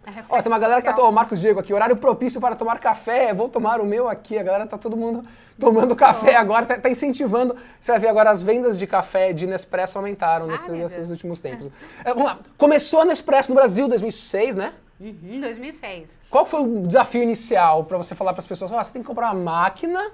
É 0.06 0.24
Ó, 0.28 0.42
tem 0.42 0.52
uma 0.52 0.58
galera 0.58 0.82
que 0.82 0.88
tá 0.88 0.94
tomando, 0.94 1.14
Marcos 1.14 1.40
Diego 1.40 1.60
aqui, 1.60 1.72
horário 1.72 1.96
propício 1.96 2.42
para 2.42 2.56
tomar 2.56 2.80
café, 2.80 3.34
vou 3.36 3.48
tomar 3.48 3.80
o 3.80 3.86
meu 3.86 4.10
aqui, 4.10 4.38
a 4.38 4.42
galera 4.42 4.66
tá 4.66 4.76
todo 4.76 4.98
mundo 4.98 5.24
tomando 5.60 5.96
café 5.96 6.36
agora, 6.36 6.66
tá, 6.66 6.76
tá 6.80 6.90
incentivando, 6.90 7.56
você 7.80 7.92
vai 7.92 8.02
ver 8.02 8.08
agora 8.08 8.32
as 8.32 8.42
vendas 8.42 8.80
de 8.80 8.88
café 8.88 9.32
de 9.32 9.46
Nespresso 9.46 10.00
aumentaram 10.00 10.48
Ah, 10.48 10.54
nesses 10.70 10.98
Deus. 10.98 11.10
últimos 11.12 11.38
tempos. 11.38 11.68
É, 12.04 12.10
vamos 12.10 12.24
lá, 12.24 12.40
começou 12.58 13.02
a 13.02 13.06
Nespresso 13.06 13.50
no 13.50 13.56
Brasil 13.56 13.86
em 13.86 13.90
2006, 13.90 14.56
né? 14.56 14.74
Uhum, 15.00 15.40
2006. 15.40 16.18
Qual 16.32 16.48
foi 16.48 16.62
o 16.62 16.82
desafio 16.82 17.22
inicial 17.22 17.84
para 17.84 17.98
você 17.98 18.16
falar 18.16 18.34
para 18.34 18.40
as 18.40 18.48
pessoas, 18.48 18.72
ó, 18.72 18.84
você 18.84 18.94
tem 18.94 19.04
que 19.04 19.08
comprar 19.08 19.32
uma 19.32 19.44
máquina 19.44 20.12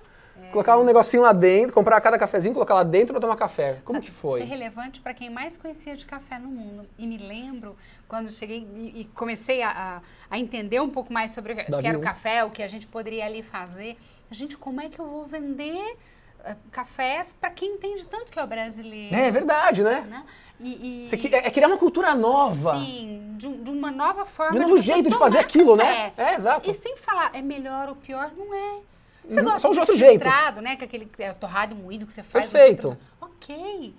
colocar 0.52 0.78
um 0.78 0.84
negocinho 0.84 1.24
lá 1.24 1.34
dentro, 1.34 1.74
comprar 1.74 2.00
cada 2.02 2.18
cafezinho, 2.18 2.54
colocar 2.54 2.74
lá 2.76 2.84
dentro 2.84 3.14
para 3.14 3.22
tomar 3.22 3.36
café. 3.36 3.80
Como 3.86 4.00
que 4.02 4.08
Ser 4.08 4.14
foi? 4.14 4.44
relevante 4.44 5.00
para 5.00 5.14
quem 5.14 5.30
mais 5.30 5.56
conhecia 5.58 5.96
de 5.96 6.06
café 6.06 6.38
no 6.40 6.48
mundo. 6.50 6.88
E 6.98 7.06
me 7.08 7.18
lembro 7.18 7.76
quando 8.08 8.32
cheguei 8.32 8.68
e, 8.76 9.02
e 9.02 9.06
comecei 9.16 9.62
a, 9.62 10.02
a- 10.30 10.38
entender 10.40 10.80
um 10.82 10.90
pouco 10.90 11.12
mais 11.12 11.32
sobre 11.32 11.54
o 11.54 11.56
que 11.56 11.88
era 11.88 11.98
o 11.98 12.02
café, 12.02 12.44
o 12.44 12.50
que 12.52 12.64
a 12.64 12.68
gente 12.68 12.86
poderia 12.88 13.26
ali 13.26 13.42
fazer. 13.44 13.98
Gente, 14.32 14.58
como 14.58 14.82
é 14.82 14.90
que 14.90 15.00
eu 15.00 15.06
vou 15.06 15.26
vender 15.26 15.98
eh, 16.44 16.56
cafés 16.72 17.34
para 17.40 17.50
quem 17.50 17.76
entende 17.76 18.06
tanto 18.06 18.32
que 18.32 18.38
é 18.40 18.44
o 18.44 18.48
brasileiro? 18.48 19.16
É, 19.16 19.28
é 19.28 19.32
verdade, 19.32 19.84
né? 19.84 20.02
né? 20.10 20.24
E, 20.60 21.04
e- 21.06 21.10
Você 21.10 21.16
que- 21.18 21.34
é, 21.34 21.48
é 21.48 21.52
criar 21.52 21.68
uma 21.68 21.78
cultura 21.78 22.14
nova. 22.16 22.76
Sim, 22.76 23.36
de, 23.38 23.48
de 23.48 23.70
uma 23.70 23.92
nova 23.92 24.26
forma 24.26 24.52
De 24.54 24.58
um 24.58 24.62
novo 24.64 24.78
você 24.78 24.84
jeito 24.84 25.10
de 25.10 25.18
fazer 25.18 25.40
aquilo, 25.40 25.76
né? 25.76 26.10
café. 26.12 26.32
É, 26.32 26.36
exato. 26.36 26.70
E 26.70 26.74
sem 26.74 26.98
falar, 26.98 27.32
é 27.34 27.42
melhor 27.42 27.90
ou 27.90 27.96
pior, 27.96 28.32
não 28.36 28.54
é. 28.54 28.80
Você 29.28 29.40
Uhum, 29.40 29.46
gosta 29.46 29.60
só 29.60 29.72
de 29.72 29.80
outro 29.80 29.98
jeito. 29.98 30.24
né? 30.62 30.76
Que 30.76 30.84
é 30.84 30.86
aquele 30.86 31.12
é, 31.20 31.34
torrado 31.34 31.76
moído 31.76 32.06
que 32.06 32.14
você 32.14 32.24
faz. 32.24 32.46
Perfeito. 32.46 32.98
Ok. 33.20 33.94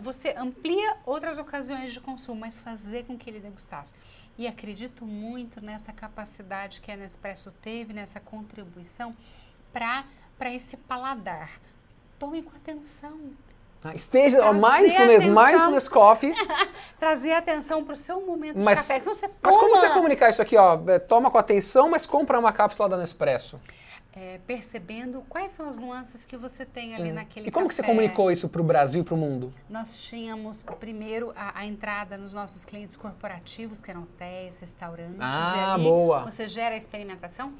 Você 0.00 0.34
amplia 0.38 0.96
outras 1.04 1.36
ocasiões 1.38 1.92
de 1.92 2.00
consumo, 2.00 2.40
mas 2.40 2.58
fazer 2.58 3.04
com 3.04 3.16
que 3.16 3.28
ele 3.28 3.40
degustasse. 3.40 3.94
E 4.38 4.46
acredito 4.46 5.04
muito 5.04 5.60
nessa 5.62 5.92
capacidade 5.92 6.80
que 6.80 6.90
a 6.90 6.96
Nespresso 6.96 7.52
teve, 7.60 7.92
nessa 7.92 8.18
contribuição 8.18 9.14
para 9.72 10.04
esse 10.52 10.76
paladar. 10.76 11.50
Tome 12.18 12.42
com 12.42 12.56
atenção. 12.56 13.18
Ah, 13.84 13.94
Esteja, 13.94 14.38
Trazer 14.38 14.52
mindfulness, 14.60 15.22
atenção. 15.24 15.44
mindfulness 15.44 15.88
coffee. 15.88 16.34
Trazer 16.98 17.32
atenção 17.32 17.84
para 17.84 17.94
o 17.94 17.96
seu 17.96 18.20
momento 18.20 18.56
Mas, 18.58 18.80
de 18.86 18.86
café. 18.94 19.28
Mas 19.42 19.56
como 19.56 19.76
você 19.76 19.88
comunicar 19.90 20.30
isso 20.30 20.40
aqui, 20.40 20.56
ó? 20.56 20.80
É, 20.88 20.98
Toma 21.00 21.30
com 21.30 21.36
atenção, 21.38 21.90
mas 21.90 22.06
compra 22.06 22.38
uma 22.38 22.52
cápsula 22.52 22.88
da 22.88 22.96
Nespresso. 22.96 23.60
É, 24.14 24.38
percebendo 24.46 25.22
quais 25.28 25.52
são 25.52 25.66
as 25.68 25.78
nuances 25.78 26.26
que 26.26 26.36
você 26.36 26.66
tem 26.66 26.94
ali 26.94 27.12
naquele 27.12 27.46
Hum. 27.46 27.48
E 27.48 27.50
como 27.50 27.68
que 27.68 27.74
você 27.74 27.80
café. 27.82 27.92
comunicou 27.94 28.30
isso 28.30 28.48
para 28.48 28.60
o 28.60 28.64
Brasil 28.64 29.00
e 29.00 29.04
para 29.04 29.14
o 29.14 29.16
mundo? 29.16 29.52
Nós 29.70 29.98
tínhamos 30.02 30.62
primeiro 30.78 31.32
a, 31.34 31.60
a 31.60 31.66
entrada 31.66 32.16
nos 32.18 32.32
nossos 32.34 32.64
clientes 32.64 32.96
corporativos, 32.96 33.80
que 33.80 33.90
eram 33.90 34.02
hotéis, 34.02 34.58
restaurantes. 34.58 35.16
Ah, 35.20 35.74
ali 35.74 35.84
boa. 35.84 36.22
Você 36.30 36.46
gera 36.46 36.74
a 36.74 36.78
experimentação. 36.78 37.54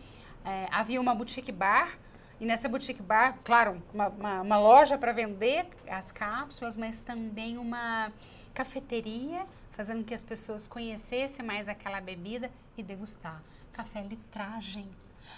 É, 0.44 0.66
havia 0.70 1.00
uma 1.00 1.14
boutique 1.14 1.52
bar, 1.52 1.96
e 2.40 2.44
nessa 2.44 2.68
boutique 2.68 3.00
bar, 3.00 3.38
claro, 3.44 3.80
uma, 3.94 4.08
uma- 4.08 4.40
uma 4.42 4.58
loja 4.58 4.98
para 4.98 5.12
vender 5.12 5.66
as 5.88 6.10
cápsulas, 6.10 6.76
mas 6.76 7.00
também 7.02 7.56
uma 7.56 8.12
cafeteria, 8.52 9.46
fazendo 9.70 10.04
que 10.04 10.12
as 10.12 10.22
pessoas 10.22 10.66
conhecessem 10.66 11.44
mais 11.44 11.66
aquela 11.68 12.00
bebida 12.00 12.50
e 12.76 12.82
degustar. 12.82 13.40
Café 13.72 14.00
é 14.00 14.02
litragem. 14.02 14.88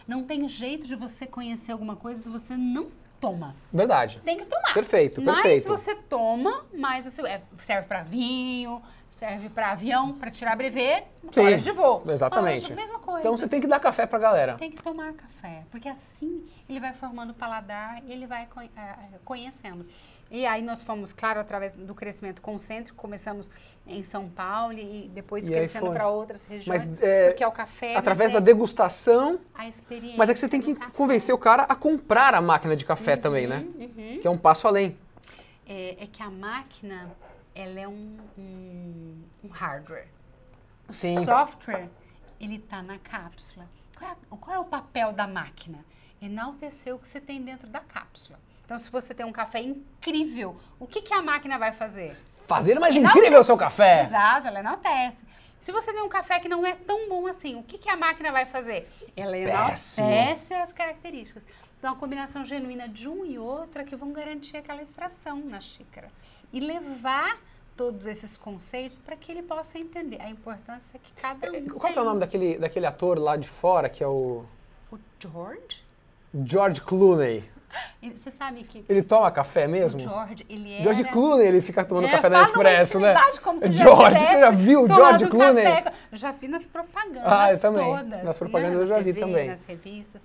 Não 0.07 0.24
tem 0.24 0.49
jeito 0.49 0.87
de 0.87 0.95
você 0.95 1.26
conhecer 1.26 1.72
alguma 1.72 1.97
coisa 1.97 2.20
se 2.20 2.28
você 2.28 2.57
não 2.57 2.89
toma. 3.20 3.57
Verdade. 3.72 4.20
Tem 4.24 4.39
que 4.39 4.47
tomar. 4.47 4.74
Perfeito, 4.74 5.22
mais 5.22 5.41
perfeito. 5.41 5.68
você 5.68 5.95
toma, 5.95 6.66
mais 6.74 7.07
você 7.07 7.22
é, 7.26 7.43
serve 7.61 7.89
para 7.89 8.03
vinho, 8.03 8.82
serve 9.14 9.48
para 9.48 9.70
avião, 9.70 10.12
para 10.12 10.30
tirar 10.30 10.56
brevet, 10.56 11.04
Sim, 11.32 11.40
horas 11.46 11.62
de 11.62 11.70
voo. 11.70 12.02
exatamente. 12.08 12.56
Horas 12.58 12.68
de- 12.68 12.74
mesma 12.74 12.98
coisa. 12.98 13.20
Então 13.20 13.32
você 13.32 13.46
tem 13.48 13.60
que 13.60 13.66
dar 13.66 13.78
café 13.78 14.06
pra 14.06 14.18
galera. 14.18 14.54
Tem 14.54 14.70
que 14.72 14.82
tomar 14.82 15.12
café, 15.12 15.62
porque 15.70 15.88
assim 15.88 16.44
ele 16.68 16.80
vai 16.80 16.92
formando 16.92 17.30
o 17.30 17.34
paladar 17.34 18.02
e 18.04 18.12
ele 18.12 18.26
vai 18.26 18.46
conhe- 18.46 18.70
eh, 18.76 19.18
conhecendo. 19.24 19.86
E 20.30 20.44
aí 20.46 20.62
nós 20.62 20.82
fomos, 20.82 21.12
claro, 21.12 21.38
através 21.38 21.74
do 21.74 21.94
crescimento 21.94 22.42
concêntrico, 22.42 22.96
começamos 22.96 23.48
em 23.86 24.02
São 24.02 24.28
Paulo 24.28 24.72
e 24.72 25.08
depois 25.14 25.46
E 25.46 25.50
crescendo 25.52 25.92
para 25.92 26.08
outras 26.08 26.44
regiões, 26.44 26.90
Mas, 26.90 27.02
é, 27.02 27.28
porque 27.28 27.44
é 27.44 27.46
o 27.46 27.52
café, 27.52 27.94
Através 27.96 28.32
mas 28.32 28.40
da 28.42 28.50
é 28.50 28.52
degustação. 28.52 29.38
a 29.54 29.68
experiência 29.68 30.18
Mas 30.18 30.28
é 30.28 30.32
que 30.32 30.40
você 30.40 30.48
tem 30.48 30.60
que 30.60 30.74
convencer 30.92 31.32
o 31.32 31.38
cara 31.38 31.62
a 31.68 31.76
comprar 31.76 32.34
a 32.34 32.40
máquina 32.40 32.74
de 32.74 32.84
café 32.84 33.16
também, 33.16 33.46
né? 33.46 33.64
Uhum. 33.78 34.18
Que 34.20 34.26
é 34.26 34.30
um 34.30 34.38
passo 34.38 34.66
além. 34.66 34.96
É, 35.68 36.02
é 36.02 36.06
que 36.10 36.22
a 36.22 36.30
máquina, 36.30 37.10
ela 37.55 37.80
é 37.80 37.88
um, 37.88 38.18
um, 38.36 39.22
um 39.44 39.48
hardware. 39.48 40.09
O 40.88 40.92
Sim. 40.92 41.24
software, 41.24 41.88
ele 42.40 42.57
está 42.57 42.82
na 42.82 42.98
cápsula. 42.98 43.66
Qual 43.96 44.11
é, 44.11 44.16
qual 44.28 44.57
é 44.57 44.59
o 44.59 44.64
papel 44.64 45.12
da 45.12 45.26
máquina? 45.26 45.84
Enaltecer 46.20 46.94
o 46.94 46.98
que 46.98 47.07
você 47.07 47.20
tem 47.20 47.42
dentro 47.42 47.68
da 47.68 47.80
cápsula. 47.80 48.38
Então, 48.64 48.78
se 48.78 48.90
você 48.90 49.14
tem 49.14 49.24
um 49.24 49.32
café 49.32 49.61
incrível, 49.61 50.59
o 50.78 50.86
que, 50.86 51.02
que 51.02 51.12
a 51.12 51.22
máquina 51.22 51.59
vai 51.59 51.72
fazer? 51.72 52.16
Fazer 52.46 52.78
mais 52.78 52.96
Enaltece. 52.96 53.18
incrível 53.18 53.40
o 53.40 53.44
seu 53.44 53.57
café. 53.57 54.02
Exato, 54.02 54.46
ela 54.48 54.61
enaltece. 54.61 55.24
Se 55.61 55.72
você 55.72 55.92
tem 55.92 56.02
um 56.02 56.09
café 56.09 56.40
que 56.40 56.48
não 56.48 56.64
é 56.64 56.74
tão 56.74 57.09
bom 57.09 57.26
assim, 57.26 57.57
o 57.57 57.62
que, 57.62 57.78
que 57.78 57.88
a 57.88 57.96
máquina 57.96 58.30
vai 58.32 58.44
fazer? 58.44 58.90
Ela 59.16 59.36
enaltece 59.38 60.52
as 60.55 60.72
características. 60.72 61.42
Então, 61.78 61.92
a 61.92 61.96
combinação 61.96 62.44
genuína 62.44 62.88
de 62.88 63.09
um 63.09 63.24
e 63.24 63.38
outro 63.38 63.80
é 63.80 63.84
que 63.84 63.96
vão 63.96 64.12
garantir 64.12 64.57
aquela 64.57 64.82
extração 64.82 65.38
na 65.38 65.61
xícara. 65.61 66.11
E 66.55 66.61
levar 66.61 67.38
todos 67.76 68.07
esses 68.07 68.36
conceitos 68.36 68.98
para 68.98 69.16
que 69.16 69.32
ele 69.32 69.42
possa 69.42 69.76
entender 69.78 70.20
a 70.20 70.30
importância 70.30 71.00
que 71.02 71.12
cada 71.20 71.50
um 71.50 71.68
Qual 71.70 71.92
que 71.92 71.98
é 71.98 72.02
o 72.02 72.05
nome 72.05 72.20
daquele, 72.20 72.57
daquele 72.57 72.86
ator 72.86 73.18
lá 73.18 73.36
de 73.36 73.48
fora, 73.48 73.88
que 73.88 74.02
é 74.05 74.07
o 74.07 74.44
O 74.92 74.98
George? 75.18 75.82
George 76.46 76.80
Clooney? 76.80 77.44
Você 78.14 78.30
sabe 78.30 78.62
que 78.62 78.84
Ele 78.88 79.02
toma 79.02 79.28
café 79.32 79.66
o 79.66 79.70
mesmo? 79.70 79.98
George, 79.98 80.46
ele 80.48 80.74
era... 80.74 80.82
George 80.84 81.05
Clooney, 81.05 81.46
ele 81.48 81.61
fica 81.61 81.84
tomando 81.84 82.07
É, 82.07 82.11
café 82.12 82.28
Nespresso, 82.28 83.00
numa 83.00 83.12
né? 83.12 83.20
Como 83.42 83.59
se 83.59 83.72
já 83.72 83.84
George, 83.84 84.18
você 84.20 84.38
já 84.38 84.50
viu 84.50 84.84
o 84.84 84.94
George 84.94 85.26
Clooney? 85.26 85.64
café. 85.64 85.92
Eu 86.12 86.16
já 86.18 86.30
vi 86.30 86.46
nas 86.46 86.64
propagandas 86.64 87.22
Ah, 87.26 87.52
eu 87.52 87.61
também. 87.61 87.84
todas. 87.84 88.22
Nas 88.22 88.36
né? 88.36 88.38
propagandas 88.38 88.78
eu 88.80 88.86
já 88.86 88.94
Na 88.96 89.02
vi 89.02 89.12
TV, 89.12 89.20
também. 89.26 89.48
Nas 89.48 89.64
revistas. 89.64 90.22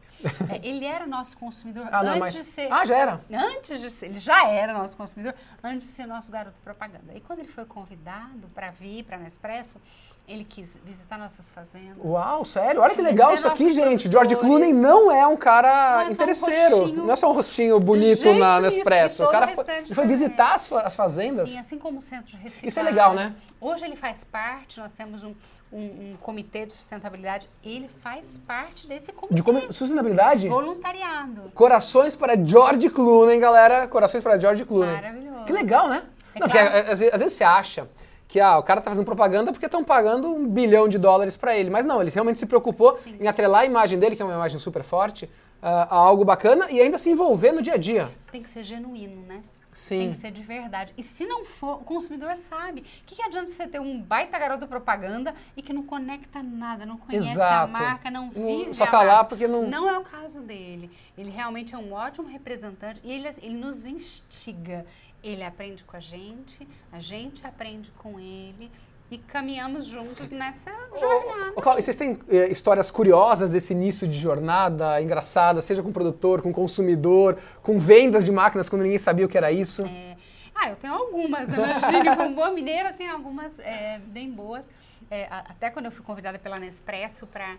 É, 0.50 0.60
ele 0.68 0.86
era 0.86 1.06
nosso 1.08 1.38
consumidor 1.38 1.88
Ah, 1.92 2.04
não, 2.04 2.10
antes 2.12 2.20
mas... 2.20 2.34
de 2.36 2.44
ser... 2.44 2.72
Ah, 2.72 2.84
já 2.86 2.98
era? 2.98 3.22
Antes 3.32 3.80
de 3.80 3.90
ser, 3.90 4.06
ele 4.08 4.20
já 4.20 4.48
era 4.48 4.74
nosso 4.74 4.96
consumidor, 4.96 5.34
antes 5.64 5.88
de 5.88 5.94
ser 5.94 6.06
nosso 6.06 6.32
garoto 6.32 6.56
propaganda. 6.64 7.14
E 7.16 7.20
quando 7.22 7.40
ele 7.40 7.48
foi 7.48 7.66
convidado 7.66 8.48
para 8.54 8.72
vir 8.72 9.04
para 9.04 9.18
Nespresso, 9.18 9.80
ele 10.28 10.44
quis 10.44 10.80
visitar 10.86 11.18
nossas 11.18 11.50
fazendas. 11.50 11.98
Uau, 12.04 12.46
sério? 12.46 12.82
Olha 12.82 12.94
que 12.94 13.02
legal 13.02 13.34
isso 13.34 13.48
aqui, 13.48 13.72
gente. 13.72 14.12
George. 14.12 14.36
Clooney 14.36 14.74
não 14.74 15.12
é 15.12 15.26
um 15.26 15.32
Não 15.32 15.38
cara 15.38 16.02
é 16.02 16.04
só 16.04 16.10
um 16.10 16.12
interesseiro. 16.12 16.78
rostinho 16.78 17.04
não 17.06 17.12
é 17.12 17.16
só 17.16 17.30
um 17.32 17.34
rostinho 17.34 17.80
bonito 17.80 18.34
na 18.36 18.62
Nespresso. 18.62 19.24
O 19.24 19.30
cara 19.32 19.48
foi, 19.48 19.66
foi 19.96 20.06
visitar 20.06 20.54
as, 20.54 20.68
fa- 20.68 20.82
as 20.82 20.96
fazendas. 20.96 21.50
Sim, 21.50 21.58
assim 21.60 21.80
como 21.80 21.98
o 21.98 22.02
centro 22.02 22.28
de 22.28 22.36
reciclagem. 22.38 22.68
Isso 22.68 22.80
é 22.80 22.84
legal, 22.84 23.16
né? 23.16 23.34
Hoje 23.60 23.86
ele 23.86 23.96
faz 23.96 24.24
parte, 24.24 24.80
nós 24.80 24.92
temos 24.94 25.24
um, 25.24 25.34
um, 25.72 25.80
um 26.14 26.18
comitê 26.22 26.66
de 26.66 26.74
sustentabilidade, 26.74 27.48
ele 27.64 27.88
faz 28.02 28.38
parte 28.38 28.88
desse 28.88 29.12
comitê. 29.12 29.36
De 29.36 29.44
como- 29.44 29.72
sustentabilidade? 29.72 30.48
Voluntariado. 30.48 31.52
Corações 31.54 32.16
para 32.16 32.36
George 32.44 32.90
Clooney, 32.90 33.40
galera. 33.40 33.88
Corações 33.88 34.24
para 34.24 34.38
George 34.40 34.66
Clooney. 34.66 34.96
Maravilhoso. 34.96 35.46
Que 35.46 35.54
legal, 35.54 35.88
né? 35.88 36.04
É 36.36 36.40
Não, 36.40 36.48
porque 36.48 36.60
claro. 36.64 36.78
às, 36.92 37.00
vezes- 37.00 37.14
às 37.14 37.20
vezes 37.22 37.38
você 37.38 37.44
acha 37.44 37.88
que 38.28 38.40
ah, 38.40 38.58
o 38.60 38.64
cara 38.64 38.80
tá 38.82 38.92
fazendo 38.92 39.06
propaganda 39.06 39.52
porque 39.52 39.66
estão 39.66 39.84
pagando 39.84 40.28
um 40.28 40.48
bilhão 40.48 40.88
de 40.88 40.98
dólares 41.00 41.36
para 41.36 41.58
ele. 41.58 41.70
Mas 41.70 41.84
não, 41.86 42.02
ele 42.02 42.12
realmente 42.12 42.40
se 42.40 42.46
preocupou 42.46 42.96
Sim. 42.98 43.18
em 43.20 43.28
atrelar 43.28 43.62
a 43.62 43.66
imagem 43.66 43.98
dele, 44.00 44.16
que 44.16 44.22
é 44.22 44.26
uma 44.26 44.36
imagem 44.36 44.60
super 44.60 44.84
forte, 44.84 45.30
ah, 45.62 45.88
a 45.90 45.96
algo 45.96 46.24
bacana 46.24 46.68
e 46.70 46.80
ainda 46.80 46.98
se 46.98 47.10
envolver 47.10 47.52
no 47.52 47.62
dia 47.62 47.74
a 47.74 47.78
dia. 47.78 48.08
Tem 48.32 48.42
que 48.44 48.50
ser 48.50 48.64
genuíno, 48.64 49.22
né? 49.28 49.42
Sim. 49.72 50.00
Tem 50.00 50.12
que 50.12 50.18
ser 50.18 50.32
de 50.32 50.42
verdade. 50.42 50.94
E 50.98 51.04
se 51.04 51.26
não 51.26 51.46
for, 51.46 51.76
o 51.82 51.84
consumidor 51.84 52.36
sabe. 52.36 52.82
O 52.82 52.84
que, 53.06 53.16
que 53.16 53.22
adianta 53.22 53.52
você 53.52 53.68
ter 53.68 53.80
um 53.80 54.02
baita 54.02 54.38
garoto 54.40 54.68
propaganda 54.68 55.34
e 55.56 55.62
que 55.62 55.72
não 55.72 55.84
conecta 55.84 56.42
nada, 56.42 56.86
não 56.86 56.98
conhece 56.98 57.30
Exato. 57.32 57.66
a 57.66 57.68
marca, 57.68 58.10
não 58.12 58.26
Não- 58.26 58.32
vive 58.32 58.74
só 58.74 58.86
a 58.86 58.88
tá 58.88 59.02
lá 59.04 59.24
porque 59.24 59.48
não- 59.48 59.68
Não 59.68 59.88
é 59.90 59.98
o 59.98 60.04
caso 60.04 60.42
dele. 60.42 60.90
Ele 61.18 61.30
realmente 61.30 61.76
é 61.76 61.78
um 61.78 61.94
ótimo 61.94 62.28
representante 62.28 63.00
e 63.04 63.12
ele, 63.12 63.28
ele 63.42 63.56
nos 63.58 63.86
instiga. 63.86 64.86
Ele 65.24 65.44
aprende 65.44 65.84
com 65.84 65.98
a 65.98 66.00
gente, 66.00 66.66
a 66.92 67.00
gente 67.00 67.46
aprende 67.46 67.92
com 67.98 68.20
ele 68.20 68.72
e 69.12 69.18
caminhamos 69.18 69.86
juntos 69.86 70.30
nessa 70.30 70.72
jornada. 71.00 71.54
Ô, 71.56 71.62
Cláudio, 71.62 71.84
vocês 71.84 71.98
têm 71.98 72.20
eh, 72.30 72.52
histórias 72.52 72.92
curiosas 72.92 73.50
desse 73.50 73.74
início 73.74 74.08
de 74.08 74.18
jornada, 74.18 75.02
engraçadas, 75.02 75.64
seja 75.64 75.82
com 75.82 75.92
produtor, 75.92 76.42
com 76.42 76.54
consumidor, 76.54 77.38
com 77.62 77.80
vendas 77.80 78.24
de 78.24 78.32
máquinas 78.32 78.70
quando 78.70 78.84
ninguém 78.84 78.98
sabia 78.98 79.26
o 79.26 79.30
que 79.30 79.38
era 79.38 79.52
isso? 79.52 79.84
É, 79.86 80.16
ah, 80.54 80.70
eu 80.70 80.76
tenho 80.76 80.94
algumas, 80.94 81.50
imagine, 81.52 82.16
como 82.16 82.36
boa 82.36 82.52
mineira, 82.52 82.94
tenho 82.94 83.12
algumas 83.12 83.58
é, 83.60 84.00
bem 84.00 84.30
boas. 84.30 84.72
É, 85.10 85.28
até 85.30 85.72
quando 85.72 85.86
eu 85.86 85.92
fui 85.92 86.04
convidada 86.06 86.38
pela 86.38 86.60
Nespresso 86.60 87.26
para 87.26 87.58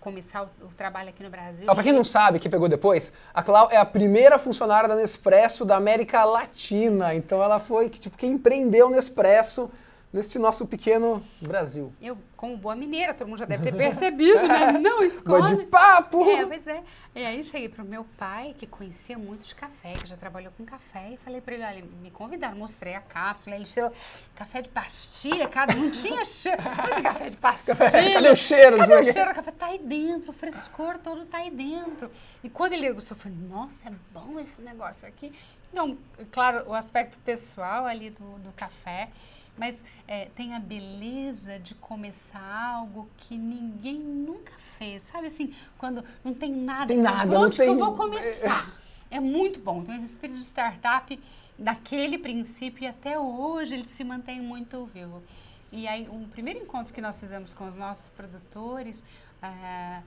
começar 0.00 0.42
o, 0.42 0.66
o 0.66 0.68
trabalho 0.76 1.08
aqui 1.08 1.22
no 1.22 1.30
Brasil. 1.30 1.64
Ah, 1.68 1.74
pra 1.74 1.82
quem 1.82 1.92
não 1.92 2.04
sabe, 2.04 2.38
que 2.38 2.48
pegou 2.48 2.68
depois, 2.68 3.12
a 3.32 3.42
Clau 3.42 3.68
é 3.70 3.76
a 3.76 3.84
primeira 3.84 4.38
funcionária 4.38 4.88
da 4.88 4.96
Nespresso 4.96 5.64
da 5.64 5.76
América 5.76 6.24
Latina. 6.24 7.14
Então 7.14 7.42
ela 7.42 7.58
foi 7.58 7.88
que, 7.88 7.98
tipo, 7.98 8.16
quem 8.16 8.32
empreendeu 8.32 8.88
o 8.88 8.90
Nespresso 8.90 9.70
neste 10.12 10.38
nosso 10.38 10.66
pequeno 10.66 11.24
Brasil. 11.40 11.92
Eu, 12.00 12.18
como 12.36 12.56
boa 12.56 12.76
mineira, 12.76 13.14
todo 13.14 13.28
mundo 13.28 13.38
já 13.38 13.44
deve 13.44 13.64
ter 13.64 13.74
percebido, 13.74 14.42
né? 14.46 14.72
Não 14.78 14.98
Gosto 14.98 15.04
escolhe. 15.04 15.56
de 15.56 15.64
papo! 15.66 16.28
É, 16.28 16.44
pois 16.44 16.66
é. 16.66 16.82
E 17.14 17.24
aí 17.24 17.42
cheguei 17.42 17.68
pro 17.68 17.84
meu 17.84 18.04
pai, 18.18 18.54
que 18.58 18.66
conhecia 18.66 19.16
muito 19.16 19.46
de 19.46 19.54
café, 19.54 19.94
que 19.94 20.06
já 20.06 20.16
trabalhou 20.16 20.52
com 20.56 20.64
café, 20.64 21.12
e 21.12 21.16
falei 21.18 21.40
para 21.40 21.54
ele, 21.54 21.64
olha, 21.64 21.84
me 22.02 22.10
convidaram, 22.10 22.56
mostrei 22.56 22.94
a 22.94 23.00
cápsula, 23.00 23.56
ele 23.56 23.64
cheirou 23.64 23.92
café 24.34 24.60
de 24.60 24.68
pastilha, 24.68 25.48
cara, 25.48 25.74
não 25.74 25.90
tinha 25.90 26.24
cheiro. 26.26 26.62
Mas 26.62 27.02
café 27.02 27.30
de 27.30 27.36
pastilha. 27.36 27.74
Cadê 28.12 28.30
o 28.30 28.36
cheiro 28.36 28.78
Cadê 28.78 28.94
o 28.94 29.04
cheiro 29.04 29.30
do 29.30 29.34
café? 29.34 29.52
Tá 29.52 29.66
aí 29.66 29.78
dentro, 29.78 30.30
o 30.30 30.34
frescor 30.34 30.98
todo 30.98 31.24
tá 31.24 31.38
aí 31.38 31.50
dentro. 31.50 32.10
E 32.42 32.50
quando 32.50 32.72
ele 32.74 32.92
gostou, 32.92 33.16
eu 33.16 33.20
falei, 33.20 33.38
nossa, 33.48 33.88
é 33.88 33.92
bom 34.12 34.38
esse 34.38 34.60
negócio 34.60 35.06
aqui. 35.06 35.32
Então, 35.72 35.96
claro, 36.30 36.68
o 36.68 36.74
aspecto 36.74 37.16
pessoal 37.24 37.86
ali 37.86 38.10
do, 38.10 38.38
do 38.40 38.52
café, 38.52 39.08
mas 39.56 39.76
é, 40.06 40.26
tem 40.36 40.54
a 40.54 40.60
beleza 40.60 41.58
de 41.58 41.74
começar 41.74 42.40
algo 42.76 43.08
que 43.16 43.36
ninguém 43.36 43.98
nunca 43.98 44.52
fez. 44.78 45.02
Sabe 45.04 45.28
assim, 45.28 45.54
quando 45.78 46.04
não 46.22 46.34
tem 46.34 46.52
nada, 46.52 46.86
Tem 46.88 46.98
nada, 46.98 47.24
não 47.32 47.42
onde 47.46 47.56
que 47.56 47.62
eu 47.62 47.66
tem- 47.68 47.76
vou 47.76 47.96
começar? 47.96 48.78
É 49.10 49.18
muito 49.20 49.60
bom. 49.60 49.80
Então, 49.82 49.94
esse 49.94 50.04
espírito 50.12 50.38
de 50.38 50.44
startup, 50.44 51.20
daquele 51.58 52.18
princípio 52.18 52.84
e 52.84 52.86
até 52.86 53.18
hoje, 53.18 53.74
ele 53.74 53.88
se 53.88 54.02
mantém 54.04 54.40
muito 54.40 54.84
vivo. 54.86 55.22
E 55.70 55.86
aí, 55.86 56.08
um 56.08 56.26
primeiro 56.28 56.60
encontro 56.60 56.92
que 56.92 57.00
nós 57.00 57.18
fizemos 57.18 57.52
com 57.54 57.66
os 57.66 57.74
nossos 57.74 58.08
produtores, 58.10 59.02
eu 59.42 60.02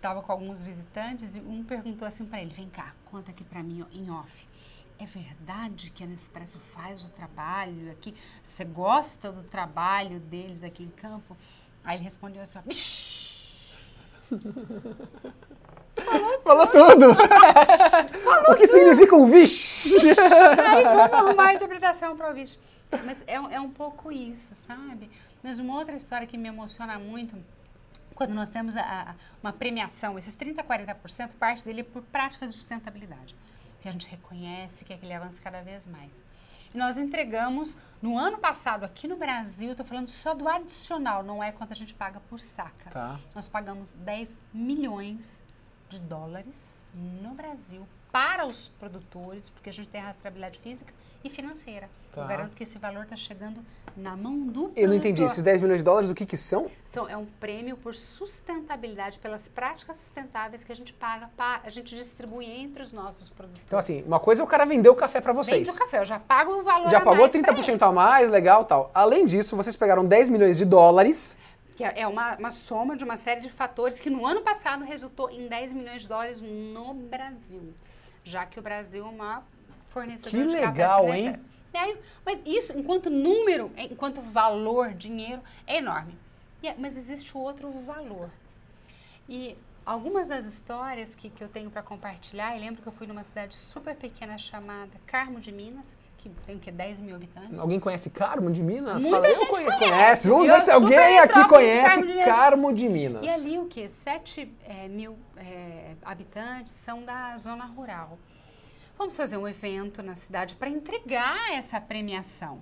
estava 0.00 0.22
com 0.22 0.32
alguns 0.32 0.62
visitantes 0.62 1.34
e 1.36 1.40
um 1.40 1.62
perguntou 1.62 2.08
assim 2.08 2.24
para 2.24 2.40
ele: 2.40 2.52
vem 2.54 2.68
cá, 2.68 2.94
conta 3.04 3.30
aqui 3.30 3.44
para 3.44 3.62
mim 3.62 3.84
em 3.92 4.10
off. 4.10 4.48
É 4.98 5.04
verdade 5.06 5.90
que 5.90 6.02
a 6.02 6.06
Nespresso 6.06 6.58
faz 6.74 7.04
o 7.04 7.08
trabalho 7.10 7.90
aqui? 7.92 8.14
Você 8.42 8.64
gosta 8.64 9.30
do 9.30 9.42
trabalho 9.42 10.18
deles 10.20 10.62
aqui 10.62 10.82
em 10.82 10.90
campo? 10.90 11.36
Aí 11.84 11.96
ele 11.96 12.04
respondeu 12.04 12.42
assim: 12.42 12.58
"Vixe, 12.66 13.30
Falou 16.44 16.66
tudo! 16.66 17.06
o 18.48 18.54
que 18.54 18.66
significa 18.66 19.14
um 19.16 19.26
vixe? 19.30 19.94
Aí 19.96 20.84
vamos 20.84 21.12
arrumar 21.12 21.48
a 21.48 21.54
interpretação 21.54 22.16
para 22.16 22.30
o 22.30 22.34
bicho. 22.34 22.58
Mas 23.04 23.18
é, 23.26 23.40
um- 23.40 23.50
é 23.50 23.60
um 23.60 23.70
pouco 23.70 24.10
isso, 24.10 24.54
sabe? 24.54 25.10
Mas 25.42 25.58
uma 25.58 25.74
outra 25.78 25.94
história 25.94 26.26
que 26.26 26.36
me 26.38 26.48
emociona 26.48 26.98
muito, 26.98 27.36
quando 28.20 28.34
nós 28.34 28.50
temos 28.50 28.76
a- 28.76 28.82
a- 28.82 29.14
uma 29.42 29.50
premiação, 29.50 30.18
esses 30.18 30.34
30%, 30.34 30.62
40%, 30.66 31.32
parte 31.38 31.64
dele 31.64 31.80
é 31.80 31.84
por 31.84 32.02
práticas 32.02 32.50
de 32.50 32.56
sustentabilidade, 32.58 33.34
que 33.80 33.88
a 33.88 33.92
gente 33.92 34.06
reconhece 34.06 34.84
que 34.84 34.92
é 34.92 34.98
que 34.98 35.06
ele 35.06 35.14
avança 35.14 35.40
cada 35.42 35.62
vez 35.62 35.86
mais. 35.86 36.10
E 36.74 36.76
nós 36.76 36.98
entregamos, 36.98 37.74
no 38.02 38.18
ano 38.18 38.36
passado, 38.36 38.84
aqui 38.84 39.08
no 39.08 39.16
Brasil, 39.16 39.70
estou 39.70 39.86
falando 39.86 40.08
só 40.08 40.34
do 40.34 40.46
adicional, 40.46 41.22
não 41.22 41.42
é 41.42 41.50
quanto 41.50 41.72
a 41.72 41.74
gente 41.74 41.94
paga 41.94 42.20
por 42.28 42.40
saca. 42.40 42.90
Tá. 42.90 43.18
Nós 43.34 43.48
pagamos 43.48 43.92
10 43.92 44.28
milhões 44.52 45.42
de 45.88 45.98
dólares 45.98 46.68
no 46.94 47.30
Brasil 47.30 47.88
para 48.12 48.44
os 48.46 48.68
produtores, 48.68 49.48
porque 49.48 49.70
a 49.70 49.72
gente 49.72 49.88
tem 49.88 50.02
a 50.02 50.04
rastreabilidade 50.08 50.58
física 50.58 50.92
e 51.22 51.30
financeira. 51.30 51.88
Tá. 52.12 52.22
Eu 52.22 52.28
garanto 52.28 52.56
que 52.56 52.62
esse 52.64 52.78
valor 52.78 53.04
está 53.04 53.16
chegando 53.16 53.60
na 53.96 54.16
mão 54.16 54.38
do 54.40 54.52
produtor. 54.62 54.72
Eu 54.82 54.88
não 54.88 54.94
entendi. 54.96 55.22
Esses 55.22 55.42
10 55.42 55.60
milhões 55.60 55.78
de 55.80 55.84
dólares, 55.84 56.08
do 56.08 56.14
que 56.14 56.24
que 56.26 56.36
são? 56.36 56.70
São, 56.86 57.08
é 57.08 57.16
um 57.16 57.26
prêmio 57.38 57.76
por 57.76 57.94
sustentabilidade, 57.94 59.18
pelas 59.18 59.46
práticas 59.48 59.96
sustentáveis 59.98 60.64
que 60.64 60.72
a 60.72 60.76
gente 60.76 60.92
paga, 60.92 61.30
pa- 61.36 61.60
a 61.64 61.70
gente 61.70 61.94
distribui 61.94 62.46
entre 62.46 62.82
os 62.82 62.92
nossos 62.92 63.28
produtores. 63.28 63.62
Então, 63.66 63.78
assim, 63.78 64.02
uma 64.04 64.18
coisa 64.18 64.42
é 64.42 64.44
o 64.44 64.46
cara 64.46 64.64
vender 64.64 64.88
o 64.88 64.94
café 64.96 65.20
pra 65.20 65.32
vocês. 65.32 65.66
Vende 65.66 65.70
o 65.70 65.78
café, 65.78 66.00
eu 66.00 66.04
já 66.04 66.18
pago 66.18 66.52
o 66.58 66.62
valor 66.62 66.90
Já 66.90 66.98
a 66.98 67.00
pagou 67.00 67.20
mais 67.28 67.32
pra 67.32 67.54
30% 67.54 67.82
a 67.82 67.92
mais, 67.92 68.28
legal 68.30 68.64
tal. 68.64 68.90
Além 68.94 69.26
disso, 69.26 69.56
vocês 69.56 69.76
pegaram 69.76 70.04
10 70.04 70.28
milhões 70.28 70.56
de 70.56 70.64
dólares. 70.64 71.36
Que 71.76 71.84
é 71.84 72.06
uma, 72.06 72.36
uma 72.36 72.50
soma 72.50 72.96
de 72.96 73.04
uma 73.04 73.16
série 73.16 73.40
de 73.40 73.48
fatores 73.50 74.00
que 74.00 74.10
no 74.10 74.26
ano 74.26 74.40
passado 74.42 74.84
resultou 74.84 75.30
em 75.30 75.48
10 75.48 75.72
milhões 75.72 76.02
de 76.02 76.08
dólares 76.08 76.42
no 76.42 76.92
Brasil. 76.92 77.72
Já 78.24 78.44
que 78.44 78.58
o 78.58 78.62
Brasil 78.62 79.04
é 79.04 79.08
uma 79.08 79.42
fornecedora 79.90 80.30
Que 80.44 80.48
de 80.48 80.54
café 80.56 80.66
legal, 80.66 81.04
para 81.06 81.18
hein? 81.18 81.36
E 81.72 81.78
aí, 81.78 81.96
mas 82.26 82.40
isso, 82.44 82.76
enquanto 82.76 83.08
número, 83.10 83.70
enquanto 83.76 84.20
valor, 84.20 84.92
dinheiro, 84.94 85.40
é 85.66 85.76
enorme. 85.78 86.18
E 86.62 86.68
é- 86.68 86.74
mas 86.76 86.96
existe 86.96 87.36
outro 87.36 87.70
valor. 87.86 88.28
E 89.28 89.56
algumas 89.86 90.28
das 90.28 90.44
histórias 90.46 91.14
que, 91.14 91.30
que 91.30 91.42
eu 91.42 91.48
tenho 91.48 91.70
para 91.70 91.82
compartilhar, 91.82 92.54
eu 92.54 92.60
lembro 92.60 92.82
que 92.82 92.88
eu 92.88 92.92
fui 92.92 93.06
numa 93.06 93.22
cidade 93.22 93.54
super 93.54 93.94
pequena 93.94 94.36
chamada 94.36 94.90
Carmo 95.06 95.38
de 95.38 95.52
Minas, 95.52 95.96
que 96.18 96.28
tem 96.44 96.56
o 96.56 96.58
quê? 96.58 96.70
10 96.70 96.98
mil 96.98 97.14
habitantes. 97.14 97.58
Alguém 97.58 97.80
conhece 97.80 98.10
Carmo 98.10 98.52
de 98.52 98.62
Minas? 98.62 99.02
Muita 99.02 99.22
Fala, 99.22 99.34
gente 99.34 99.46
conhe- 99.48 99.78
conhece. 99.78 100.28
Vamos 100.28 100.48
Eu 100.48 100.54
ver 100.54 100.60
se 100.60 100.70
alguém 100.70 101.18
aqui 101.20 101.40
de 101.42 101.48
conhece 101.48 101.88
Carmo 101.94 102.06
de 102.06 102.12
Minas. 102.12 102.24
Carmo 102.26 102.72
de 102.74 102.88
Minas. 102.88 103.24
E 103.24 103.28
ali 103.30 103.58
o 103.58 103.66
que? 103.66 103.88
7 103.88 104.52
mil 104.90 105.16
eh, 105.36 105.94
habitantes 106.04 106.72
são 106.84 107.02
da 107.04 107.36
zona 107.38 107.64
rural. 107.64 108.18
Vamos 109.00 109.16
fazer 109.16 109.38
um 109.38 109.48
evento 109.48 110.02
na 110.02 110.14
cidade 110.14 110.54
para 110.56 110.68
entregar 110.68 111.54
essa 111.54 111.80
premiação. 111.80 112.60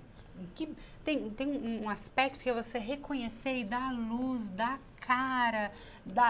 Que 0.55 0.73
tem, 1.03 1.29
tem 1.31 1.81
um- 1.83 1.89
aspecto 1.89 2.39
que 2.39 2.49
é 2.49 2.53
você 2.53 2.79
reconhecer 2.79 3.57
e 3.57 3.65
dar 3.65 3.91
luz, 3.93 4.49
dar 4.51 4.79
cara. 5.01 5.69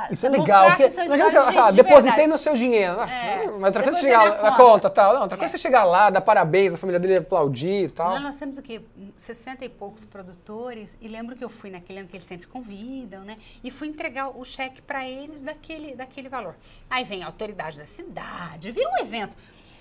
Isso 0.10 0.26
é 0.26 0.30
legal. 0.30 0.76
que 0.76 0.88
não 0.88 1.14
adianta 1.14 1.30
você 1.44 1.52
gente 1.52 1.66
de 1.70 1.84
depositei 1.84 2.26
no 2.26 2.40
seu 2.40 2.56
dinheiro. 2.56 3.00
Ah, 3.02 3.08
É. 3.12 3.46
Mas 3.52 3.64
outra 3.66 3.84
coisa 3.84 4.00
é 4.00 4.02
chegar 4.02 4.20
você 4.24 4.30
lá, 4.30 4.36
dá 4.42 4.48
a 4.50 4.58
conta. 4.58 4.90
tal. 4.90 5.14
Não, 5.14 5.22
outra 5.22 5.38
coisa 5.38 5.54
é 5.54 5.56
É. 5.56 5.58
você 5.60 5.62
chegar 5.62 5.84
lá, 5.84 6.10
dar 6.10 6.22
parabéns, 6.22 6.74
a 6.74 6.78
família 6.80 7.00
dele 7.00 7.18
aplaudir 7.18 7.84
e 7.84 7.90
tal. 7.90 8.10
Lá 8.14 8.20
nós 8.20 8.36
temos 8.36 8.58
o 8.58 8.64
quê? 8.64 8.82
60 9.16 9.64
e 9.64 9.70
poucos 9.70 10.06
produtores. 10.06 10.98
E 11.00 11.08
lembro 11.08 11.36
que 11.36 11.44
eu 11.44 11.50
fui 11.50 11.70
naquele 11.70 12.00
ano 12.00 12.08
que 12.08 12.18
eles 12.18 12.26
sempre 12.26 12.48
convidam, 12.48 13.22
né? 13.24 13.38
E 13.64 13.70
fui 13.70 13.88
entregar 13.90 14.30
o 14.36 14.44
cheque 14.44 14.82
para 14.82 15.08
eles 15.08 15.44
daquele, 15.44 15.94
daquele 15.96 16.30
valor. 16.30 16.56
Aí 16.90 17.04
vem 17.04 17.22
a 17.22 17.28
autoridade 17.28 17.78
da 17.78 17.86
cidade, 17.86 18.72
vira 18.72 18.90
um 18.90 18.98
evento. 19.04 19.36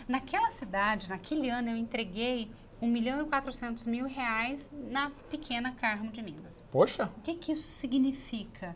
Naquela 0.09 0.51
cidade, 0.51 1.09
naquele 1.09 1.51
ano, 1.51 1.69
eu 1.69 1.77
entreguei 1.77 2.51
1 2.81 2.87
milhão 2.87 3.21
e 3.21 3.29
400 3.29 3.85
mil 3.85 4.07
reais 4.07 4.73
na 4.73 5.11
pequena 5.31 5.73
Carmo 5.73 6.11
de 6.11 6.23
Minas. 6.23 6.65
Poxa, 6.71 7.11
O 7.19 7.21
que, 7.21 7.35
que 7.35 7.53
isso 7.53 7.69
significa? 7.69 8.75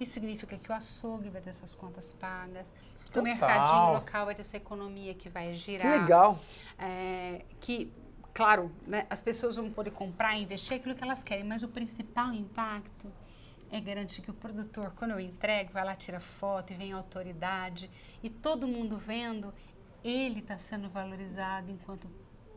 Isso 0.00 0.12
significa 0.14 0.56
que 0.58 0.70
o 0.70 0.74
açougue 0.74 1.28
vai 1.30 1.40
ter 1.40 1.52
suas 1.54 1.72
contas 1.72 2.10
pagas, 2.18 2.74
que 3.04 3.12
Total. 3.12 3.22
o 3.22 3.24
mercadinho 3.24 3.92
local 3.92 4.26
vai 4.26 4.34
ter 4.34 4.42
sua 4.42 4.56
economia 4.56 5.14
que 5.14 5.28
vai 5.28 5.48
que 5.48 5.54
girar 5.54 6.00
legal. 6.00 6.40
é, 6.78 7.44
que, 7.60 7.92
claro, 8.34 8.72
né, 8.86 9.06
as 9.08 9.20
pessoas 9.20 9.54
vão 9.54 9.70
poder 9.70 9.92
comprar 9.92 10.36
e 10.36 10.42
investir 10.42 10.76
aquilo 10.76 10.94
que 10.96 11.04
elas 11.04 11.22
querem, 11.22 11.44
mas 11.44 11.62
o 11.62 11.68
principal 11.68 12.32
impacto 12.32 13.06
é 13.70 13.80
garantir 13.80 14.20
que 14.22 14.30
o 14.30 14.34
produtor, 14.34 14.92
quando 14.96 15.12
eu 15.12 15.20
entrego, 15.20 15.72
vai 15.72 15.84
lá, 15.84 15.94
tira 15.94 16.20
foto 16.20 16.72
e 16.72 16.76
vem 16.76 16.92
a 16.92 16.96
autoridade 16.96 17.88
e 18.22 18.28
todo 18.28 18.66
mundo 18.66 18.98
vendo, 18.98 19.52
ele 20.04 20.40
está 20.40 20.58
sendo 20.58 20.88
valorizado 20.88 21.70
enquanto 21.70 22.06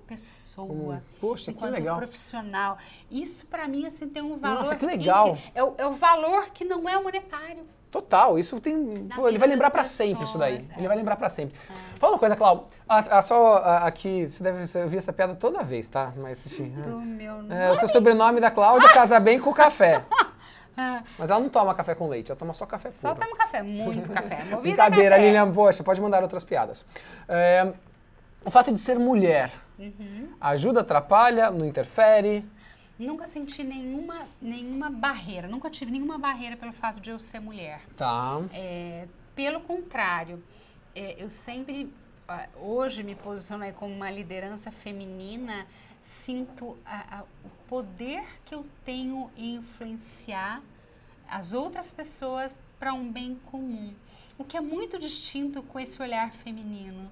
pessoa. 0.06 0.96
Hum, 0.96 1.02
poxa, 1.20 1.52
que 1.52 1.58
enquanto 1.58 1.74
legal. 1.74 1.98
profissional. 1.98 2.78
Isso 3.10 3.46
para 3.48 3.68
mim 3.68 3.86
assim 3.86 4.08
tem 4.08 4.22
um 4.22 4.38
valor. 4.38 4.60
Nossa, 4.60 4.76
que 4.76 4.86
legal. 4.86 5.38
É 5.54 5.64
o, 5.64 5.74
é 5.78 5.88
o 5.88 5.94
valor 5.94 6.50
que 6.52 6.64
não 6.64 6.88
é 6.88 7.02
monetário. 7.02 7.66
Total, 7.92 8.38
isso 8.38 8.60
tem. 8.60 9.08
Pô, 9.16 9.30
ele 9.30 9.38
vai 9.38 9.48
lembrar 9.48 9.70
das 9.70 9.74
pra 9.74 9.86
sempre 9.86 10.26
isso 10.26 10.38
daí. 10.38 10.58
pessoas, 10.58 10.78
Ele 10.78 10.86
é. 10.86 10.88
vai 10.90 10.98
lembrar 10.98 11.16
pra 11.16 11.30
sempre. 11.30 11.58
Fala 11.98 12.14
uma 12.14 12.20
coisa, 12.20 12.36
Cláudio. 12.36 12.66
Ah, 12.90 13.06
ah, 13.10 13.22
só 13.22 13.56
ah, 13.56 13.78
aqui, 13.88 14.28
você 14.28 14.44
deve 14.44 14.80
ouvir 14.80 14.98
essa 14.98 15.14
piada 15.14 15.34
toda 15.34 15.64
vez, 15.64 15.88
tá? 15.88 16.12
Mas 16.18 16.46
enfim. 16.46 16.72
Do 16.72 17.00
meu 17.00 17.50
É, 17.50 17.72
o 17.72 17.78
seu 17.78 17.88
sobrenome 17.88 18.42
da 18.42 18.52
Cláudia 18.52 18.90
casa 18.90 19.18
bem 19.18 19.40
com 19.40 19.50
o 19.50 19.54
café. 19.54 20.04
Ah, 20.78 21.04
Mas 21.18 21.30
ela 21.30 21.40
não 21.40 21.50
toma 21.50 21.74
café 21.74 21.96
com 21.96 22.08
leite, 22.10 22.32
ela 22.32 22.38
toma 22.40 22.54
só 22.54 22.66
café 22.66 22.92
Só 22.92 23.14
puro. 23.14 23.26
toma 23.26 23.38
café, 23.38 23.62
muito 23.64 24.10
café. 24.12 24.38
Movida 24.46 24.60
Brincadeira, 24.62 25.16
café. 25.16 25.22
Lilian, 25.26 25.52
poxa, 25.54 25.84
pode 25.84 26.02
mandar 26.02 26.22
outras 26.22 26.44
piadas. 26.44 26.86
É, 27.28 27.74
o 28.44 28.52
fato 28.52 28.72
de 28.72 28.80
ser 28.80 29.00
mulher 29.00 29.52
Uhum. 29.80 30.30
ajuda, 30.40 30.82
atrapalha, 30.82 31.50
não 31.52 31.66
interfere? 31.66 32.46
Nunca 32.98 33.26
senti 33.26 33.62
nenhuma, 33.64 34.28
nenhuma 34.42 34.90
barreira, 34.90 35.48
nunca 35.48 35.70
tive 35.70 35.92
nenhuma 35.92 36.18
barreira 36.18 36.56
pelo 36.56 36.72
fato 36.72 37.00
de 37.02 37.10
eu 37.10 37.20
ser 37.20 37.40
mulher. 37.42 37.82
Tá. 37.98 38.42
É, 38.54 39.06
pelo 39.36 39.60
contrário, 39.62 40.42
é, 40.96 41.22
eu 41.22 41.30
sempre, 41.30 41.92
ah, 42.28 42.48
hoje 42.56 43.04
me 43.04 43.14
posiciono 43.16 43.66
aí 43.66 43.74
como 43.74 43.94
uma 43.94 44.10
liderança 44.10 44.72
feminina, 44.72 45.66
sinto 46.30 46.76
a- 46.84 47.20
a- 47.20 47.24
o 47.44 47.50
poder 47.70 48.24
que 48.46 48.56
eu 48.56 48.66
tenho 48.84 49.30
em 49.38 49.56
influenciar 49.56 50.60
as 51.30 51.54
outras 51.54 51.92
pessoas 51.92 52.58
para 52.80 52.94
um 52.94 53.12
bem 53.12 53.36
comum. 53.52 53.94
O 54.38 54.44
que 54.44 54.58
é 54.58 54.62
muito 54.62 54.98
distinto 55.00 55.62
com 55.62 55.80
esse 55.80 56.02
olhar 56.02 56.32
feminino. 56.34 57.10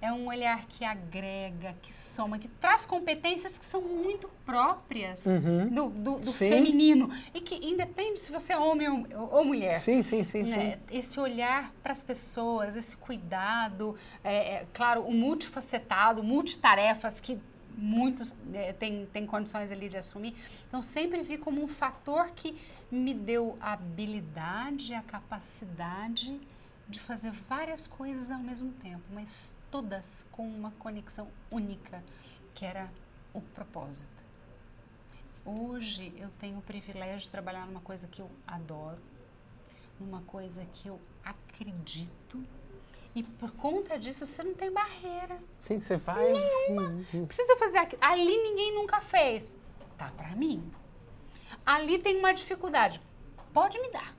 É 0.00 0.12
um 0.12 0.26
olhar 0.28 0.66
que 0.66 0.84
agrega, 0.84 1.74
que 1.82 1.92
soma, 1.92 2.38
que 2.38 2.48
traz 2.48 2.84
competências 2.86 3.56
que 3.58 3.64
são 3.64 3.80
muito 3.80 4.28
próprias 4.44 5.24
Uhum. 5.24 5.68
do, 5.68 5.88
do- 5.88 6.18
do 6.20 6.26
Sim. 6.30 6.48
feminino. 6.50 7.10
E 7.34 7.40
que 7.40 7.54
independe 7.56 8.20
se 8.20 8.30
você 8.30 8.52
é 8.52 8.58
homem 8.58 8.88
ou, 8.88 9.06
ou 9.34 9.44
mulher. 9.44 9.76
Sim, 9.76 10.02
sim, 10.02 10.22
sim, 10.22 10.46
sim. 10.46 10.56
né, 10.56 10.78
Esse 10.90 11.18
olhar 11.18 11.72
para 11.82 11.92
as 11.94 12.02
pessoas, 12.02 12.76
esse 12.76 12.96
cuidado, 12.96 13.96
é, 14.22 14.36
é, 14.56 14.66
claro, 14.72 15.00
o 15.02 15.12
multifacetado, 15.12 16.22
multitarefas 16.22 17.18
que 17.20 17.38
muitos 17.76 18.32
é, 18.54 18.72
têm, 18.72 19.06
têm 19.06 19.26
condições 19.26 19.70
ali 19.70 19.88
de 19.88 19.96
assumir. 19.96 20.34
Então, 20.66 20.80
sempre 20.80 21.22
vi 21.22 21.36
como 21.36 21.62
um 21.62 21.68
fator 21.68 22.30
que 22.30 22.58
me 22.90 23.12
deu 23.12 23.56
a 23.60 23.72
habilidade, 23.72 24.94
a 24.94 25.02
capacidade 25.02 26.40
de 26.88 27.00
fazer 27.00 27.32
várias 27.48 27.86
coisas 27.86 28.30
ao 28.30 28.38
mesmo 28.38 28.72
tempo, 28.74 29.02
mas 29.12 29.50
todas 29.70 30.24
com 30.30 30.48
uma 30.48 30.70
conexão 30.72 31.28
única, 31.50 32.02
que 32.54 32.64
era 32.64 32.90
o 33.34 33.40
propósito. 33.40 34.16
Hoje 35.44 36.12
eu 36.16 36.30
tenho 36.40 36.58
o 36.58 36.62
privilégio 36.62 37.20
de 37.20 37.28
trabalhar 37.28 37.66
numa 37.66 37.80
coisa 37.80 38.06
que 38.06 38.20
eu 38.20 38.30
adoro, 38.46 38.98
numa 40.00 40.22
coisa 40.22 40.64
que 40.74 40.88
eu 40.88 41.00
acredito. 41.24 42.44
E 43.16 43.22
por 43.22 43.50
conta 43.52 43.98
disso 43.98 44.26
você 44.26 44.42
não 44.42 44.52
tem 44.52 44.70
barreira. 44.70 45.38
Sim, 45.58 45.80
você 45.80 45.96
vai. 45.96 46.34
Nenhuma. 46.34 47.02
Precisa 47.26 47.56
fazer 47.56 47.78
aquilo. 47.78 48.04
Ali 48.04 48.36
ninguém 48.42 48.74
nunca 48.74 49.00
fez. 49.00 49.58
Tá 49.96 50.12
para 50.14 50.36
mim. 50.36 50.70
Ali 51.64 51.98
tem 51.98 52.18
uma 52.18 52.34
dificuldade. 52.34 53.00
Pode 53.54 53.80
me 53.80 53.90
dar. 53.90 54.14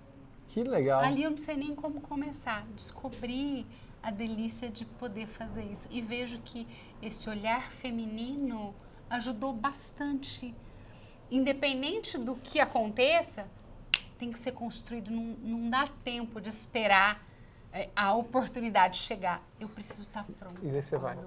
Que 0.48 0.64
legal. 0.64 1.04
Ali 1.04 1.22
eu 1.22 1.30
não 1.30 1.38
sei 1.38 1.56
nem 1.56 1.76
como 1.76 2.02
começar. 2.02 2.66
Descobrir 2.76 3.68
a 4.02 4.10
delícia 4.10 4.68
de 4.68 4.84
poder 4.84 5.28
fazer 5.28 5.66
isso. 5.66 5.88
E 5.92 6.02
vejo 6.02 6.40
que 6.40 6.68
esse 7.00 7.30
olhar 7.30 7.72
feminino 7.74 8.74
ajudou 9.12 9.54
bastante. 9.54 10.56
Independente 11.30 12.18
do 12.18 12.36
que 12.36 12.60
aconteça, 12.60 13.48
tem 14.18 14.32
que 14.32 14.40
ser 14.40 14.54
construído. 14.54 15.12
Não, 15.12 15.36
não 15.40 15.70
dá 15.70 15.88
tempo 16.04 16.42
de 16.42 16.50
esperar 16.50 17.27
a 17.96 18.14
oportunidade 18.14 18.98
chegar. 18.98 19.42
Eu 19.60 19.70
preciso 19.70 20.02
estar 20.02 20.26
pronto. 20.40 20.60
E 20.64 20.70
você 20.70 20.98
vai. 20.98 21.18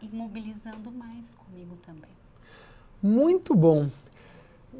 E 0.00 0.08
mobilizando 0.08 0.90
mais 0.90 1.34
comigo 1.34 1.76
também. 1.84 2.10
Muito 3.02 3.54
bom. 3.54 3.90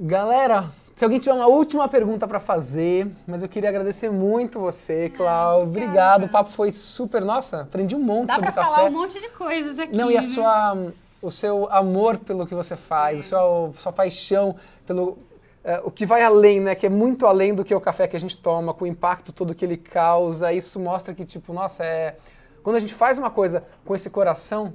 Galera, 0.00 0.70
se 0.94 1.04
alguém 1.04 1.18
tiver 1.18 1.34
uma 1.34 1.46
última 1.46 1.88
pergunta 1.88 2.26
para 2.26 2.40
fazer, 2.40 3.10
mas 3.26 3.42
eu 3.42 3.48
queria 3.48 3.68
agradecer 3.68 4.10
muito 4.10 4.60
você, 4.60 5.08
Cláudia. 5.10 5.64
Obrigado, 5.64 6.24
o 6.24 6.28
papo 6.28 6.50
foi 6.50 6.70
super. 6.70 7.24
Nossa, 7.24 7.62
aprendi 7.62 7.94
um 7.96 8.02
monte 8.02 8.28
Dá 8.28 8.34
sobre 8.34 8.52
pra 8.52 8.62
café. 8.62 8.74
falar 8.74 8.88
um 8.88 8.92
monte 8.92 9.20
de 9.20 9.28
coisas 9.30 9.78
aqui. 9.78 9.96
Não, 9.96 10.10
e 10.10 10.16
a 10.16 10.20
né? 10.20 10.26
sua, 10.26 10.92
o 11.22 11.30
seu 11.30 11.70
amor 11.70 12.18
pelo 12.18 12.46
que 12.46 12.54
você 12.54 12.76
faz, 12.76 13.20
a 13.20 13.28
sua, 13.28 13.72
sua 13.76 13.92
paixão 13.92 14.56
pelo 14.86 15.18
é, 15.64 15.80
o 15.84 15.90
que 15.90 16.06
vai 16.06 16.22
além, 16.22 16.60
né? 16.60 16.74
Que 16.74 16.86
é 16.86 16.88
muito 16.88 17.26
além 17.26 17.54
do 17.54 17.64
que 17.64 17.74
o 17.74 17.80
café 17.80 18.06
que 18.06 18.16
a 18.16 18.20
gente 18.20 18.36
toma, 18.36 18.72
com 18.72 18.84
o 18.84 18.86
impacto 18.86 19.32
todo 19.32 19.54
que 19.54 19.64
ele 19.64 19.76
causa. 19.76 20.52
Isso 20.52 20.78
mostra 20.78 21.14
que, 21.14 21.24
tipo, 21.24 21.52
nossa, 21.52 21.84
é. 21.84 22.16
Quando 22.62 22.76
a 22.76 22.80
gente 22.80 22.94
faz 22.94 23.18
uma 23.18 23.30
coisa 23.30 23.64
com 23.84 23.94
esse 23.94 24.10
coração, 24.10 24.74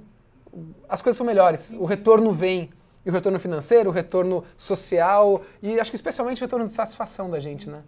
as 0.88 1.02
coisas 1.02 1.18
são 1.18 1.26
melhores. 1.26 1.74
O 1.74 1.86
retorno 1.86 2.32
vem. 2.32 2.70
E 3.06 3.10
o 3.10 3.14
retorno 3.14 3.38
financeiro, 3.38 3.90
o 3.90 3.94
retorno 3.94 4.46
social 4.56 5.42
e 5.62 5.78
acho 5.78 5.92
que 5.92 5.96
especialmente 5.96 6.42
o 6.42 6.46
retorno 6.46 6.68
de 6.70 6.74
satisfação 6.74 7.30
da 7.30 7.38
gente, 7.38 7.70
né? 7.70 7.84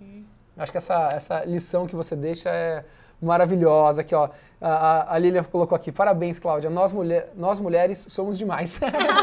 Acho 0.58 0.72
que 0.74 0.78
essa, 0.78 1.10
essa 1.14 1.46
lição 1.46 1.88
que 1.88 1.96
você 1.96 2.18
deixa 2.18 2.50
é 2.50 2.84
maravilhosa. 3.22 4.02
Aqui, 4.02 4.14
ó, 4.14 4.30
a, 4.60 5.14
a 5.14 5.18
Lilia 5.18 5.44
colocou 5.44 5.76
aqui, 5.76 5.92
parabéns, 5.92 6.38
Cláudia. 6.38 6.70
Nós, 6.70 6.92
mulher, 6.92 7.32
nós 7.36 7.60
mulheres 7.60 8.06
somos 8.10 8.38
demais. 8.38 8.78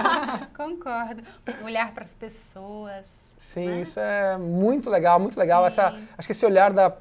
Concordo. 0.57 1.23
Olhar 1.63 1.93
para 1.93 2.05
as 2.05 2.15
pessoas. 2.15 3.22
Sim, 3.43 3.67
né? 3.67 3.81
isso 3.81 3.99
é 3.99 4.39
muito 4.39 4.89
legal, 4.89 5.19
muito 5.19 5.37
legal. 5.39 5.63
Sim. 5.63 5.67
Essa, 5.67 5.99
acho 6.17 6.29
que 6.29 6.33
esse 6.33 6.47
olhar 6.47 6.73
da, 6.73 6.93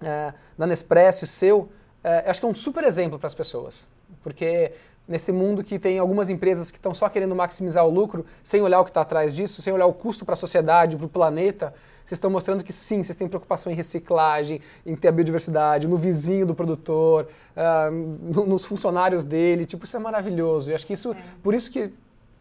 é, 0.00 0.32
da 0.56 0.64
Nespresso 0.66 1.26
seu, 1.26 1.68
é, 2.04 2.30
acho 2.30 2.38
que 2.40 2.46
é 2.46 2.48
um 2.48 2.54
super 2.54 2.84
exemplo 2.84 3.18
para 3.18 3.26
as 3.26 3.34
pessoas. 3.34 3.88
Porque 4.22 4.72
nesse 5.08 5.32
mundo 5.32 5.64
que 5.64 5.80
tem 5.80 5.98
algumas 5.98 6.30
empresas 6.30 6.70
que 6.70 6.78
estão 6.78 6.94
só 6.94 7.08
querendo 7.08 7.34
maximizar 7.34 7.84
o 7.84 7.90
lucro, 7.90 8.24
sem 8.44 8.62
olhar 8.62 8.80
o 8.80 8.84
que 8.84 8.90
está 8.90 9.00
atrás 9.00 9.34
disso, 9.34 9.60
sem 9.60 9.72
olhar 9.72 9.86
o 9.86 9.92
custo 9.92 10.24
para 10.24 10.34
a 10.34 10.36
sociedade, 10.36 10.96
para 10.96 11.04
o 11.06 11.08
planeta, 11.08 11.74
vocês 12.04 12.12
estão 12.16 12.30
mostrando 12.30 12.62
que 12.62 12.72
sim, 12.72 13.02
vocês 13.02 13.16
têm 13.16 13.26
preocupação 13.26 13.72
em 13.72 13.74
reciclagem, 13.74 14.60
em 14.86 14.94
ter 14.94 15.08
a 15.08 15.12
biodiversidade, 15.12 15.88
no 15.88 15.96
vizinho 15.96 16.46
do 16.46 16.54
produtor, 16.54 17.28
ah, 17.56 17.90
no- 17.90 18.46
nos 18.46 18.64
funcionários 18.64 19.24
dele. 19.24 19.66
Tipo, 19.66 19.84
isso 19.84 19.96
é 19.96 20.00
maravilhoso. 20.00 20.70
E 20.70 20.74
acho 20.74 20.86
que 20.86 20.92
isso, 20.92 21.14
por 21.42 21.54
isso 21.54 21.70
que 21.70 21.92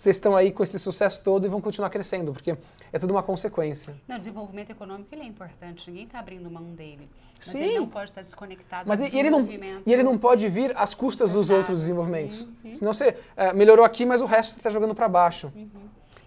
vocês 0.02 0.16
estão 0.16 0.36
aí 0.36 0.52
com 0.52 0.64
esse 0.64 0.80
sucesso 0.80 1.24
todo 1.24 1.46
e 1.46 1.48
vão 1.48 1.62
continuar 1.62 1.92
crescendo, 1.92 2.34
porque 2.34 2.58
é 2.92 2.98
tudo 2.98 3.12
uma 3.14 3.22
consequência. 3.22 3.96
Não, 4.08 4.16
o 4.16 4.20
desenvolvimento 4.20 4.72
econômico 4.72 5.14
ele 5.14 5.22
é 5.22 5.26
importante. 5.26 5.92
Ninguém 5.92 6.06
está 6.06 6.18
abrindo 6.18 6.50
mão 6.50 6.74
dele. 6.74 7.08
Mas 7.36 7.46
Sim. 7.46 7.60
ele 7.60 7.80
não 7.80 7.88
pode 7.88 8.10
estar 8.10 8.24
desconectado 8.24 8.90
Mas 8.90 8.98
do 8.98 9.06
e, 9.06 9.20
ele 9.20 9.30
não, 9.30 9.48
e 9.86 9.94
ele 9.94 10.02
não 10.02 10.18
pode 10.18 10.50
vir 10.50 10.76
às 10.76 10.96
custas 10.96 11.32
dos 11.32 11.52
outros 11.52 11.82
desenvolvimentos. 11.82 12.42
Uhum. 12.42 12.74
Senão 12.74 12.94
você 12.96 13.16
é, 13.38 13.54
melhorou 13.54 13.86
aqui, 13.86 14.04
mas 14.04 14.22
o 14.22 14.26
resto 14.26 14.58
está 14.58 14.72
jogando 14.72 14.96
para 14.96 15.08
baixo. 15.08 15.54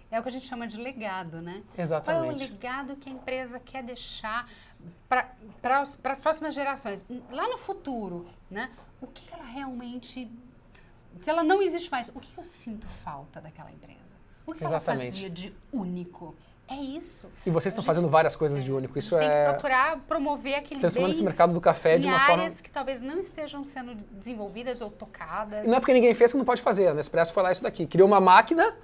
É 0.08 0.20
o 0.20 0.22
que 0.22 0.28
a 0.28 0.32
gente 0.32 0.46
chama 0.46 0.68
de 0.68 0.76
legado, 0.76 1.42
né? 1.42 1.54
Qual 1.54 1.76
é 1.76 1.80
o 1.80 1.82
Exatamente. 1.82 2.38
legado 2.38 2.94
que 2.94 3.10
a 3.10 3.12
empresa 3.12 3.58
quer 3.58 3.82
deixar 3.82 4.48
para 5.08 5.80
as 5.80 6.20
próximas 6.20 6.54
gerações? 6.54 7.04
Lá 7.28 7.48
no 7.48 7.58
futuro, 7.58 8.24
né? 8.48 8.70
O 9.00 9.08
que 9.08 9.34
ela 9.34 9.42
realmente... 9.44 10.30
Se 11.20 11.30
ela 11.30 11.42
não 11.42 11.62
existe 11.62 11.90
mais, 11.90 12.10
o 12.14 12.20
que 12.20 12.36
eu 12.36 12.44
sinto 12.44 12.86
falta 13.04 13.40
daquela 13.40 13.70
empresa? 13.70 14.14
O 14.46 14.52
que 14.54 14.62
ela 14.62 14.76
Exatamente. 14.76 15.12
fazia 15.12 15.30
de 15.30 15.54
único? 15.72 16.34
É 16.66 16.76
isso. 16.76 17.28
E 17.44 17.50
vocês 17.50 17.72
estão 17.72 17.84
fazendo 17.84 18.08
várias 18.08 18.34
coisas 18.34 18.64
de 18.64 18.72
único. 18.72 18.98
Isso 18.98 19.10
gente 19.10 19.20
tem 19.20 19.28
que 19.28 19.34
é 19.34 19.52
procurar 19.52 19.98
promover 20.08 20.54
aquele 20.54 20.80
transformando 20.80 21.10
bem 21.10 21.14
esse 21.16 21.22
mercado 21.22 21.52
do 21.52 21.60
café 21.60 21.98
de 21.98 22.06
uma 22.06 22.18
forma. 22.18 22.42
áreas 22.42 22.60
que 22.60 22.70
talvez 22.70 23.02
não 23.02 23.18
estejam 23.20 23.64
sendo 23.64 23.94
desenvolvidas 24.12 24.80
ou 24.80 24.90
tocadas. 24.90 25.66
E 25.66 25.68
não 25.68 25.76
é 25.76 25.80
porque 25.80 25.92
ninguém 25.92 26.14
fez 26.14 26.32
que 26.32 26.38
não 26.38 26.44
pode 26.44 26.62
fazer. 26.62 26.88
A 26.88 26.94
Nespresso 26.94 27.34
foi 27.34 27.42
lá 27.42 27.52
isso 27.52 27.62
daqui. 27.62 27.86
Criou 27.86 28.08
uma 28.08 28.20
máquina, 28.20 28.74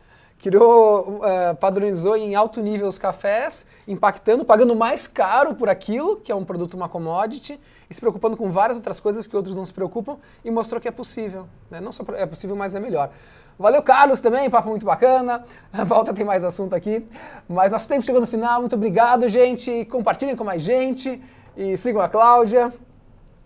criou, 0.41 1.20
eh, 1.24 1.55
padronizou 1.55 2.16
em 2.16 2.34
alto 2.34 2.61
nível 2.61 2.88
os 2.88 2.99
cafés, 2.99 3.66
impactando, 3.86 4.45
pagando 4.45 4.74
mais 4.74 5.07
caro 5.07 5.55
por 5.55 5.68
aquilo, 5.68 6.16
que 6.16 6.32
é 6.32 6.34
um 6.34 6.45
produto, 6.45 6.74
uma 6.74 6.88
commodity, 6.88 7.61
e 7.88 7.95
se 7.95 8.01
preocupando 8.01 8.36
com 8.36 8.51
várias 8.51 8.76
outras 8.78 8.99
coisas 8.99 9.26
que 9.26 9.36
outros 9.36 9.55
não 9.55 9.66
se 9.66 9.72
preocupam, 9.72 10.16
e 10.45 10.51
mostrou 10.51 10.80
que 10.80 10.88
é 10.88 10.91
possível. 10.91 11.47
né? 11.70 11.80
Não 11.80 11.93
só 11.93 12.05
é 12.14 12.24
possível, 12.24 12.57
mas 12.57 12.74
é 12.74 12.80
melhor. 12.80 13.11
Valeu, 13.59 13.82
Carlos, 13.82 14.20
também, 14.20 14.49
papo 14.49 14.70
muito 14.70 14.86
bacana. 14.86 15.45
Volta 15.84 16.14
tem 16.14 16.24
mais 16.24 16.43
assunto 16.43 16.74
aqui. 16.74 17.07
Mas 17.47 17.70
nosso 17.70 17.86
tempo 17.86 18.03
chegou 18.03 18.20
no 18.20 18.26
final. 18.26 18.61
Muito 18.61 18.74
obrigado, 18.74 19.28
gente. 19.28 19.84
Compartilhem 19.84 20.34
com 20.34 20.45
mais 20.45 20.62
gente. 20.62 21.22
E 21.55 21.76
sigam 21.76 22.01
a 22.01 22.09
Cláudia. 22.09 22.72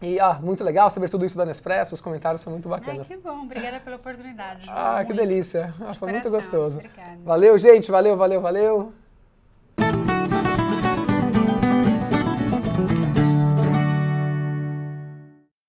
E, 0.03 0.21
ah, 0.21 0.35
muito 0.41 0.63
legal 0.63 0.91
saber 0.91 1.09
tudo 1.09 1.25
isso 1.25 1.37
da 1.37 1.47
Nespresso. 1.47 1.95
Os 1.95 2.01
comentários 2.01 2.41
são 2.43 2.53
muito 2.53 2.73
Ai, 2.73 2.81
bacanas. 2.81 3.09
que 3.09 3.17
bom. 3.17 3.43
Obrigada 3.43 3.81
pela 3.81 3.97
oportunidade. 3.97 4.67
João. 4.67 4.77
Ah, 4.77 5.05
que 5.05 5.13
Muito. 5.13 5.27
delícia. 5.29 5.73
Ah, 5.81 5.93
De 5.93 5.99
Foi 5.99 6.13
muito 6.13 6.31
gostoso. 6.31 6.79
Obrigada. 6.79 7.19
Valeu, 7.25 7.57
gente. 7.59 7.91
Valeu, 7.91 8.17
valeu, 8.17 8.41
valeu. 8.41 8.93